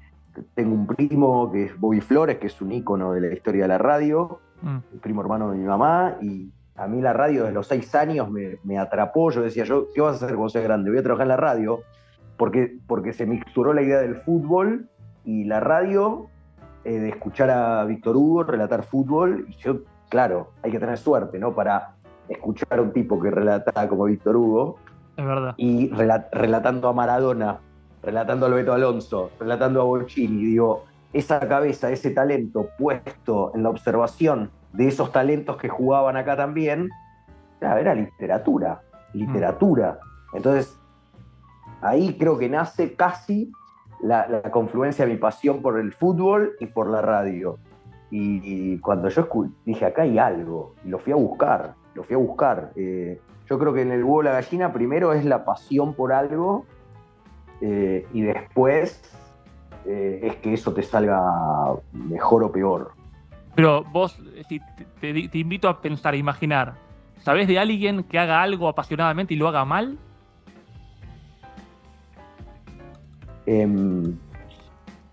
tengo 0.54 0.74
un 0.74 0.86
primo 0.86 1.50
que 1.50 1.64
es 1.64 1.78
Bobby 1.78 2.00
Flores, 2.00 2.38
que 2.38 2.46
es 2.46 2.60
un 2.60 2.72
ícono 2.72 3.12
de 3.12 3.20
la 3.20 3.32
historia 3.32 3.62
de 3.62 3.68
la 3.68 3.78
radio, 3.78 4.40
mm. 4.62 4.76
el 4.92 4.98
primo 5.00 5.22
hermano 5.22 5.50
de 5.50 5.58
mi 5.58 5.64
mamá, 5.64 6.16
y 6.20 6.50
a 6.76 6.86
mí 6.86 7.00
la 7.00 7.12
radio 7.12 7.42
desde 7.42 7.54
los 7.54 7.66
seis 7.66 7.94
años 7.94 8.28
me, 8.30 8.78
atrapó. 8.78 9.30
Yo 9.30 9.42
decía, 9.42 9.64
yo, 9.64 9.88
¿qué 9.94 10.00
vas 10.00 10.22
a 10.22 10.24
hacer 10.24 10.36
cuando 10.36 10.50
seas 10.50 10.64
grande? 10.64 10.90
Voy 10.90 11.00
a 11.00 11.02
trabajar 11.02 11.24
en 11.24 11.28
la 11.28 11.36
radio, 11.36 11.80
porque, 12.36 12.78
porque 12.86 13.12
se 13.12 13.26
mixturó 13.26 13.72
la 13.72 13.82
idea 13.82 13.98
del 13.98 14.16
fútbol 14.16 14.88
y 15.24 15.44
la 15.44 15.60
radio, 15.60 16.28
eh, 16.84 16.98
de 16.98 17.08
escuchar 17.08 17.50
a 17.50 17.84
Víctor 17.84 18.16
Hugo 18.16 18.42
relatar 18.44 18.82
fútbol, 18.82 19.46
y 19.48 19.56
yo, 19.56 19.78
claro, 20.08 20.52
hay 20.62 20.70
que 20.70 20.78
tener 20.78 20.98
suerte, 20.98 21.38
¿no? 21.38 21.54
Para 21.54 21.94
escuchar 22.28 22.78
a 22.78 22.82
un 22.82 22.92
tipo 22.92 23.20
que 23.20 23.30
relata 23.30 23.88
como 23.88 24.04
Víctor 24.04 24.36
Hugo. 24.36 24.78
Y 25.56 25.90
relatando 25.90 26.88
a 26.88 26.92
Maradona, 26.92 27.60
relatando 28.02 28.46
a 28.46 28.48
Alberto 28.48 28.72
Alonso, 28.72 29.30
relatando 29.38 29.80
a 29.80 29.84
Bochini, 29.84 30.44
digo, 30.44 30.84
esa 31.12 31.38
cabeza, 31.40 31.90
ese 31.90 32.10
talento 32.10 32.68
puesto 32.76 33.52
en 33.54 33.62
la 33.62 33.70
observación 33.70 34.50
de 34.72 34.88
esos 34.88 35.12
talentos 35.12 35.56
que 35.56 35.68
jugaban 35.68 36.16
acá 36.16 36.36
también, 36.36 36.90
era 37.60 37.94
literatura, 37.94 38.82
literatura. 39.12 40.00
Entonces, 40.34 40.76
ahí 41.80 42.18
creo 42.18 42.36
que 42.36 42.48
nace 42.48 42.94
casi 42.94 43.52
la, 44.02 44.42
confluencia 44.50 45.06
de 45.06 45.12
mi 45.12 45.18
pasión 45.18 45.62
por 45.62 45.78
el 45.78 45.92
fútbol 45.92 46.56
y 46.60 46.66
por 46.66 46.88
la 46.88 47.02
radio. 47.02 47.58
Y, 48.10 48.78
cuando 48.78 49.08
yo 49.08 49.28
dije, 49.64 49.86
acá 49.86 50.02
hay 50.02 50.18
algo, 50.18 50.74
y 50.84 50.88
lo 50.88 51.00
fui 51.00 51.12
a 51.12 51.16
buscar, 51.16 51.74
lo 51.94 52.04
fui 52.04 52.14
a 52.14 52.18
buscar. 52.18 52.70
Eh, 52.76 53.20
yo 53.48 53.58
creo 53.58 53.74
que 53.74 53.82
en 53.82 53.90
el 53.90 54.04
huevo 54.04 54.22
la 54.22 54.32
gallina 54.32 54.72
primero 54.72 55.12
es 55.12 55.24
la 55.24 55.44
pasión 55.44 55.94
por 55.94 56.12
algo 56.12 56.64
eh, 57.60 58.06
y 58.12 58.22
después 58.22 59.02
eh, 59.86 60.20
es 60.22 60.36
que 60.36 60.54
eso 60.54 60.72
te 60.72 60.82
salga 60.82 61.20
mejor 61.92 62.44
o 62.44 62.52
peor. 62.52 62.92
Pero 63.54 63.84
vos, 63.84 64.18
si 64.48 64.60
te, 65.00 65.38
invito 65.38 65.68
a 65.68 65.80
pensar, 65.80 66.14
a 66.14 66.16
imaginar, 66.16 66.74
¿sabés 67.18 67.46
de 67.46 67.58
alguien 67.58 68.02
que 68.04 68.18
haga 68.18 68.42
algo 68.42 68.68
apasionadamente 68.68 69.34
y 69.34 69.36
lo 69.36 69.48
haga 69.48 69.64
mal? 69.64 69.98
Em, 73.46 74.16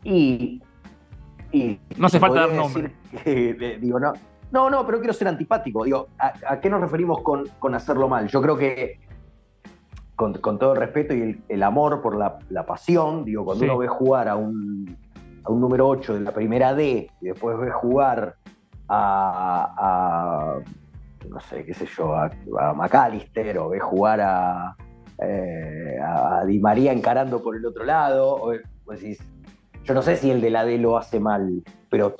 y, 0.03 0.61
No 1.97 2.07
hace 2.07 2.19
falta 2.19 2.41
dar 2.41 2.53
nombre. 2.53 2.93
digo, 3.81 3.99
no, 3.99 4.13
no, 4.51 4.69
no, 4.69 4.85
pero 4.85 4.99
quiero 4.99 5.13
ser 5.13 5.27
antipático. 5.27 5.83
Digo, 5.83 6.07
¿a, 6.17 6.59
qué 6.59 6.69
nos 6.69 6.81
referimos 6.81 7.21
con, 7.21 7.75
hacerlo 7.75 8.07
mal? 8.07 8.27
Yo 8.27 8.41
creo 8.41 8.57
que, 8.57 8.99
con, 10.15 10.33
todo 10.59 10.73
el 10.73 10.79
respeto 10.79 11.13
y 11.13 11.41
el, 11.47 11.63
amor 11.63 12.01
por 12.01 12.15
la, 12.15 12.65
pasión, 12.65 13.25
digo, 13.25 13.45
cuando 13.45 13.65
uno 13.65 13.77
ve 13.77 13.87
jugar 13.87 14.27
a 14.27 14.35
un, 14.35 14.97
número 15.47 15.87
8 15.87 16.15
de 16.15 16.19
la 16.21 16.31
primera 16.31 16.73
D 16.73 17.09
y 17.19 17.25
después 17.25 17.57
ve 17.57 17.71
jugar 17.71 18.35
a, 18.87 20.59
no 21.29 21.39
sé, 21.39 21.65
qué 21.65 21.73
sé 21.73 21.85
yo, 21.85 22.15
a, 22.15 22.29
McAllister 22.75 23.57
o 23.57 23.69
ve 23.69 23.79
jugar 23.79 24.21
a, 24.21 24.75
eh, 25.21 25.97
a 26.03 26.43
Di 26.45 26.59
María 26.59 26.91
encarando 26.91 27.41
por 27.41 27.55
el 27.55 27.65
otro 27.65 27.83
lado. 27.83 28.51
yo 29.83 29.93
no 29.93 30.01
sé 30.01 30.17
si 30.17 30.31
el 30.31 30.41
de 30.41 30.49
la 30.49 30.65
D 30.65 30.77
lo 30.77 30.97
hace 30.97 31.19
mal, 31.19 31.63
pero, 31.89 32.15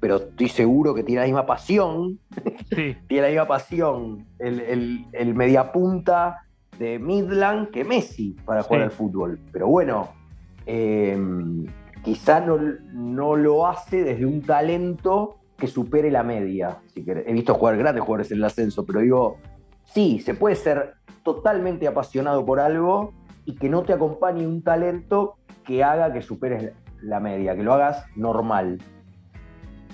pero 0.00 0.16
estoy 0.16 0.48
seguro 0.48 0.94
que 0.94 1.02
tiene 1.02 1.20
la 1.20 1.26
misma 1.26 1.46
pasión. 1.46 2.18
tiene 3.08 3.22
la 3.22 3.28
misma 3.28 3.46
pasión 3.46 4.26
el, 4.38 4.60
el, 4.60 5.06
el 5.12 5.34
mediapunta 5.34 6.42
de 6.78 6.98
Midland 6.98 7.70
que 7.70 7.84
Messi 7.84 8.36
para 8.44 8.62
jugar 8.62 8.82
al 8.82 8.90
fútbol. 8.90 9.38
Pero 9.52 9.68
bueno, 9.68 10.10
eh, 10.66 11.16
quizá 12.02 12.40
no, 12.40 12.58
no, 12.92 13.36
lo 13.36 13.66
hace 13.66 14.02
desde 14.02 14.26
un 14.26 14.42
talento 14.42 15.38
que 15.56 15.66
supere 15.66 16.10
la 16.10 16.22
media. 16.22 16.78
He 16.94 17.32
visto 17.32 17.54
jugar 17.54 17.76
grandes 17.76 18.04
jugadores 18.04 18.30
en 18.30 18.38
el 18.38 18.44
ascenso, 18.44 18.84
pero 18.84 19.00
digo, 19.00 19.38
sí, 19.84 20.20
se 20.20 20.34
puede 20.34 20.56
ser 20.56 20.95
totalmente 21.26 21.88
apasionado 21.88 22.46
por 22.46 22.60
algo 22.60 23.12
y 23.44 23.56
que 23.56 23.68
no 23.68 23.82
te 23.82 23.92
acompañe 23.92 24.46
un 24.46 24.62
talento 24.62 25.34
que 25.64 25.82
haga 25.82 26.12
que 26.12 26.22
superes 26.22 26.72
la 27.02 27.18
media, 27.18 27.56
que 27.56 27.64
lo 27.64 27.74
hagas 27.74 28.06
normal. 28.14 28.78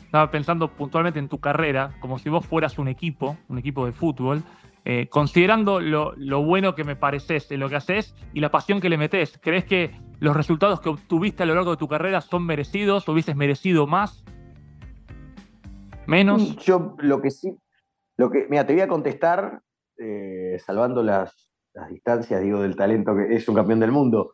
Estaba 0.05 0.30
pensando 0.30 0.68
puntualmente 0.68 1.18
en 1.18 1.30
tu 1.30 1.41
carrera, 1.41 1.93
como 2.01 2.18
si 2.18 2.28
vos 2.28 2.45
fueras 2.45 2.78
un 2.78 2.89
equipo, 2.89 3.39
un 3.49 3.57
equipo 3.57 3.87
de 3.87 3.93
fútbol, 3.93 4.43
eh, 4.85 5.09
considerando 5.09 5.80
lo, 5.80 6.43
bueno 6.43 6.74
que 6.74 6.85
me 6.85 6.97
pareces 6.97 7.51
en 7.51 7.61
lo 7.61 7.70
que 7.70 7.76
haces 7.76 8.14
y 8.35 8.41
la 8.41 8.51
pasión 8.51 8.83
que 8.83 8.91
le 8.91 8.99
metes, 8.99 9.39
¿crees 9.41 9.64
que 9.64 9.91
los 10.20 10.37
resultados 10.37 10.83
que 10.83 10.91
obtuviste 10.91 11.45
a 11.45 11.47
lo 11.47 11.55
largo 11.55 11.70
de 11.70 11.76
tu 11.78 11.89
carrera 11.89 12.20
son 12.20 12.45
merecidos? 12.45 13.09
¿Hubieses 13.09 13.37
merecido 13.37 13.87
más? 13.87 14.22
¿Menos? 16.07 16.57
Yo 16.57 16.95
lo 16.99 17.22
que 17.22 17.30
sí, 17.30 17.57
lo 18.18 18.30
que, 18.30 18.47
mira, 18.51 18.66
te 18.66 18.74
voy 18.74 18.83
a 18.83 18.89
contestar, 18.89 19.62
eh, 19.99 20.59
salvando 20.64 21.03
las, 21.03 21.34
distancias, 21.90 22.43
digo, 22.43 22.61
del 22.61 22.76
talento 22.76 23.14
que 23.16 23.34
es 23.34 23.49
un 23.49 23.55
campeón 23.55 23.80
del 23.80 23.93
mundo. 23.93 24.32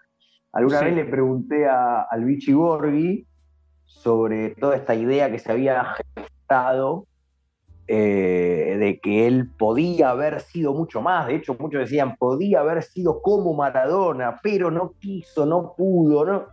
Alguna 0.52 0.80
vez 0.80 0.94
le 0.94 1.04
pregunté 1.04 1.66
a, 1.68 2.02
al 2.02 2.24
Vichy 2.24 2.52
Borghi 2.52 3.26
sobre 3.84 4.50
toda 4.56 4.76
esta 4.76 4.94
idea 4.94 5.30
que 5.30 5.38
se 5.38 5.52
había 5.52 5.94
gestado 6.16 7.06
eh, 7.90 8.76
de 8.78 9.00
que 9.00 9.26
él 9.26 9.50
podía 9.58 10.10
haber 10.10 10.40
sido 10.40 10.74
mucho 10.74 11.00
más, 11.00 11.26
de 11.26 11.36
hecho 11.36 11.56
muchos 11.58 11.80
decían, 11.80 12.16
podía 12.16 12.60
haber 12.60 12.82
sido 12.82 13.22
como 13.22 13.54
Maradona, 13.54 14.38
pero 14.42 14.70
no 14.70 14.92
quiso, 14.98 15.46
no 15.46 15.74
pudo, 15.74 16.26
¿no? 16.26 16.46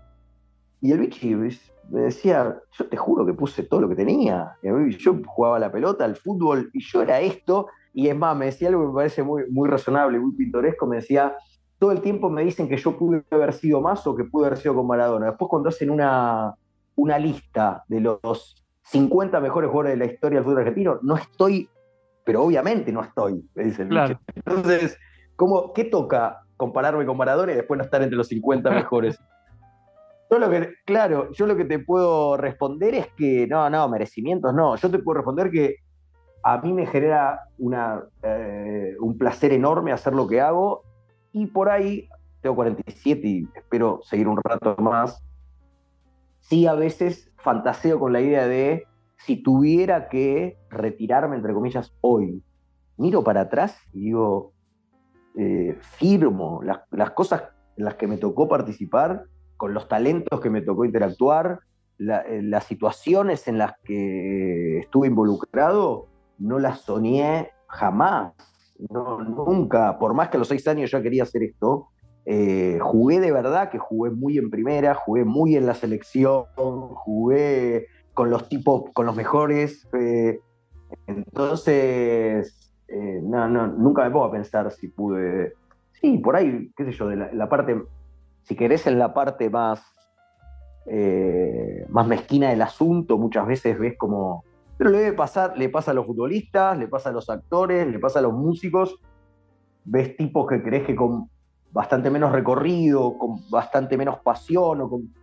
Y 0.79 0.93
el 0.93 0.99
Vichy 0.99 1.35
me 1.35 2.01
decía, 2.01 2.57
yo 2.71 2.87
te 2.87 2.95
juro 2.95 3.25
que 3.25 3.33
puse 3.33 3.63
todo 3.63 3.81
lo 3.81 3.89
que 3.89 3.95
tenía, 3.95 4.55
yo 4.63 5.19
jugaba 5.25 5.59
la 5.59 5.71
pelota, 5.71 6.05
el 6.05 6.15
fútbol, 6.15 6.69
y 6.73 6.81
yo 6.81 7.01
era 7.01 7.19
esto, 7.19 7.67
y 7.95 8.09
es 8.09 8.15
más, 8.15 8.35
me 8.35 8.47
decía 8.47 8.67
algo 8.67 8.81
que 8.81 8.87
me 8.89 8.93
parece 8.93 9.23
muy, 9.23 9.49
muy 9.49 9.69
razonable, 9.69 10.19
muy 10.19 10.35
pintoresco, 10.35 10.85
me 10.85 10.97
decía, 10.97 11.33
todo 11.79 11.93
el 11.93 12.01
tiempo 12.01 12.29
me 12.29 12.43
dicen 12.43 12.67
que 12.67 12.75
yo 12.75 12.97
pude 12.97 13.23
haber 13.31 13.53
sido 13.53 13.79
más 13.79 14.05
o 14.05 14.13
que 14.13 14.25
pude 14.25 14.47
haber 14.47 14.59
sido 14.59 14.75
con 14.75 14.85
Maradona. 14.85 15.27
Después 15.27 15.47
cuando 15.47 15.69
hacen 15.69 15.89
una, 15.89 16.53
una 16.95 17.17
lista 17.17 17.85
de 17.87 18.01
los 18.01 18.61
50 18.83 19.39
mejores 19.39 19.69
jugadores 19.69 19.97
de 19.97 20.05
la 20.05 20.11
historia 20.11 20.39
del 20.39 20.43
fútbol 20.43 20.59
argentino, 20.59 20.99
no 21.03 21.15
estoy, 21.15 21.69
pero 22.25 22.43
obviamente 22.43 22.91
no 22.91 23.01
estoy, 23.01 23.49
me 23.55 23.63
dice 23.63 23.83
el 23.83 23.87
claro. 23.87 24.19
Entonces, 24.35 24.97
¿cómo, 25.37 25.71
¿qué 25.71 25.85
toca 25.85 26.41
compararme 26.57 27.05
con 27.05 27.15
Maradona 27.15 27.53
y 27.53 27.55
después 27.55 27.77
no 27.77 27.85
estar 27.85 28.01
entre 28.01 28.17
los 28.17 28.27
50 28.27 28.69
mejores? 28.71 29.17
yo 30.29 30.39
lo 30.39 30.49
que, 30.49 30.73
claro, 30.85 31.31
yo 31.31 31.47
lo 31.47 31.55
que 31.55 31.63
te 31.63 31.79
puedo 31.79 32.35
responder 32.35 32.93
es 32.93 33.07
que 33.15 33.47
no, 33.47 33.69
no, 33.69 33.87
merecimientos 33.87 34.53
no. 34.53 34.75
Yo 34.75 34.91
te 34.91 34.99
puedo 34.99 35.19
responder 35.19 35.49
que 35.49 35.77
a 36.47 36.59
mí 36.59 36.73
me 36.73 36.85
genera 36.85 37.49
una, 37.57 38.03
eh, 38.21 38.95
un 38.99 39.17
placer 39.17 39.51
enorme 39.51 39.91
hacer 39.91 40.13
lo 40.13 40.27
que 40.27 40.41
hago 40.41 40.83
y 41.31 41.47
por 41.47 41.69
ahí 41.69 42.07
tengo 42.39 42.55
47 42.57 43.27
y 43.27 43.49
espero 43.55 43.99
seguir 44.03 44.27
un 44.27 44.37
rato 44.37 44.75
más. 44.77 45.25
Sí, 46.41 46.67
a 46.67 46.75
veces 46.75 47.31
fantaseo 47.37 47.99
con 47.99 48.13
la 48.13 48.21
idea 48.21 48.47
de 48.47 48.85
si 49.17 49.41
tuviera 49.41 50.07
que 50.07 50.59
retirarme, 50.69 51.35
entre 51.35 51.51
comillas, 51.51 51.91
hoy, 52.01 52.43
miro 52.95 53.23
para 53.23 53.41
atrás 53.41 53.75
y 53.91 54.01
digo, 54.01 54.53
eh, 55.35 55.75
firmo 55.81 56.61
las, 56.61 57.11
cosas 57.11 57.41
en 57.75 57.85
las 57.85 57.95
que 57.95 58.05
me 58.05 58.17
tocó 58.17 58.47
participar, 58.47 59.23
con 59.57 59.73
los 59.73 59.87
talentos 59.87 60.39
que 60.41 60.51
me 60.51 60.61
tocó 60.61 60.85
interactuar, 60.85 61.61
eh, 61.97 62.41
las 62.43 62.65
situaciones 62.65 63.47
en 63.47 63.57
las 63.57 63.73
que 63.83 64.77
estuve 64.81 65.07
involucrado, 65.07 66.09
no 66.39 66.59
las 66.59 66.81
soñé 66.81 67.51
jamás. 67.67 68.33
nunca, 68.89 69.97
por 69.97 70.13
más 70.13 70.29
que 70.29 70.37
a 70.37 70.39
los 70.39 70.47
seis 70.47 70.67
años 70.67 70.91
ya 70.91 71.01
quería 71.01 71.23
hacer 71.23 71.43
esto, 71.43 71.89
eh, 72.25 72.79
jugué 72.81 73.19
de 73.19 73.31
verdad, 73.31 73.69
que 73.69 73.77
jugué 73.77 74.09
muy 74.09 74.37
en 74.37 74.49
primera, 74.49 74.95
jugué 74.95 75.23
muy 75.23 75.55
en 75.55 75.67
la 75.67 75.75
selección, 75.75 76.45
jugué 76.55 77.87
con 78.13 78.31
los 78.31 78.49
tipos, 78.49 78.89
con 78.93 79.05
los 79.05 79.15
mejores. 79.15 79.87
Eh, 79.93 80.39
entonces, 81.05 82.73
eh, 82.87 83.19
no, 83.23 83.47
no, 83.47 83.67
nunca 83.67 84.03
me 84.03 84.11
pongo 84.11 84.25
a 84.25 84.31
pensar 84.31 84.71
si 84.71 84.87
pude. 84.87 85.53
Sí, 86.01 86.17
por 86.17 86.35
ahí, 86.35 86.71
qué 86.75 86.85
sé 86.85 86.91
yo, 86.91 87.07
de 87.07 87.15
la, 87.15 87.49
parte, 87.49 87.79
si 88.43 88.55
querés 88.55 88.87
en 88.87 88.97
la 88.99 89.13
parte 89.13 89.49
más, 89.49 89.83
más 91.89 92.07
mezquina 92.07 92.49
del 92.49 92.61
asunto, 92.61 93.17
muchas 93.17 93.45
veces 93.47 93.77
ves 93.77 93.95
como. 93.97 94.43
Pero 94.77 94.89
le 94.89 94.97
debe 94.99 95.13
pasar, 95.13 95.57
le 95.57 95.69
pasa 95.69 95.91
a 95.91 95.93
los 95.93 96.05
futbolistas, 96.05 96.77
le 96.77 96.87
pasa 96.87 97.09
a 97.09 97.13
los 97.13 97.29
actores, 97.29 97.87
le 97.87 97.99
pasa 97.99 98.19
a 98.19 98.21
los 98.21 98.33
músicos. 98.33 98.99
Ves 99.85 100.17
tipos 100.17 100.47
que 100.47 100.61
crees 100.61 100.85
que 100.85 100.95
con 100.95 101.29
bastante 101.71 102.09
menos 102.09 102.31
recorrido, 102.31 103.17
con 103.17 103.49
bastante 103.49 103.97
menos 103.97 104.19
pasión 104.19 104.81
o 104.81 104.89
con 104.89 105.13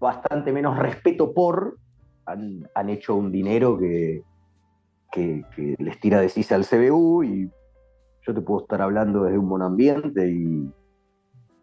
bastante 0.00 0.52
menos 0.52 0.78
respeto 0.78 1.32
por, 1.32 1.78
han, 2.26 2.88
hecho 2.88 3.14
un 3.14 3.32
dinero 3.32 3.78
que, 3.78 4.22
que, 5.10 5.44
les 5.78 5.98
tira 6.00 6.20
de 6.20 6.28
sisa 6.28 6.54
al 6.54 6.66
CBU 6.66 7.24
y 7.24 7.50
yo 8.26 8.34
te 8.34 8.40
puedo 8.40 8.62
estar 8.62 8.82
hablando 8.82 9.24
desde 9.24 9.38
un 9.38 9.48
buen 9.48 9.62
ambiente 9.62 10.28
y 10.30 10.70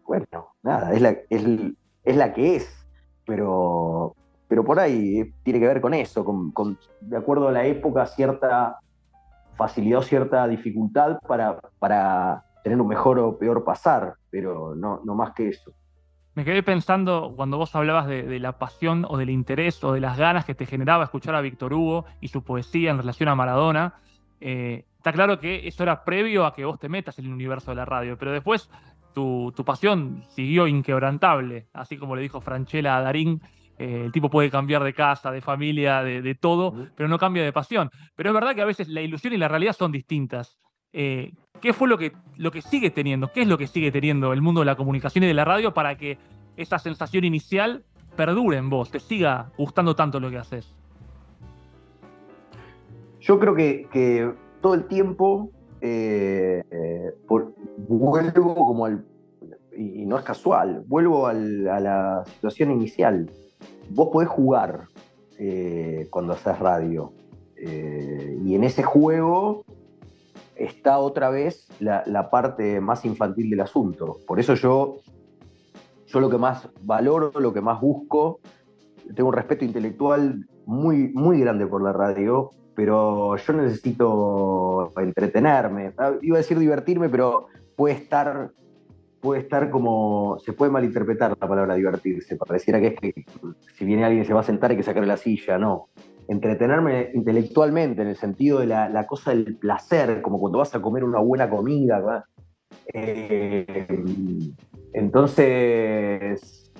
bueno, 0.04 0.54
nada, 0.62 0.92
es 0.92 1.00
la, 1.00 1.16
es, 1.30 2.16
la 2.16 2.32
que 2.32 2.56
es, 2.56 2.86
pero, 3.24 4.14
pero 4.48 4.64
por 4.64 4.78
ahí 4.78 5.32
tiene 5.42 5.60
que 5.60 5.66
ver 5.66 5.80
con 5.80 5.94
eso, 5.94 6.24
con, 6.24 6.78
de 7.00 7.16
acuerdo 7.16 7.48
a 7.48 7.52
la 7.52 7.64
época, 7.64 8.06
cierta 8.06 8.78
facilidad 9.56 10.00
o 10.00 10.02
cierta 10.02 10.46
dificultad 10.46 11.18
para, 11.26 11.58
para 11.78 12.44
tener 12.62 12.80
un 12.80 12.88
mejor 12.88 13.18
o 13.18 13.38
peor 13.38 13.64
pasar, 13.64 14.14
pero 14.30 14.74
no, 14.74 15.00
no 15.04 15.14
más 15.14 15.32
que 15.32 15.48
eso. 15.48 15.72
Me 16.36 16.44
quedé 16.44 16.62
pensando 16.62 17.32
cuando 17.34 17.56
vos 17.56 17.74
hablabas 17.74 18.06
de, 18.06 18.38
la 18.38 18.58
pasión 18.58 19.06
o 19.08 19.16
del 19.16 19.30
interés 19.30 19.82
o 19.82 19.94
de 19.94 20.00
las 20.00 20.18
ganas 20.18 20.44
que 20.44 20.54
te 20.54 20.66
generaba 20.66 21.04
escuchar 21.04 21.34
a 21.34 21.40
Víctor 21.40 21.72
Hugo 21.72 22.04
y 22.20 22.28
su 22.28 22.44
poesía 22.44 22.90
en 22.90 22.98
relación 22.98 23.30
a 23.30 23.34
Maradona. 23.34 23.94
Eh, 24.42 24.84
está 24.98 25.14
claro 25.14 25.40
que 25.40 25.66
eso 25.66 25.82
era 25.82 26.04
previo 26.04 26.44
a 26.44 26.54
que 26.54 26.66
vos 26.66 26.78
te 26.78 26.90
metas 26.90 27.18
en 27.18 27.24
el 27.24 27.32
universo 27.32 27.70
de 27.70 27.76
la 27.76 27.86
radio, 27.86 28.18
pero 28.18 28.32
después 28.32 28.68
tu, 29.14 29.50
pasión 29.64 30.24
siguió 30.28 30.66
inquebrantable, 30.66 31.68
así 31.72 31.96
como 31.96 32.14
le 32.14 32.20
dijo 32.20 32.42
Franchella 32.42 32.98
a 32.98 33.00
Darín. 33.00 33.40
Eh, 33.78 34.02
el 34.06 34.12
tipo 34.12 34.30
puede 34.30 34.50
cambiar 34.50 34.82
de 34.82 34.94
casa, 34.94 35.30
de 35.30 35.40
familia, 35.40 36.02
de, 36.02 36.34
todo, 36.34 36.74
pero 36.94 37.08
no 37.08 37.18
cambia 37.18 37.44
de 37.44 37.52
pasión. 37.52 37.90
Pero 38.14 38.30
es 38.30 38.34
verdad 38.34 38.54
que 38.54 38.62
a 38.62 38.66
veces 38.66 38.88
la 38.88 39.02
ilusión 39.02 39.32
y 39.34 39.36
la 39.36 39.48
realidad 39.48 39.74
son 39.74 39.92
distintas. 39.92 40.58
Eh, 40.92 41.32
¿qué 41.60 41.72
fue 41.72 41.88
lo 41.88 41.98
que, 41.98 42.12
lo 42.36 42.50
que 42.50 42.62
sigue 42.62 42.90
teniendo? 42.90 43.30
¿Qué 43.32 43.42
es 43.42 43.48
lo 43.48 43.58
que 43.58 43.66
sigue 43.66 43.92
teniendo 43.92 44.32
el 44.32 44.40
mundo 44.40 44.60
de 44.60 44.66
la 44.66 44.76
comunicación 44.76 45.24
y 45.24 45.26
de 45.26 45.34
la 45.34 45.44
radio 45.44 45.74
para 45.74 45.96
que 45.96 46.18
esa 46.56 46.78
sensación 46.78 47.24
inicial 47.24 47.84
perdure 48.16 48.56
en 48.56 48.70
vos, 48.70 48.90
te 48.90 48.98
siga 48.98 49.52
gustando 49.58 49.94
tanto 49.94 50.20
lo 50.20 50.30
que 50.30 50.38
haces? 50.38 50.74
Yo 53.20 53.38
creo 53.38 53.54
que, 53.54 54.32
todo 54.62 54.74
el 54.74 54.86
tiempo 54.86 55.50
eh, 55.80 56.62
vuelvo 57.28 58.54
como 58.54 58.86
al, 58.86 59.04
y 59.76 60.06
no 60.06 60.18
es 60.18 60.24
casual, 60.24 60.82
vuelvo 60.86 61.26
a 61.26 61.34
la 61.34 62.24
situación 62.26 62.70
inicial. 62.70 63.30
Vos 63.90 64.08
podés 64.12 64.28
jugar 64.28 64.88
eh, 65.38 66.06
cuando 66.10 66.32
haces 66.32 66.58
radio. 66.58 67.12
y 67.58 68.54
en 68.54 68.64
ese 68.64 68.82
juego 68.82 69.64
está 70.56 70.98
otra 70.98 71.30
vez 71.30 71.68
la, 71.78 72.30
parte 72.30 72.80
más 72.80 73.04
infantil 73.04 73.50
del 73.50 73.60
asunto. 73.60 74.18
Por 74.26 74.40
eso 74.40 74.54
yo, 74.54 74.96
yo 76.06 76.20
lo 76.20 76.30
que 76.30 76.38
más 76.38 76.68
valoro, 76.80 77.30
lo 77.38 77.52
que 77.52 77.60
más 77.60 77.80
busco, 77.80 78.40
tengo 79.14 79.28
un 79.28 79.34
respeto 79.34 79.64
intelectual 79.64 80.46
muy, 80.64 81.12
muy 81.12 81.40
grande 81.40 81.66
por 81.66 81.82
la 81.82 81.92
radio, 81.92 82.50
pero 82.74 83.36
yo 83.36 83.52
necesito 83.52 84.92
entretenerme. 84.96 85.92
Ah, 85.98 86.12
iba 86.22 86.36
a 86.36 86.38
decir 86.38 86.58
divertirme, 86.58 87.08
pero 87.08 87.46
puede 87.76 87.94
estar, 87.94 88.50
puede 89.26 89.40
estar 89.40 89.70
como. 89.70 90.38
Se 90.38 90.52
puede 90.52 90.70
malinterpretar 90.70 91.36
la 91.40 91.48
palabra 91.48 91.74
divertirse. 91.74 92.36
Pareciera 92.36 92.80
que 92.80 92.86
es 92.86 93.00
que 93.00 93.26
si 93.74 93.84
viene 93.84 94.04
alguien 94.04 94.24
se 94.24 94.32
va 94.32 94.40
a 94.40 94.44
sentar 94.44 94.70
hay 94.70 94.76
que 94.76 94.84
sacarle 94.84 95.08
la 95.08 95.16
silla. 95.16 95.58
No 95.58 95.88
entretenerme 96.28 97.10
intelectualmente, 97.14 98.02
en 98.02 98.08
el 98.08 98.16
sentido 98.16 98.60
de 98.60 98.66
la, 98.66 99.06
cosa 99.06 99.30
del 99.30 99.56
placer, 99.56 100.22
como 100.22 100.40
cuando 100.40 100.58
vas 100.58 100.74
a 100.74 100.82
comer 100.82 101.04
una 101.04 101.20
buena 101.20 101.48
comida. 101.48 102.24
Eh, 102.92 103.86
entonces, 104.92 106.72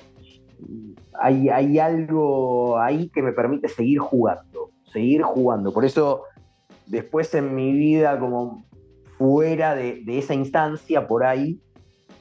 hay, 1.20 1.48
hay 1.48 1.78
algo 1.78 2.78
ahí 2.78 3.08
que 3.08 3.22
me 3.22 3.32
permite 3.32 3.68
seguir 3.68 3.98
jugando, 3.98 4.70
seguir 4.92 5.22
jugando. 5.22 5.72
Por 5.72 5.84
eso, 5.84 6.22
después 6.86 7.32
en 7.34 7.54
mi 7.54 7.72
vida, 7.72 8.18
como 8.18 8.64
fuera 9.18 9.74
de, 9.74 10.02
esa 10.06 10.34
instancia, 10.34 11.06
por 11.06 11.24
ahí, 11.24 11.60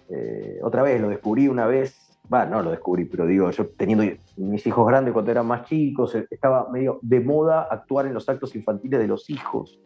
eh, 0.10 0.60
otra 0.64 0.84
vez 0.84 1.02
lo 1.02 1.10
descubrí 1.10 1.48
una 1.48 1.66
vez, 1.66 1.96
va, 2.32 2.46
no 2.46 2.62
lo 2.62 2.72
descubrí, 2.72 3.06
pero 3.06 3.26
digo, 3.26 3.50
yo 3.52 3.68
teniendo 3.68 4.04
mis 4.38 4.66
hijos 4.68 4.88
grandes 4.88 5.14
cuando 5.14 5.32
eran 5.32 5.46
más 5.46 5.66
chicos, 5.66 6.16
eh, 6.16 6.28
estaba 6.30 6.70
medio 6.70 7.00
de 7.02 7.20
moda 7.20 7.68
actuar 7.70 8.06
en 8.06 8.14
los 8.14 8.28
actos 8.30 8.56
infantiles 8.56 9.00
de 9.00 9.08
los 9.08 9.30
hijos. 9.30 9.80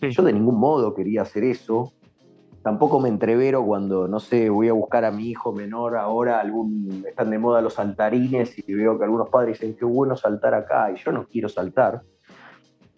Yo 0.00 0.22
de 0.22 0.32
ningún 0.32 0.58
modo 0.58 0.94
quería 0.94 1.22
hacer 1.22 1.44
eso, 1.44 1.92
tampoco 2.62 2.98
me 2.98 3.08
entrevero 3.08 3.64
cuando, 3.64 4.08
no 4.08 4.20
sé, 4.20 4.50
voy 4.50 4.68
a 4.68 4.72
buscar 4.72 5.04
a 5.04 5.10
mi 5.10 5.28
hijo 5.28 5.52
menor 5.52 5.96
ahora, 5.96 6.40
algún, 6.40 7.04
están 7.06 7.30
de 7.30 7.38
moda 7.38 7.60
los 7.60 7.74
saltarines 7.74 8.58
y 8.66 8.74
veo 8.74 8.98
que 8.98 9.04
algunos 9.04 9.28
padres 9.28 9.60
dicen, 9.60 9.76
qué 9.76 9.84
bueno 9.84 10.16
saltar 10.16 10.54
acá, 10.54 10.90
y 10.90 10.96
yo 10.96 11.12
no 11.12 11.26
quiero 11.26 11.48
saltar. 11.48 12.02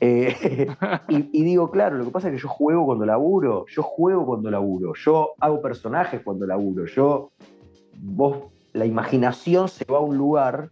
Eh, 0.01 0.69
y, 1.09 1.43
digo, 1.43 1.71
claro, 1.71 1.97
lo 1.97 2.05
que 2.05 2.11
pasa 2.11 2.29
es 2.29 2.35
que 2.35 2.41
yo 2.41 2.49
juego 2.49 2.85
cuando 2.87 3.07
laburo, 3.07 3.65
yo 3.69 3.83
juego 3.83 4.27
cuando 4.27 4.51
laburo, 4.51 4.93
yo 4.95 5.33
hago 5.41 5.63
personajes 5.63 6.21
cuando 6.23 6.47
laburo, 6.47 6.87
yo, 6.87 7.31
vos, 7.99 8.39
la 8.73 8.85
imaginación 8.85 9.69
se 9.69 9.85
va 9.91 9.99
a 9.99 10.03
un 10.03 10.17
lugar, 10.17 10.71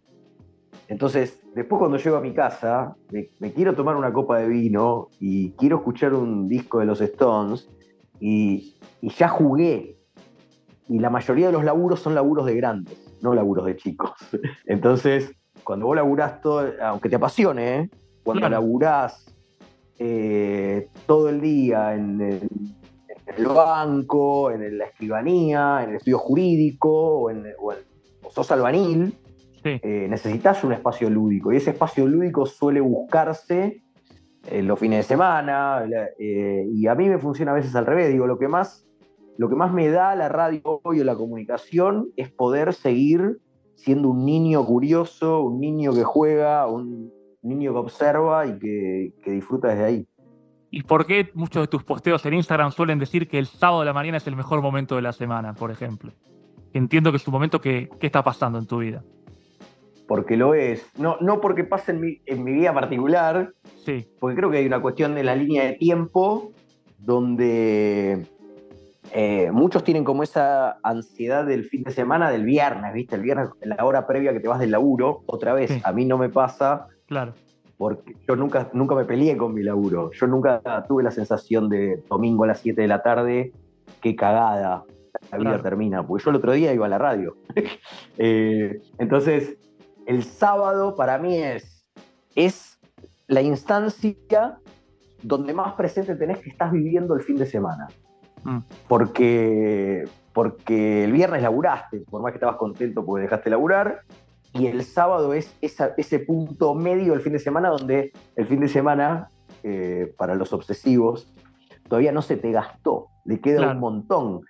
entonces, 0.89 1.41
después 1.55 1.79
cuando 1.79 1.97
llego 1.97 2.17
a 2.17 2.21
mi 2.21 2.35
casa, 2.35 2.95
me 3.39 3.53
quiero 3.53 3.75
tomar 3.75 3.97
una 3.97 4.13
copa 4.13 4.39
de 4.39 4.49
vino 4.49 5.09
y 5.19 5.53
quiero 5.53 5.77
escuchar 5.77 6.13
un 6.13 6.47
disco 6.47 6.81
de 6.81 6.85
los 6.85 7.01
Stones, 7.01 7.69
y, 8.21 8.75
ya 9.03 9.29
jugué. 9.29 9.99
Y 10.89 10.99
la 10.99 11.11
mayoría 11.11 11.47
de 11.47 11.53
los 11.53 11.65
laburos 11.65 12.01
son 12.01 12.15
laburos 12.15 12.47
de 12.47 12.55
grandes, 12.55 12.99
no 13.23 13.35
laburos 13.35 13.67
de 13.67 13.77
chicos. 13.77 14.13
Entonces, 14.67 15.35
cuando 15.63 15.87
vos 15.87 15.97
laburás 15.97 16.41
todo, 16.41 16.73
aunque 16.83 17.09
te 17.09 17.17
apasione, 17.17 17.79
¿eh? 17.79 17.91
Cuando 18.25 18.49
laburás 18.49 19.27
eh, 19.99 20.89
todo 21.07 21.29
el 21.29 21.41
día 21.41 21.95
en 21.95 22.21
el, 22.21 23.47
banco, 23.47 24.51
en 24.51 24.79
la 24.79 24.87
escribanía, 24.87 25.81
en 25.85 25.91
el 25.91 25.97
estudio 25.97 26.19
jurídico 26.19 26.91
o, 26.91 27.31
en, 27.31 27.45
o, 27.61 27.75
sos 28.31 28.51
albanil, 28.51 29.15
eh, 29.63 30.07
necesitas 30.09 30.65
un 30.65 30.73
espacio 30.73 31.09
lúdico. 31.09 31.53
Y 31.53 31.57
ese 31.57 31.71
espacio 31.71 32.07
lúdico 32.07 32.47
suele 32.47 32.81
buscarse 32.81 33.83
en 34.51 34.67
los 34.67 34.79
fines 34.79 34.99
de 34.99 35.03
semana, 35.05 35.85
eh, 36.19 36.67
y 36.71 36.87
a 36.87 36.95
mí 36.95 37.09
me 37.09 37.19
funciona 37.19 37.53
a 37.53 37.55
veces 37.55 37.75
al 37.77 37.87
revés, 37.87 38.13
digo, 38.13 38.27
lo 38.27 38.39
que 38.39 38.49
más, 38.49 38.87
lo 39.39 39.49
que 39.49 39.55
más 39.55 39.73
me 39.73 39.89
da 39.89 40.15
la 40.17 40.29
radio 40.29 40.81
hoy 40.83 41.01
o 41.01 41.05
la 41.05 41.17
comunicación 41.17 42.11
es 42.17 42.31
poder 42.31 42.75
seguir 42.75 43.39
siendo 43.75 44.11
un 44.11 44.27
niño 44.27 44.65
curioso, 44.67 45.43
un 45.43 45.61
niño 45.61 45.95
que 45.95 46.05
juega, 46.05 46.67
un 46.67 47.11
niño 47.45 47.73
que 47.73 47.79
observa 47.79 48.47
y 48.47 48.59
que, 48.59 49.31
disfruta 49.31 49.69
desde 49.69 49.85
ahí. 49.85 50.09
¿Y 50.71 50.83
por 50.83 51.07
qué 51.07 51.31
muchos 51.35 51.63
de 51.63 51.69
tus 51.69 51.85
posteos 51.85 52.27
en 52.27 52.35
Instagram 52.35 52.73
suelen 52.73 52.99
decir 52.99 53.29
que 53.29 53.39
el 53.39 53.47
sábado 53.47 53.81
de 53.81 53.87
la 53.87 53.93
mañana 53.93 54.17
es 54.17 54.27
el 54.27 54.35
mejor 54.35 54.61
momento 54.61 54.97
de 54.97 55.03
la 55.03 55.13
semana, 55.13 55.55
por 55.55 55.71
ejemplo? 55.71 56.13
Entiendo 56.73 57.13
que 57.13 57.19
es 57.19 57.29
un 57.29 57.33
momento 57.33 57.61
que, 57.61 57.89
¿qué 58.01 58.07
está 58.07 58.25
pasando 58.25 58.59
en 58.59 58.67
tu 58.67 58.79
vida? 58.79 59.05
porque 60.07 60.37
lo 60.37 60.55
es. 60.55 60.87
No, 60.99 61.17
no 61.21 61.41
porque 61.41 61.65
pase 61.65 61.93
en 61.93 62.01
mi, 62.01 62.21
en 62.27 62.45
mi 62.45 62.53
vida 62.53 62.73
particular, 62.73 63.53
sí. 63.85 64.07
porque 64.21 64.37
creo 64.37 64.51
que 64.51 64.59
hay 64.59 64.67
una 64.67 64.81
cuestión 64.81 65.15
de 65.15 65.25
la 65.25 65.35
línea 65.35 65.65
de 65.65 65.73
tiempo 65.75 66.53
donde 66.99 68.27
eh, 69.13 69.51
muchos 69.53 69.85
tienen 69.85 70.05
como 70.05 70.23
esa 70.23 70.79
ansiedad 70.83 71.45
del 71.45 71.65
fin 71.65 71.85
de 71.85 71.93
semana, 71.93 72.31
del 72.31 72.45
viernes, 72.45 72.93
¿viste? 72.95 73.17
El 73.17 73.23
viernes, 73.23 73.49
la 73.63 73.85
hora 73.85 74.07
previa 74.07 74.33
que 74.33 74.41
te 74.41 74.49
vas 74.49 74.61
del 74.61 74.71
laburo, 74.71 75.23
otra 75.27 75.55
vez. 75.55 75.85
A 75.85 75.93
mí 75.93 76.05
no 76.05 76.19
me 76.19 76.29
pasa. 76.29 76.89
Claro. 77.15 77.33
Porque 77.79 78.17
yo 78.27 78.35
nunca, 78.35 78.71
nunca 78.73 78.97
me 78.97 79.05
peleé 79.05 79.37
con 79.37 79.55
mi 79.55 79.63
laburo. 79.63 80.11
Yo 80.11 80.27
nunca 80.27 80.61
tuve 80.89 81.05
la 81.05 81.13
sensación 81.13 81.69
de 81.69 82.03
domingo 82.09 82.43
a 82.43 82.49
las 82.49 82.59
7 82.59 82.83
de 82.83 82.89
la 82.89 83.05
tarde, 83.05 83.53
qué 84.01 84.17
cagada, 84.17 84.83
la 85.31 85.39
vida 85.39 85.63
termina. 85.63 86.05
Porque 86.05 86.25
yo 86.25 86.31
el 86.31 86.37
otro 86.37 86.51
día 86.51 86.73
iba 86.73 86.87
a 86.87 86.89
la 86.89 86.99
radio. 86.99 87.37
Eh, 88.19 88.81
entonces, 88.99 89.57
el 90.07 90.25
sábado 90.25 90.97
para 90.97 91.19
mí 91.19 91.37
es, 91.37 91.87
es 92.35 92.81
la 93.29 93.43
instancia 93.43 94.59
donde 95.23 95.55
más 95.55 95.75
presente 95.75 96.17
tenés 96.17 96.39
que 96.39 96.51
estás 96.51 96.73
viviendo 96.73 97.15
el 97.15 97.21
fin 97.21 97.37
de 97.37 97.47
semana. 97.47 97.87
Mm. 98.43 98.59
Porque, 98.89 100.05
porque 100.33 101.05
el 101.05 101.13
viernes 101.13 101.43
laburaste, 101.43 102.01
por 102.11 102.23
más 102.23 102.33
que 102.33 102.39
estabas 102.39 102.57
contento 102.57 103.05
porque 103.05 103.23
dejaste 103.23 103.51
laburar, 103.51 104.01
y 104.55 104.67
el 104.67 104.85
sábado 104.85 105.35
es 105.35 105.55
ese 105.61 106.19
punto 106.21 106.75
medio 106.75 107.13
del 107.13 107.21
fin 107.21 107.33
de 107.33 107.39
semana 107.39 107.69
donde 107.69 108.13
el 108.37 108.47
fin 108.47 108.61
de 108.61 108.69
semana, 108.69 109.31
eh, 109.63 110.13
para 110.17 110.35
los 110.35 110.53
obsesivos, 110.53 111.29
todavía 111.89 112.13
no 112.13 112.23
se 112.23 112.37
te 112.37 112.53
gastó, 112.53 113.09
le 113.25 113.41
queda 113.41 113.73
un 113.73 113.81
montón. 113.81 114.41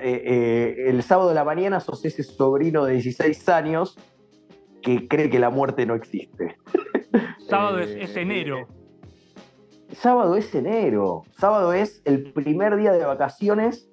Eh, 0.00 0.22
eh, 0.24 0.74
el 0.88 1.02
sábado 1.02 1.28
de 1.28 1.34
la 1.34 1.44
mañana 1.44 1.80
sos 1.80 2.04
ese 2.04 2.22
sobrino 2.22 2.84
de 2.84 2.94
16 2.94 3.48
años 3.48 3.98
que 4.82 5.08
cree 5.08 5.28
que 5.28 5.38
la 5.38 5.50
muerte 5.50 5.86
no 5.86 5.94
existe. 5.94 6.56
Sábado 7.48 7.78
es, 7.80 7.90
eh, 7.90 8.20
enero. 8.20 8.68
Sábado 9.92 10.36
es 10.36 10.54
enero. 10.54 11.24
Sábado 11.36 11.72
es 11.72 12.02
el 12.04 12.32
primer 12.32 12.76
día 12.76 12.92
de 12.92 13.04
vacaciones 13.04 13.90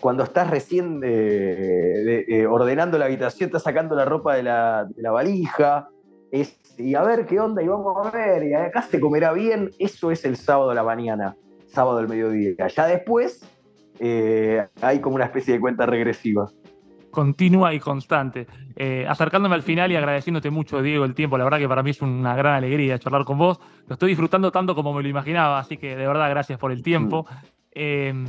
cuando 0.00 0.24
estás 0.24 0.50
recién 0.50 1.00
eh, 1.04 2.46
ordenando 2.48 2.98
la 2.98 3.06
habitación, 3.06 3.48
estás 3.48 3.62
sacando 3.62 3.94
la 3.94 4.04
ropa 4.04 4.34
de 4.34 4.42
la, 4.42 5.10
valija. 5.10 5.88
Es, 6.30 6.58
y 6.78 6.94
a 6.94 7.02
ver 7.02 7.26
qué 7.26 7.40
onda, 7.40 7.62
y 7.62 7.68
vamos 7.68 8.06
a 8.06 8.10
ver, 8.10 8.44
y 8.44 8.54
acá 8.54 8.82
se 8.82 9.00
comerá 9.00 9.32
bien. 9.32 9.70
Eso 9.78 10.10
es 10.10 10.24
el 10.24 10.36
sábado 10.36 10.70
de 10.70 10.74
la 10.74 10.82
mañana, 10.82 11.36
sábado 11.66 11.98
del 11.98 12.08
mediodía. 12.08 12.68
Ya 12.68 12.86
después 12.86 13.40
eh, 14.00 14.66
hay 14.80 15.00
como 15.00 15.16
una 15.16 15.26
especie 15.26 15.54
de 15.54 15.60
cuenta 15.60 15.86
regresiva 15.86 16.50
continua 17.16 17.72
y 17.72 17.80
constante. 17.80 18.46
Eh, 18.76 19.06
acercándome 19.08 19.54
al 19.54 19.62
final 19.62 19.90
y 19.90 19.96
agradeciéndote 19.96 20.50
mucho, 20.50 20.82
Diego, 20.82 21.06
el 21.06 21.14
tiempo. 21.14 21.38
La 21.38 21.44
verdad 21.44 21.58
que 21.58 21.66
para 21.66 21.82
mí 21.82 21.88
es 21.88 22.02
una 22.02 22.36
gran 22.36 22.56
alegría 22.56 22.98
charlar 22.98 23.24
con 23.24 23.38
vos. 23.38 23.58
Lo 23.88 23.94
estoy 23.94 24.10
disfrutando 24.10 24.52
tanto 24.52 24.74
como 24.74 24.92
me 24.92 25.02
lo 25.02 25.08
imaginaba, 25.08 25.58
así 25.58 25.78
que 25.78 25.96
de 25.96 26.06
verdad 26.06 26.28
gracias 26.28 26.58
por 26.58 26.72
el 26.72 26.82
tiempo. 26.82 27.24
Mm. 27.24 27.34
Eh, 27.72 28.24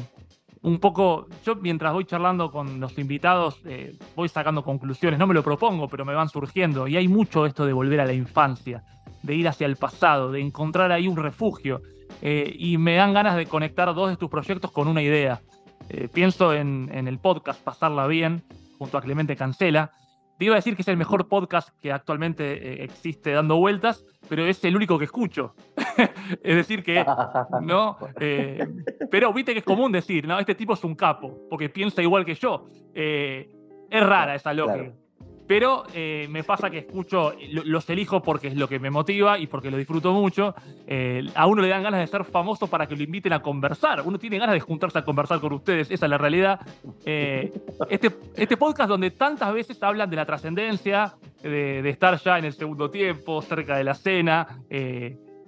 un 0.67 0.79
poco, 0.79 1.27
yo 1.45 1.55
mientras 1.55 1.93
voy 1.93 2.03
charlando 2.03 2.51
con 2.51 2.81
los 2.81 2.97
invitados, 2.99 3.61
eh, 3.65 3.95
voy 4.15 4.27
sacando 4.27 4.63
conclusiones. 4.63 5.17
No 5.17 5.25
me 5.25 5.33
lo 5.33 5.41
propongo, 5.41 5.87
pero 5.87 6.03
me 6.03 6.13
van 6.13 6.27
surgiendo. 6.27 6.87
Y 6.87 6.97
hay 6.97 7.07
mucho 7.07 7.45
esto 7.45 7.65
de 7.65 7.71
volver 7.71 8.01
a 8.01 8.05
la 8.05 8.13
infancia, 8.13 8.83
de 9.23 9.35
ir 9.35 9.47
hacia 9.47 9.65
el 9.65 9.77
pasado, 9.77 10.31
de 10.31 10.41
encontrar 10.41 10.91
ahí 10.91 11.07
un 11.07 11.15
refugio. 11.15 11.81
y 12.21 12.77
me 12.77 12.95
dan 12.95 13.13
ganas 13.13 13.35
de 13.37 13.45
conectar 13.45 13.93
dos 13.93 14.09
de 14.09 14.17
tus 14.17 14.29
proyectos 14.29 14.71
con 14.71 14.87
una 14.87 15.01
idea. 15.01 15.41
pienso 16.13 16.53
en, 16.53 16.89
en, 16.91 17.07
el 17.07 17.19
podcast 17.19 17.63
Pasarla 17.63 18.07
Bien, 18.07 18.43
junto 18.77 18.97
a 18.97 19.01
Clemente 19.01 19.35
Cancela. 19.35 19.91
Te 20.37 20.45
iba 20.45 20.53
a 20.53 20.57
decir 20.57 20.75
que 20.75 20.83
es 20.83 20.87
el 20.87 20.97
mejor 20.97 21.27
podcast 21.27 21.69
que 21.81 21.91
actualmente 21.91 22.43
eh, 22.53 22.83
existe 22.83 23.31
dando 23.31 23.57
vueltas, 23.57 24.05
pero 24.29 24.45
es 24.45 24.63
el 24.63 24.75
único 24.75 24.99
que 24.99 25.05
escucho. 25.05 25.55
es 26.43 26.55
decir, 26.55 26.83
que 26.83 27.03
no. 27.61 27.97
Eh, 28.19 28.65
pero 29.09 29.33
viste 29.33 29.53
que 29.53 29.59
es 29.59 29.65
común 29.65 29.91
decir, 29.91 30.27
no, 30.27 30.37
este 30.39 30.53
tipo 30.53 30.73
es 30.73 30.83
un 30.83 30.95
capo, 30.95 31.47
porque 31.49 31.69
piensa 31.69 32.01
igual 32.03 32.23
que 32.23 32.35
yo. 32.35 32.67
Eh, 32.93 33.49
es 33.89 34.05
rara 34.05 34.35
esa 34.35 34.53
lógica. 34.53 34.93
Pero 35.47 35.85
eh, 35.93 36.27
me 36.29 36.43
pasa 36.43 36.69
que 36.69 36.79
escucho, 36.79 37.33
los 37.51 37.89
elijo 37.89 38.21
porque 38.21 38.49
es 38.49 38.55
lo 38.57 38.67
que 38.67 38.79
me 38.79 38.89
motiva 38.89 39.39
y 39.39 39.47
porque 39.47 39.71
lo 39.71 39.77
disfruto 39.77 40.11
mucho. 40.11 40.53
Eh, 40.85 41.25
a 41.35 41.47
uno 41.47 41.61
le 41.61 41.69
dan 41.69 41.83
ganas 41.83 42.01
de 42.01 42.07
ser 42.07 42.25
famoso 42.25 42.67
para 42.67 42.85
que 42.85 42.97
lo 42.97 43.03
inviten 43.03 43.31
a 43.31 43.41
conversar. 43.41 44.01
Uno 44.05 44.19
tiene 44.19 44.39
ganas 44.39 44.53
de 44.53 44.59
juntarse 44.59 44.99
a 44.99 45.05
conversar 45.05 45.39
con 45.39 45.53
ustedes, 45.53 45.89
esa 45.89 46.05
es 46.05 46.09
la 46.09 46.17
realidad. 46.17 46.59
Eh, 47.05 47.53
este, 47.89 48.11
este 48.35 48.57
podcast 48.57 48.89
donde 48.89 49.11
tantas 49.11 49.53
veces 49.53 49.81
hablan 49.81 50.09
de 50.09 50.17
la 50.17 50.25
trascendencia, 50.25 51.15
de, 51.41 51.87
estar 51.89 52.19
ya 52.21 52.37
en 52.37 52.45
el 52.45 52.53
segundo 52.53 52.91
tiempo, 52.91 53.41
cerca 53.41 53.77
de 53.77 53.85
la 53.85 53.93
cena, 53.93 54.59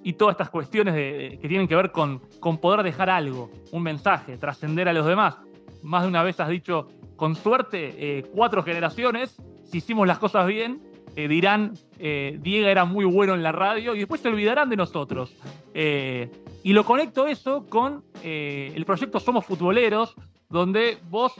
y 0.01 0.13
todas 0.13 0.33
estas 0.33 0.49
cuestiones 0.49 0.93
que 0.93 1.47
tienen 1.49 1.67
que 1.67 1.75
ver 1.75 1.91
con, 1.91 2.21
con 2.39 2.59
poder 2.59 2.83
dejar 2.83 3.09
algo, 3.09 3.51
un 3.73 3.83
mensaje, 3.83 4.37
trascender 4.37 4.87
a 4.87 4.93
los 4.93 5.05
demás. 5.05 5.37
Más 5.83 6.03
de 6.03 6.07
una 6.07 6.23
vez 6.23 6.39
has 6.39 6.47
dicho, 6.47 6.87
con 7.17 7.35
suerte, 7.35 8.23
cuatro 8.33 8.63
generaciones 8.63 9.37
si 9.69 9.77
hicimos 9.77 10.07
las 10.07 10.19
cosas 10.19 10.47
bien, 10.47 10.81
eh, 11.15 11.27
dirán, 11.27 11.73
eh, 11.97 12.37
Diego 12.41 12.67
era 12.67 12.85
muy 12.85 13.05
bueno 13.05 13.33
en 13.33 13.43
la 13.43 13.51
radio 13.51 13.95
y 13.95 13.99
después 13.99 14.21
se 14.21 14.29
olvidarán 14.29 14.69
de 14.69 14.75
nosotros. 14.75 15.33
Eh, 15.73 16.29
y 16.63 16.73
lo 16.73 16.83
conecto 16.83 17.27
eso 17.27 17.65
con 17.67 18.03
el 18.23 18.85
proyecto 18.85 19.19
Somos 19.19 19.45
Futboleros, 19.45 20.15
donde 20.49 20.97
vos 21.09 21.33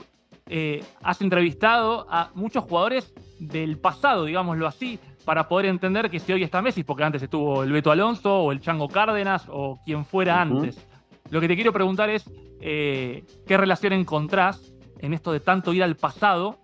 has 1.02 1.20
entrevistado 1.20 2.06
a 2.10 2.30
muchos 2.34 2.64
jugadores 2.64 3.14
del 3.38 3.78
pasado, 3.78 4.24
digámoslo 4.24 4.66
así, 4.66 4.98
para 5.24 5.46
poder 5.46 5.66
entender 5.66 6.10
que 6.10 6.18
si 6.18 6.32
hoy 6.32 6.42
está 6.42 6.62
Messi, 6.62 6.82
porque 6.82 7.04
antes 7.04 7.22
estuvo 7.22 7.62
el 7.62 7.70
Beto 7.70 7.90
Alonso 7.90 8.44
o 8.44 8.52
el 8.52 8.60
Chango 8.60 8.88
Cárdenas 8.88 9.46
o 9.48 9.78
quien 9.84 10.04
fuera 10.04 10.40
antes. 10.40 10.84
Lo 11.30 11.40
que 11.40 11.46
te 11.46 11.54
quiero 11.54 11.72
preguntar 11.72 12.10
es, 12.10 12.28
eh, 12.60 13.24
qué 13.46 13.56
relación 13.56 13.92
encontrás 13.92 14.74
en 14.98 15.14
esto 15.14 15.32
de 15.32 15.40
tanto 15.40 15.72
ir 15.72 15.82
al 15.82 15.96
pasado 15.96 16.58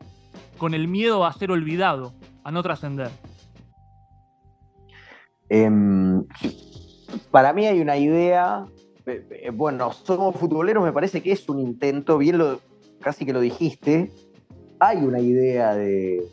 con 0.59 0.74
el 0.74 0.88
miedo 0.88 1.24
a 1.24 1.32
ser 1.32 1.50
olvidado, 1.50 2.14
a 2.44 2.50
no 2.50 2.62
trascender. 2.62 3.11
Em, 5.48 6.24
para 7.30 7.52
mí 7.52 7.66
hay 7.66 7.80
una 7.80 7.96
idea, 7.96 8.66
eh, 9.07 9.26
eh, 9.30 9.50
bueno, 9.50 9.92
somos 9.92 10.36
futboleros, 10.36 10.84
me 10.84 10.92
parece 10.92 11.22
que 11.22 11.32
es 11.32 11.48
un 11.48 11.61
intento, 11.61 12.18
bien 12.18 12.38
lo, 12.38 12.61
casi 13.00 13.24
que 13.24 13.32
lo 13.32 13.40
dijiste, 13.40 14.11
hay 14.80 14.98
una 14.98 15.20
idea 15.20 15.74
de, 15.74 16.28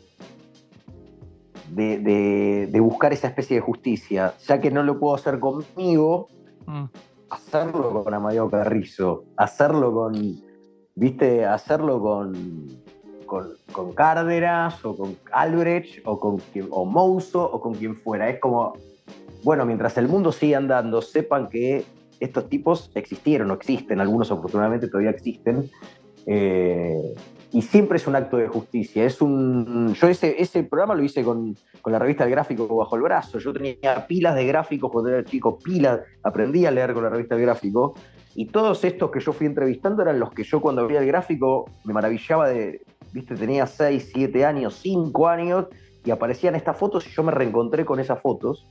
de, 1.70 2.80
buscar 2.80 3.12
esa 3.12 3.28
especie 3.28 3.56
de 3.56 3.60
justicia, 3.60 4.34
ya 4.46 4.60
que 4.60 4.70
no 4.70 4.82
lo 4.82 4.98
puedo 4.98 5.14
hacer 5.14 5.38
conmigo, 5.38 6.28
mm. 6.66 6.84
hacerlo 7.30 8.02
con 8.02 8.12
Amadeo 8.12 8.50
Carrizo, 8.50 9.24
hacerlo 9.36 9.92
con, 9.92 10.14
viste, 10.94 11.46
hacerlo 11.46 12.00
con, 12.00 12.83
con, 13.24 13.92
Cárdenas 13.94 14.84
o 14.84 14.96
con 14.96 15.16
Albrecht 15.32 16.00
o 16.04 16.18
con 16.18 16.40
o 16.70 16.84
Mouso 16.84 17.42
o 17.44 17.60
con 17.60 17.74
quien 17.74 17.96
fuera. 17.96 18.28
Es 18.28 18.40
como, 18.40 18.74
bueno, 19.42 19.66
mientras 19.66 19.96
el 19.98 20.08
mundo 20.08 20.32
siga 20.32 20.58
andando, 20.58 21.02
sepan 21.02 21.48
que 21.48 21.84
estos 22.20 22.48
tipos 22.48 22.90
existieron 22.94 23.50
o 23.50 23.54
existen, 23.54 24.00
algunos 24.00 24.30
afortunadamente 24.30 24.88
todavía 24.88 25.10
existen, 25.10 25.70
eh, 26.26 27.14
y 27.52 27.62
siempre 27.62 27.98
es 27.98 28.06
un 28.08 28.16
acto 28.16 28.36
de 28.36 28.48
justicia. 28.48 29.04
Es 29.04 29.22
un, 29.22 29.94
yo 29.94 30.08
ese, 30.08 30.42
ese 30.42 30.64
programa 30.64 30.96
lo 30.96 31.04
hice 31.04 31.22
con, 31.22 31.56
con, 31.82 31.92
la 31.92 32.00
revista 32.00 32.24
El 32.24 32.30
Gráfico 32.30 32.66
bajo 32.66 32.96
el 32.96 33.02
brazo. 33.02 33.38
Yo 33.38 33.52
tenía 33.52 34.06
pilas 34.08 34.34
de 34.34 34.44
gráficos 34.44 34.90
cuando 34.90 35.10
era 35.10 35.24
chico, 35.24 35.56
pilas, 35.58 36.00
aprendí 36.24 36.66
a 36.66 36.72
leer 36.72 36.94
con 36.94 37.04
la 37.04 37.10
revista 37.10 37.36
El 37.36 37.42
Gráfico. 37.42 37.94
Y 38.34 38.46
todos 38.46 38.82
estos 38.82 39.10
que 39.12 39.20
yo 39.20 39.32
fui 39.32 39.46
entrevistando 39.46 40.02
eran 40.02 40.18
los 40.18 40.32
que 40.32 40.42
yo 40.42 40.60
cuando 40.60 40.84
veía 40.86 40.98
el 41.00 41.06
gráfico 41.06 41.70
me 41.84 41.92
maravillaba 41.92 42.48
de, 42.48 42.82
viste, 43.14 43.36
tenía 43.36 43.66
6, 43.66 44.10
7 44.12 44.44
años, 44.44 44.78
5 44.82 45.28
años, 45.28 45.66
y 46.04 46.10
aparecían 46.10 46.56
estas 46.56 46.76
fotos 46.76 47.06
y 47.06 47.10
yo 47.10 47.22
me 47.22 47.30
reencontré 47.30 47.84
con 47.84 48.00
esas 48.00 48.20
fotos. 48.20 48.68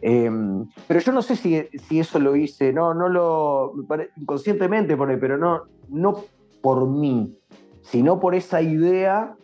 Em, 0.00 0.66
pero 0.86 1.00
yo 1.00 1.12
no 1.12 1.20
sé 1.20 1.36
si, 1.36 1.62
si, 1.88 2.00
eso 2.00 2.18
lo 2.18 2.34
hice, 2.34 2.72
no, 2.72 2.94
no 2.94 3.08
lo, 3.08 3.74
inconscientemente, 4.16 4.96
pero 4.96 5.36
no, 5.36 5.62
no 5.88 6.24
por 6.62 6.88
mí, 6.88 7.36
sino 7.82 8.18
por 8.18 8.34
esa 8.34 8.62
idea 8.62 9.36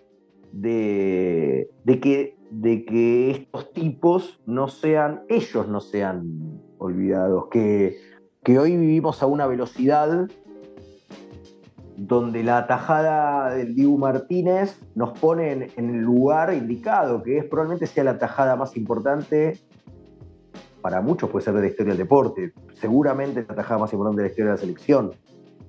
de, 0.53 1.69
que, 2.01 2.37
de 2.51 2.85
que 2.85 3.31
estos 3.31 3.73
tipos 3.73 4.41
no 4.47 4.69
sean, 4.69 5.23
ellos 5.29 5.69
no 5.69 5.81
sean 5.81 6.61
olvidados, 6.79 7.49
que, 7.51 7.97
que 8.43 8.59
hoy 8.59 8.77
vivimos 8.77 9.23
a 9.23 9.27
una 9.27 9.47
velocidad 9.47 10.29
donde 11.99 12.45
la 12.45 12.67
tajada 12.69 13.51
del 13.51 13.75
Dibu 13.75 13.99
Martínez 13.99 14.81
nos 14.95 15.19
pone 15.19 15.51
en, 15.51 15.63
en, 15.77 15.91
el 15.91 16.01
lugar 16.01 16.55
indicado, 16.55 17.25
que 17.25 17.39
es 17.39 17.45
probablemente 17.45 17.87
sea 17.87 18.05
la 18.05 18.19
tajada 18.19 18.55
más 18.55 18.77
importante, 18.77 19.59
para 20.81 21.01
muchos 21.01 21.29
puede 21.29 21.45
ser 21.45 21.55
de 21.55 21.63
la 21.63 21.67
historia 21.67 21.91
del 21.91 21.99
deporte, 21.99 22.53
seguramente 22.75 23.45
la 23.49 23.55
tajada 23.57 23.81
más 23.81 23.93
importante 23.93 24.23
de 24.23 24.29
la 24.29 24.31
historia 24.31 24.53
de 24.53 24.57
la 24.57 24.61
selección. 24.61 25.11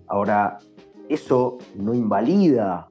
Ahora, 0.07 0.59
eso 1.09 1.57
no 1.75 1.95
invalida 1.95 2.87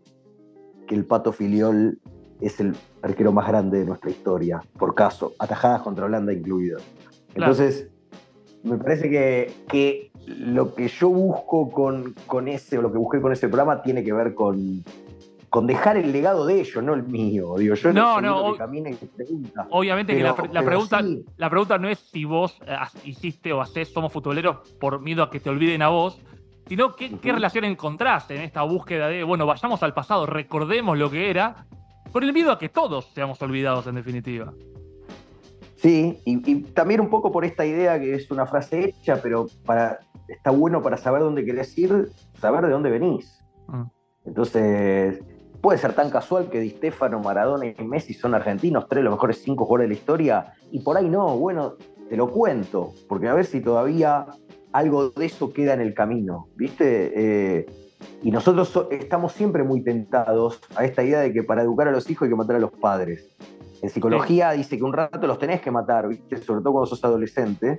que 0.89 0.97
el 0.97 1.05
Pato 1.05 1.33
Filiol 1.33 2.01
es 2.41 2.59
el 2.59 2.75
arquero 3.03 3.31
más 3.31 3.47
grande 3.47 3.79
de 3.79 3.85
nuestra 3.85 4.11
historia, 4.11 4.61
por 4.79 4.97
caso, 4.97 5.35
atajadas 5.39 5.83
contra 5.83 6.07
Holanda 6.07 6.33
incluidas. 6.33 6.83
Entonces, 7.35 7.89
me 8.65 8.77
parece 8.79 9.09
que, 9.09 9.53
que, 9.69 10.08
lo 10.29 10.75
que 10.75 10.89
yo 10.89 11.09
busco 11.09 11.71
con, 11.71 12.15
con 12.27 12.49
ese, 12.49 12.79
o 12.79 12.83
lo 12.83 12.93
que 12.93 12.99
busqué 12.99 13.21
con 13.21 13.33
ese 13.33 13.49
programa, 13.49 13.83
tiene 13.83 14.05
que 14.05 14.13
ver 14.13 14.35
con, 14.35 14.85
con 15.49 15.67
dejar 15.67 15.97
el 15.97 16.13
legado 16.13 16.47
de 16.47 16.61
ellos, 16.61 16.83
no 16.83 16.95
el 16.95 17.05
mío. 17.05 17.55
Digo, 17.57 17.75
yo 17.75 17.93
no, 17.93 18.21
no, 18.21 18.55
pregunta, 18.57 19.67
obviamente 19.71 20.17
que 20.17 20.23
la, 20.23 20.35
pregunta, 20.35 21.01
la 21.37 21.51
pregunta 21.51 21.79
no 21.79 21.89
es 21.89 21.99
si 21.99 22.25
vos 22.25 22.59
eh, 22.67 22.77
hiciste 23.05 23.53
o 23.53 23.61
haces 23.61 23.89
Somos 23.89 24.13
Futboleros 24.13 24.59
por 24.79 25.01
miedo 25.01 25.23
a 25.23 25.31
que 25.31 25.41
te 25.41 25.49
olviden 25.49 25.83
a 25.83 25.89
vos, 25.89 26.21
sino 26.69 26.95
qué, 26.95 27.19
relación 27.23 27.65
encontraste 27.65 28.37
en 28.37 28.43
esta 28.43 28.63
búsqueda 28.63 29.09
de, 29.09 29.25
bueno, 29.25 29.47
vayamos 29.47 29.83
al 29.83 29.95
pasado, 29.95 30.27
recordemos 30.27 30.99
lo 30.99 31.11
que 31.11 31.31
era, 31.31 31.67
por 32.13 32.23
el 32.23 32.33
miedo 32.33 32.53
a 32.53 32.59
que 32.59 32.69
todos 32.69 33.07
seamos 33.15 33.41
olvidados 33.41 33.87
en 33.87 33.95
definitiva. 33.95 34.53
Sí, 35.77 36.19
y, 36.25 36.63
también 36.73 37.01
un 37.01 37.09
poco 37.09 37.31
por 37.31 37.45
esta 37.45 37.65
idea 37.65 38.01
que 38.01 38.15
es 38.15 38.31
una 38.33 38.47
frase 38.47 38.89
hecha, 38.89 39.23
pero 39.23 39.47
para, 39.65 40.01
está 40.29 40.51
bueno 40.51 40.83
para 40.83 40.97
saber 40.97 41.23
dónde 41.23 41.45
querés 41.45 41.77
ir, 41.79 42.11
saber 42.41 42.65
de 42.67 42.71
dónde 42.71 42.91
venís. 42.91 43.45
Mm. 43.67 43.85
Entonces, 44.27 45.23
puede 45.61 45.79
ser 45.79 45.95
tan 45.95 46.11
casual 46.11 46.51
que 46.51 46.61
Di 46.61 46.71
Stefano, 46.71 47.21
Maradona 47.21 47.67
y 47.67 47.85
Messi 47.85 48.15
son 48.15 48.35
argentinos, 48.35 48.87
tres 48.89 49.01
de 49.01 49.05
los 49.05 49.15
mejores 49.15 49.43
cinco 49.43 49.65
jugadores 49.65 49.89
de 49.89 49.95
la 49.95 49.99
historia, 49.99 50.53
y 50.71 50.81
por 50.81 50.97
ahí 50.97 51.09
no, 51.09 51.37
bueno, 51.39 51.75
te 52.09 52.17
lo 52.17 52.31
cuento, 52.31 52.93
porque 53.09 53.29
a 53.29 53.35
ver 53.35 53.47
si 53.47 53.61
todavía 53.61 54.27
algo 54.73 55.11
de 55.11 55.27
eso 55.27 55.53
queda 55.53 55.75
en 55.75 55.81
el 55.81 55.95
camino, 55.95 56.49
¿viste? 56.57 57.13
Eh, 57.15 57.67
y 58.23 58.31
nosotros 58.31 58.87
estamos 58.91 59.33
siempre 59.33 59.63
muy 59.65 59.83
tentados 59.83 60.61
a 60.77 60.85
esta 60.85 61.03
idea 61.03 61.21
de 61.21 61.33
que 61.33 61.43
para 61.43 61.63
educar 61.63 61.89
a 61.89 61.91
los 61.91 62.09
hijos 62.11 62.27
hay 62.27 62.31
que 62.31 62.37
matar 62.37 62.57
a 62.57 62.61
los 62.61 62.73
padres. 62.73 63.35
En 63.81 63.91
psicología 63.91 64.53
dice 64.53 64.77
que 64.77 64.85
un 64.85 64.93
rato 64.93 65.25
los 65.27 65.39
tenés 65.39 65.61
que 65.61 65.71
matar, 65.71 66.09
¿viste? 66.09 66.37
Sobre 66.39 66.61
todo 66.61 66.73
cuando 66.73 66.87
sos 66.87 67.05
adolescente, 67.05 67.79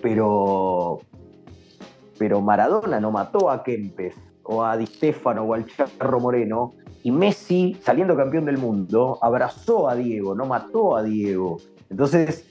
pero, 0.00 1.00
pero 2.18 2.40
Maradona 2.40 3.00
no 3.00 3.10
mató 3.10 3.50
a 3.50 3.62
Kempes 3.62 4.14
o 4.42 4.64
a 4.64 4.76
Di 4.76 4.86
Stefano 4.86 5.42
o 5.42 5.54
al 5.54 5.66
Charro 5.66 6.20
Moreno, 6.20 6.74
y 7.02 7.10
Messi, 7.10 7.76
saliendo 7.82 8.16
campeón 8.16 8.46
del 8.46 8.56
mundo, 8.56 9.18
abrazó 9.20 9.88
a 9.90 9.94
Diego, 9.94 10.34
no 10.34 10.46
mató 10.46 10.96
a 10.96 11.02
Diego. 11.02 11.58
Entonces, 11.90 12.46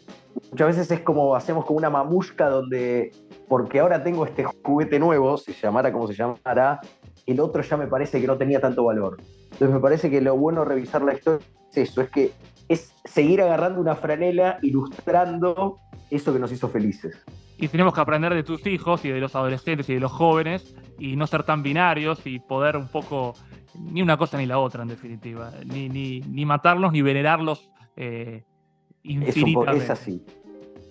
muchas 0.51 0.67
veces 0.67 0.91
es 0.91 0.99
como 0.99 1.35
hacemos 1.35 1.65
como 1.65 1.77
una 1.77 1.89
mamusca 1.89 2.49
donde 2.49 3.11
porque 3.47 3.79
ahora 3.79 4.03
tengo 4.03 4.25
este 4.25 4.43
juguete 4.43 4.99
nuevo, 4.99 5.37
se 5.37 5.53
llamara 5.53 5.91
como 5.91 6.07
se 6.07 6.13
llamara, 6.13 6.81
el 7.25 7.39
otro 7.39 7.61
ya 7.61 7.77
me 7.77 7.87
parece 7.87 8.21
que 8.21 8.27
no 8.27 8.37
tenía 8.37 8.61
tanto 8.61 8.83
valor. 8.83 9.17
Entonces 9.43 9.69
me 9.69 9.79
parece 9.79 10.09
que 10.09 10.21
lo 10.21 10.37
bueno 10.37 10.65
revisar 10.65 11.01
la 11.01 11.13
historia 11.13 11.45
es 11.71 11.77
eso, 11.77 12.01
es 12.01 12.09
que 12.09 12.31
es 12.69 12.93
seguir 13.05 13.41
agarrando 13.41 13.81
una 13.81 13.95
franela, 13.95 14.59
ilustrando 14.61 15.77
eso 16.09 16.33
que 16.33 16.39
nos 16.39 16.51
hizo 16.51 16.67
felices. 16.69 17.15
Y 17.63 17.69
tenemos 17.69 17.93
que 17.93 18.01
aprender 18.01 18.33
de 18.33 18.43
tus 18.43 18.67
hijos 18.67 19.05
y 19.05 19.09
de 19.09 19.21
los 19.21 19.37
adolescentes 19.37 19.87
y 19.87 19.93
de 19.93 20.01
los 20.01 20.11
jóvenes 20.11 20.75
y 20.99 21.15
no 21.15 21.25
ser 21.27 21.43
tan 21.43 21.63
binarios 21.63 22.19
y 22.25 22.39
poder 22.39 22.75
un 22.75 22.89
poco, 22.89 23.35
ni 23.79 24.01
una 24.01 24.17
cosa 24.17 24.37
ni 24.37 24.45
la 24.45 24.59
otra 24.59 24.81
en 24.81 24.89
definitiva, 24.89 25.49
ni, 25.63 25.87
ni, 25.87 26.45
matarlos 26.45 26.91
ni 26.91 27.01
venerarlos 27.01 27.71
eh, 27.95 28.43
infinitamente. 29.03 29.85
Es, 29.85 29.89
así, 29.89 30.25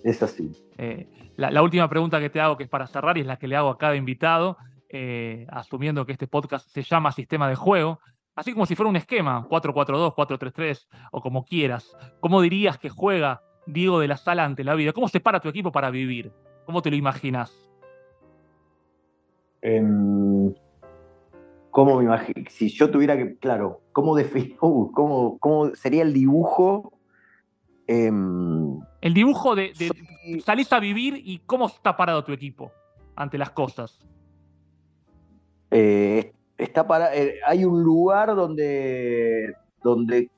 es 0.03 0.23
así. 0.23 0.51
Eh, 0.79 1.07
la, 1.35 1.61
última 1.61 1.87
pregunta 1.87 2.19
que 2.19 2.31
te 2.31 2.41
hago, 2.41 2.57
que 2.57 2.63
es 2.63 2.69
para 2.69 2.87
cerrar 2.87 3.19
y 3.19 3.21
es 3.21 3.27
la 3.27 3.37
que 3.37 3.47
le 3.47 3.55
hago 3.55 3.69
a 3.69 3.77
cada 3.77 3.95
invitado, 3.95 4.57
eh, 4.89 5.45
asumiendo 5.51 6.07
que 6.07 6.13
este 6.13 6.25
podcast 6.25 6.67
se 6.69 6.81
llama 6.81 7.11
Sistema 7.11 7.47
de 7.47 7.55
Juego, 7.55 7.99
así 8.33 8.51
como 8.51 8.65
si 8.65 8.75
fuera 8.75 8.89
un 8.89 8.95
esquema, 8.95 9.47
4-4-2, 9.47 10.15
4-3-3 10.15 10.87
o 11.11 11.21
como 11.21 11.45
quieras, 11.45 11.95
¿cómo 12.19 12.41
dirías 12.41 12.79
que 12.79 12.89
juega 12.89 13.43
Diego 13.67 13.99
de 13.99 14.07
la 14.07 14.17
Sala 14.17 14.43
ante 14.43 14.63
la 14.63 14.73
vida? 14.73 14.91
¿Cómo 14.91 15.07
se 15.07 15.19
para 15.19 15.39
tu 15.39 15.49
equipo 15.49 15.71
para 15.71 15.91
vivir? 15.91 16.31
¿Cómo 16.65 16.81
te 16.81 16.89
lo 16.89 16.95
imaginas? 16.95 17.51
Em, 19.61 20.53
¿Cómo 21.71 21.97
me 21.97 22.03
imagino? 22.03 22.43
Si 22.49 22.69
yo 22.69 22.91
tuviera 22.91 23.17
que, 23.17 23.37
claro, 23.37 23.81
¿cómo, 23.91 24.13
uh, 24.61 24.91
cómo, 24.91 25.37
cómo 25.39 25.75
sería 25.75 26.03
el 26.03 26.13
dibujo? 26.13 26.93
Em, 27.87 28.79
el 29.01 29.13
dibujo 29.13 29.55
de, 29.55 29.73
salís 30.45 30.71
a 30.71 30.79
vivir 30.79 31.21
y 31.23 31.39
cómo 31.39 31.67
está 31.67 31.97
parado 31.97 32.23
tu 32.23 32.31
equipo 32.31 32.71
ante 33.15 33.37
las 33.37 33.51
cosas. 33.51 33.99
Eh, 35.71 36.33
está 36.57 36.87
para, 36.87 37.15
eh, 37.15 37.39
hay 37.45 37.65
un 37.65 37.83
lugar 37.83 38.35
donde, 38.35 39.55
donde 39.83 40.29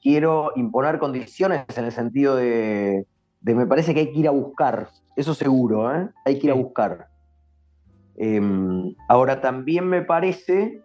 quiero 0.00 0.52
imponer 0.56 0.98
condiciones 0.98 1.64
en 1.76 1.84
el 1.86 1.92
sentido 1.92 2.36
de, 2.36 3.06
me 3.52 3.66
parece 3.66 3.92
que 3.92 4.00
hay 4.00 4.12
que 4.12 4.20
ir 4.20 4.28
a 4.28 4.32
buscar, 4.32 4.88
eso 5.16 5.34
seguro, 5.34 5.94
¿eh? 5.94 6.08
hay 6.24 6.38
que 6.38 6.46
ir 6.46 6.52
a 6.52 6.56
buscar. 6.56 7.08
Em, 8.16 8.94
ahora 9.08 9.40
también 9.40 9.86
me 9.86 10.02
parece 10.02 10.82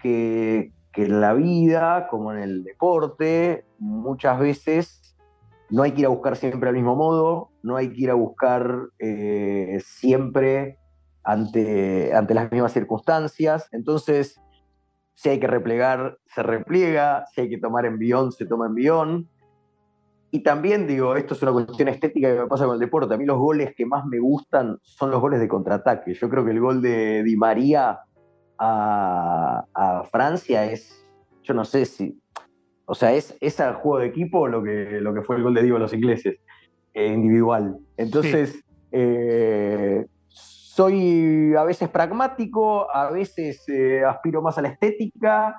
que, 0.00 0.72
que 0.92 1.04
en 1.04 1.20
la 1.20 1.34
vida, 1.34 2.08
como 2.08 2.32
en 2.32 2.38
el 2.38 2.64
deporte, 2.64 3.66
muchas 3.78 4.38
veces 4.38 5.00
no 5.70 5.82
hay 5.82 5.92
que 5.92 6.00
ir 6.00 6.06
a 6.06 6.10
buscar 6.10 6.36
siempre 6.36 6.68
al 6.68 6.74
mismo 6.74 6.96
modo, 6.96 7.50
no 7.62 7.76
hay 7.76 7.92
que 7.92 8.02
ir 8.02 8.10
a 8.10 8.14
buscar 8.14 8.88
eh, 8.98 9.80
siempre 9.84 10.78
ante, 11.22 12.12
ante 12.14 12.34
las 12.34 12.50
mismas 12.50 12.72
circunstancias. 12.72 13.68
Entonces, 13.72 14.40
si 15.14 15.28
hay 15.28 15.38
que 15.38 15.46
replegar, 15.46 16.18
se 16.26 16.42
repliega, 16.42 17.24
si 17.32 17.42
hay 17.42 17.50
que 17.50 17.58
tomar 17.58 17.86
envión, 17.86 18.32
se 18.32 18.46
toma 18.46 18.66
envión. 18.66 19.28
Y 20.32 20.42
también 20.42 20.86
digo, 20.86 21.16
esto 21.16 21.34
es 21.34 21.42
una 21.42 21.52
cuestión 21.52 21.88
estética 21.88 22.32
que 22.32 22.40
me 22.40 22.46
pasa 22.46 22.64
con 22.64 22.74
el 22.74 22.80
deporte. 22.80 23.14
A 23.14 23.16
mí 23.16 23.24
los 23.24 23.38
goles 23.38 23.74
que 23.76 23.84
más 23.84 24.06
me 24.06 24.20
gustan 24.20 24.78
son 24.82 25.10
los 25.10 25.20
goles 25.20 25.40
de 25.40 25.48
contraataque. 25.48 26.14
Yo 26.14 26.28
creo 26.28 26.44
que 26.44 26.52
el 26.52 26.60
gol 26.60 26.80
de 26.80 27.24
Di 27.24 27.36
María 27.36 28.00
a, 28.58 30.04
Francia 30.12 30.64
es, 30.66 31.04
yo 31.42 31.54
no 31.54 31.64
sé 31.64 31.84
si, 31.84 32.20
o 32.84 32.94
sea, 32.94 33.12
es, 33.12 33.36
es 33.40 33.58
al 33.60 33.74
juego 33.74 33.98
de 33.98 34.06
equipo 34.06 34.46
lo 34.46 34.62
que, 34.62 35.00
lo 35.00 35.14
que 35.14 35.22
fue 35.22 35.36
el 35.36 35.42
gol 35.42 35.54
de 35.54 35.62
Diego 35.62 35.78
a 35.78 35.80
los 35.80 35.92
ingleses, 35.92 36.38
eh, 36.94 37.06
individual. 37.06 37.78
Entonces, 37.96 38.62
eh, 38.92 40.06
soy 40.28 41.54
a 41.56 41.64
veces 41.64 41.88
pragmático, 41.88 42.88
a 42.94 43.10
veces 43.10 43.64
eh, 43.68 44.04
aspiro 44.04 44.42
más 44.42 44.58
a 44.58 44.62
la 44.62 44.68
estética, 44.68 45.56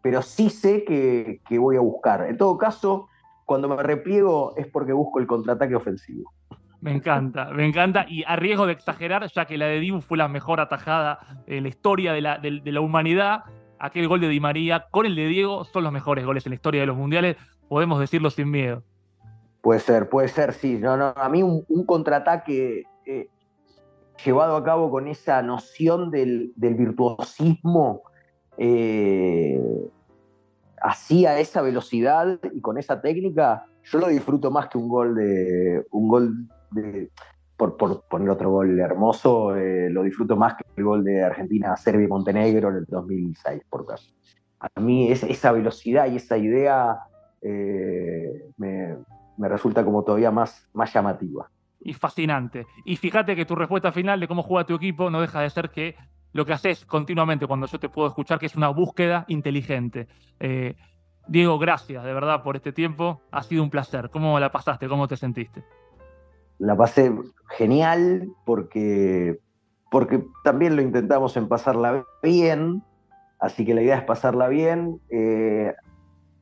pero 0.00 0.22
sí 0.22 0.48
sé 0.48 0.84
que, 0.84 1.40
que 1.46 1.58
voy 1.58 1.76
a 1.76 1.80
buscar. 1.80 2.26
En 2.26 2.38
todo 2.38 2.56
caso, 2.56 3.08
cuando 3.44 3.68
me 3.68 3.82
repliego 3.82 4.54
es 4.56 4.66
porque 4.66 4.92
busco 4.92 5.20
el 5.20 5.26
contraataque 5.26 5.74
ofensivo. 5.74 6.32
Me 6.80 6.92
encanta, 6.92 7.46
me 7.46 7.64
encanta. 7.66 8.04
Y 8.08 8.24
a 8.24 8.36
riesgo 8.36 8.66
de 8.66 8.74
exagerar, 8.74 9.26
ya 9.32 9.46
que 9.46 9.56
la 9.56 9.66
de 9.66 9.80
Dibu 9.80 10.02
fue 10.02 10.18
la 10.18 10.28
mejor 10.28 10.60
atajada 10.60 11.18
en 11.46 11.62
la 11.62 11.70
historia 11.70 12.12
de 12.12 12.20
la, 12.20 12.36
de, 12.36 12.60
la 12.64 12.80
humanidad, 12.82 13.44
aquel 13.78 14.06
gol 14.06 14.20
de 14.20 14.28
Di 14.28 14.38
María 14.38 14.86
con 14.90 15.06
el 15.06 15.16
de 15.16 15.26
Diego 15.26 15.64
son 15.64 15.84
los 15.84 15.92
mejores 15.92 16.26
goles 16.26 16.44
en 16.44 16.50
la 16.50 16.56
historia 16.56 16.82
de 16.82 16.86
los 16.86 16.96
mundiales, 16.96 17.38
podemos 17.70 17.98
decirlo 18.00 18.28
sin 18.28 18.50
miedo. 18.50 18.82
Puede 19.62 19.80
ser, 19.80 20.10
puede 20.10 20.28
ser, 20.28 20.52
sí. 20.52 20.76
No, 20.76 20.98
no, 20.98 21.14
a 21.16 21.28
mí 21.30 21.42
un, 21.42 21.86
contraataque 21.86 22.84
eh, 23.06 23.28
llevado 24.22 24.54
a 24.56 24.62
cabo 24.62 24.90
con 24.90 25.08
esa 25.08 25.40
noción 25.40 26.10
del, 26.10 26.52
virtuosismo, 26.56 28.02
eh, 28.58 29.58
así 30.84 31.24
a 31.24 31.38
esa 31.40 31.62
velocidad 31.62 32.38
y 32.52 32.60
con 32.60 32.76
esa 32.76 33.00
técnica, 33.00 33.64
yo 33.84 33.98
lo 33.98 34.08
disfruto 34.08 34.50
más 34.50 34.68
que 34.68 34.76
un 34.76 34.88
gol 34.88 35.14
de 35.14 35.86
un 35.90 36.08
gol 36.08 36.48
por, 37.56 38.04
poner 38.06 38.28
otro 38.28 38.50
gol 38.50 38.78
hermoso, 38.78 39.56
eh, 39.56 39.88
lo 39.88 40.02
disfruto 40.02 40.36
más 40.36 40.56
que 40.56 40.64
el 40.76 40.84
gol 40.84 41.02
de 41.02 41.22
Argentina, 41.22 41.74
Serbia 41.76 42.04
y 42.04 42.08
Montenegro 42.08 42.68
en 42.68 42.76
el 42.76 42.84
2006, 42.84 43.62
por 43.70 43.86
caso. 43.86 44.12
A 44.60 44.78
mí 44.78 45.10
esa 45.10 45.52
velocidad 45.52 46.06
y 46.06 46.16
esa 46.16 46.36
idea 46.36 46.98
eh, 47.40 48.50
me, 48.58 48.98
resulta 49.38 49.86
como 49.86 50.04
todavía 50.04 50.30
más, 50.30 50.68
más 50.74 50.92
llamativa. 50.92 51.48
Y 51.80 51.94
fascinante. 51.94 52.66
Y 52.84 52.96
fíjate 52.96 53.34
que 53.34 53.46
tu 53.46 53.54
respuesta 53.54 53.90
final 53.90 54.20
de 54.20 54.28
cómo 54.28 54.42
juega 54.42 54.66
tu 54.66 54.74
equipo 54.74 55.08
no 55.08 55.22
deja 55.22 55.40
de 55.40 55.48
ser 55.48 55.70
que 55.70 55.96
lo 56.34 56.44
que 56.44 56.52
haces 56.52 56.84
continuamente 56.84 57.46
cuando 57.46 57.66
yo 57.66 57.80
te 57.80 57.88
puedo 57.88 58.06
escuchar, 58.08 58.38
que 58.38 58.46
es 58.46 58.54
una 58.54 58.68
búsqueda 58.68 59.24
inteligente. 59.28 60.08
Eh, 60.38 60.76
Diego, 61.26 61.58
gracias 61.58 62.04
de 62.04 62.12
verdad 62.12 62.42
por 62.42 62.56
este 62.56 62.72
tiempo. 62.72 63.22
Ha 63.30 63.42
sido 63.42 63.62
un 63.62 63.70
placer. 63.70 64.10
¿Cómo 64.10 64.38
la 64.38 64.52
pasaste? 64.52 64.86
¿Cómo 64.86 65.08
te 65.08 65.16
sentiste? 65.16 65.64
la 66.58 66.76
pasé 66.76 67.12
genial 67.56 68.28
porque, 68.44 69.38
porque 69.90 70.24
también 70.42 70.76
lo 70.76 70.82
intentamos 70.82 71.36
en 71.36 71.48
pasarla 71.48 72.04
bien, 72.22 72.82
así 73.40 73.64
que 73.64 73.74
la 73.74 73.82
idea 73.82 73.98
es 73.98 74.04
pasarla 74.04 74.48
bien. 74.48 75.00
Eh, 75.10 75.74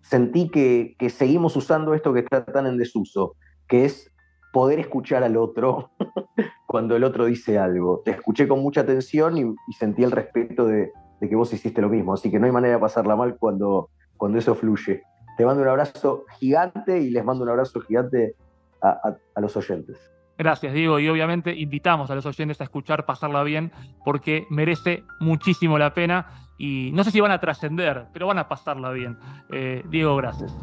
sentí 0.03 0.49
que, 0.49 0.97
seguimos 1.11 1.57
usando 1.57 1.95
esto 1.95 2.13
que 2.13 2.21
está 2.21 2.45
tan 2.45 2.67
en 2.67 2.79
desuso, 2.79 3.37
que 3.69 3.85
es 3.85 4.11
poder 4.53 4.79
escuchar 4.81 5.23
al 5.23 5.37
otro 5.37 5.91
cuando 6.73 6.97
el 6.97 7.05
otro 7.05 7.27
dice 7.27 7.59
algo. 7.59 8.01
Te 8.03 8.13
escuché 8.13 8.49
con 8.49 8.61
mucha 8.61 8.81
atención 8.81 9.37
y, 9.37 9.73
sentí 9.75 10.05
el 10.05 10.11
respeto 10.11 10.65
de, 10.65 10.91
que 11.21 11.37
vos 11.37 11.53
hiciste 11.53 11.83
lo 11.83 11.91
mismo, 11.91 12.15
así 12.15 12.31
que 12.31 12.41
no 12.41 12.47
hay 12.47 12.53
manera 12.53 12.77
de 12.77 12.81
pasarla 12.81 13.15
mal 13.15 13.37
cuando, 13.37 13.91
cuando 14.17 14.39
eso 14.39 14.55
fluye. 14.55 15.03
Te 15.37 15.45
mando 15.45 15.63
un 15.63 15.69
abrazo 15.69 16.25
gigante 16.39 16.99
y 16.99 17.11
les 17.11 17.23
mando 17.27 17.45
un 17.45 17.51
abrazo 17.51 17.79
gigante 17.83 18.37
a, 18.81 19.15
los 19.39 19.55
oyentes. 19.55 19.99
Gracias, 20.39 20.73
Diego. 20.73 20.99
Y 20.99 21.11
obviamente 21.11 21.55
invitamos 21.55 22.11
a 22.11 22.15
los 22.15 22.25
oyentes 22.25 22.59
a 22.63 22.65
escuchar 22.65 23.05
Pasarla 23.05 23.43
Bien 23.43 23.71
porque 24.03 24.47
merece 24.49 25.05
muchísimo 25.21 25.79
la 25.79 25.93
pena 25.93 26.49
y 26.57 26.91
no 26.95 27.05
sé 27.05 27.11
si 27.11 27.21
van 27.21 27.33
a 27.33 27.39
trascender, 27.39 28.07
pero 28.15 28.29
van 28.29 28.39
a 28.39 28.49
pasarla 28.49 28.93
bien. 28.93 29.19
Eh, 29.53 29.85
Diego, 29.91 30.17
gracias. 30.17 30.57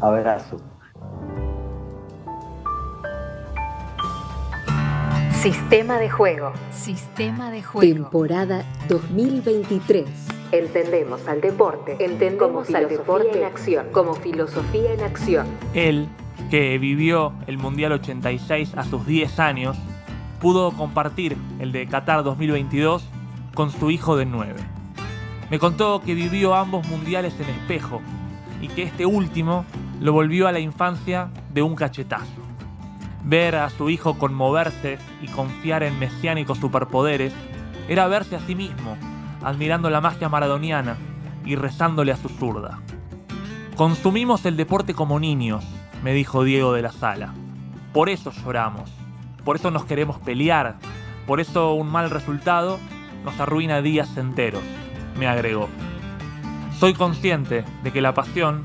Abrazo. 0.00 0.56
Sistema 5.42 5.96
de 5.98 6.10
juego. 6.10 6.52
Sistema 6.70 7.50
de 7.50 7.62
juego. 7.62 7.94
Temporada 7.94 8.62
2023. 8.90 10.06
Entendemos 10.52 11.26
al 11.26 11.40
deporte. 11.40 11.96
Entendemos 11.98 12.68
al 12.74 12.90
deporte 12.90 13.38
en 13.38 13.44
acción. 13.44 13.86
Como 13.90 14.12
filosofía 14.12 14.92
en 14.92 15.00
acción. 15.00 15.46
Él 15.72 16.08
que 16.50 16.76
vivió 16.76 17.32
el 17.46 17.56
Mundial 17.56 17.92
86 17.92 18.74
a 18.76 18.84
sus 18.84 19.06
10 19.06 19.40
años, 19.40 19.78
pudo 20.42 20.72
compartir 20.72 21.38
el 21.58 21.72
de 21.72 21.86
Qatar 21.86 22.22
2022 22.22 23.08
con 23.54 23.70
su 23.70 23.90
hijo 23.90 24.18
de 24.18 24.26
9. 24.26 24.60
Me 25.50 25.58
contó 25.58 26.02
que 26.04 26.14
vivió 26.14 26.54
ambos 26.54 26.86
mundiales 26.86 27.32
en 27.40 27.48
espejo 27.48 28.02
y 28.60 28.68
que 28.68 28.82
este 28.82 29.06
último 29.06 29.64
lo 30.00 30.12
volvió 30.12 30.48
a 30.48 30.52
la 30.52 30.60
infancia 30.60 31.30
de 31.54 31.62
un 31.62 31.76
cachetazo. 31.76 32.49
Ver 33.22 33.56
a 33.56 33.68
su 33.70 33.90
hijo 33.90 34.18
conmoverse 34.18 34.98
y 35.20 35.28
confiar 35.28 35.82
en 35.82 35.98
mesiánicos 35.98 36.58
superpoderes 36.58 37.32
era 37.88 38.08
verse 38.08 38.36
a 38.36 38.40
sí 38.40 38.54
mismo, 38.54 38.96
admirando 39.42 39.90
la 39.90 40.00
magia 40.00 40.28
maradoniana 40.28 40.96
y 41.44 41.56
rezándole 41.56 42.12
a 42.12 42.16
su 42.16 42.28
zurda. 42.28 42.80
Consumimos 43.76 44.44
el 44.46 44.56
deporte 44.56 44.94
como 44.94 45.20
niños, 45.20 45.64
me 46.02 46.12
dijo 46.12 46.44
Diego 46.44 46.72
de 46.72 46.82
la 46.82 46.92
Sala. 46.92 47.34
Por 47.92 48.08
eso 48.08 48.32
lloramos, 48.32 48.90
por 49.44 49.56
eso 49.56 49.70
nos 49.70 49.84
queremos 49.84 50.18
pelear, 50.18 50.76
por 51.26 51.40
eso 51.40 51.74
un 51.74 51.90
mal 51.90 52.10
resultado 52.10 52.78
nos 53.24 53.38
arruina 53.40 53.82
días 53.82 54.16
enteros, 54.16 54.62
me 55.18 55.26
agregó. 55.26 55.68
Soy 56.78 56.94
consciente 56.94 57.64
de 57.82 57.92
que 57.92 58.00
la 58.00 58.14
pasión, 58.14 58.64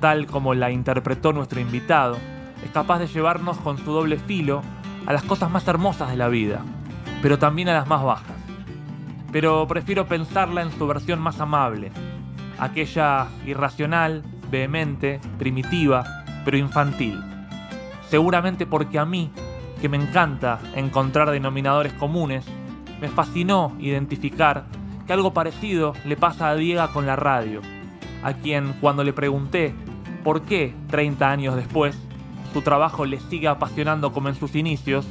tal 0.00 0.26
como 0.26 0.54
la 0.54 0.70
interpretó 0.70 1.32
nuestro 1.32 1.60
invitado, 1.60 2.16
es 2.64 2.70
capaz 2.70 2.98
de 2.98 3.06
llevarnos 3.06 3.58
con 3.58 3.78
su 3.78 3.92
doble 3.92 4.18
filo 4.18 4.62
a 5.06 5.12
las 5.12 5.22
cosas 5.22 5.50
más 5.50 5.66
hermosas 5.66 6.10
de 6.10 6.16
la 6.16 6.28
vida, 6.28 6.62
pero 7.20 7.38
también 7.38 7.68
a 7.68 7.74
las 7.74 7.88
más 7.88 8.02
bajas. 8.02 8.36
Pero 9.32 9.66
prefiero 9.66 10.06
pensarla 10.06 10.62
en 10.62 10.70
su 10.72 10.86
versión 10.86 11.20
más 11.20 11.40
amable, 11.40 11.90
aquella 12.58 13.28
irracional, 13.46 14.22
vehemente, 14.50 15.20
primitiva, 15.38 16.04
pero 16.44 16.56
infantil. 16.56 17.20
Seguramente 18.08 18.66
porque 18.66 18.98
a 18.98 19.04
mí, 19.04 19.30
que 19.80 19.88
me 19.88 19.96
encanta 19.96 20.60
encontrar 20.76 21.30
denominadores 21.30 21.92
comunes, 21.94 22.44
me 23.00 23.08
fascinó 23.08 23.74
identificar 23.80 24.66
que 25.06 25.12
algo 25.12 25.32
parecido 25.32 25.94
le 26.04 26.16
pasa 26.16 26.50
a 26.50 26.54
Diego 26.54 26.86
con 26.92 27.06
la 27.06 27.16
radio, 27.16 27.60
a 28.22 28.34
quien 28.34 28.74
cuando 28.80 29.02
le 29.02 29.12
pregunté 29.12 29.74
por 30.22 30.42
qué 30.42 30.74
30 30.88 31.28
años 31.28 31.56
después 31.56 31.98
su 32.52 32.62
trabajo 32.62 33.04
le 33.04 33.20
sigue 33.20 33.48
apasionando 33.48 34.12
como 34.12 34.28
en 34.28 34.34
sus 34.34 34.54
inicios, 34.54 35.06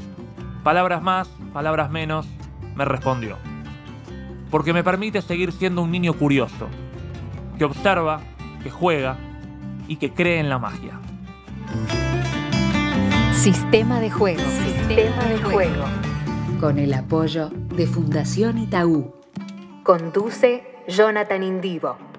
palabras 0.64 1.02
más, 1.02 1.28
palabras 1.54 1.90
menos, 1.90 2.28
me 2.76 2.86
respondió. 2.86 3.38
Porque 4.50 4.74
me 4.74 4.84
permite 4.84 5.22
seguir 5.22 5.52
siendo 5.52 5.82
un 5.82 5.92
niño 5.92 6.14
curioso, 6.14 6.68
que 7.58 7.66
observa, 7.66 8.22
que 8.64 8.70
juega 8.70 9.18
y 9.88 9.96
que 9.96 10.12
cree 10.12 10.40
en 10.40 10.50
la 10.50 10.60
magia. 10.60 11.00
Sistema 13.34 14.00
de 14.00 14.12
juego. 14.12 14.42
Sistema 14.42 15.24
de 15.24 15.38
juego. 15.42 15.84
Con 16.60 16.78
el 16.78 16.94
apoyo 16.94 17.50
de 17.50 17.88
Fundación 17.88 18.58
Itaú. 18.58 19.16
Conduce 19.84 20.64
Jonathan 20.88 21.42
Indivo. 21.42 22.11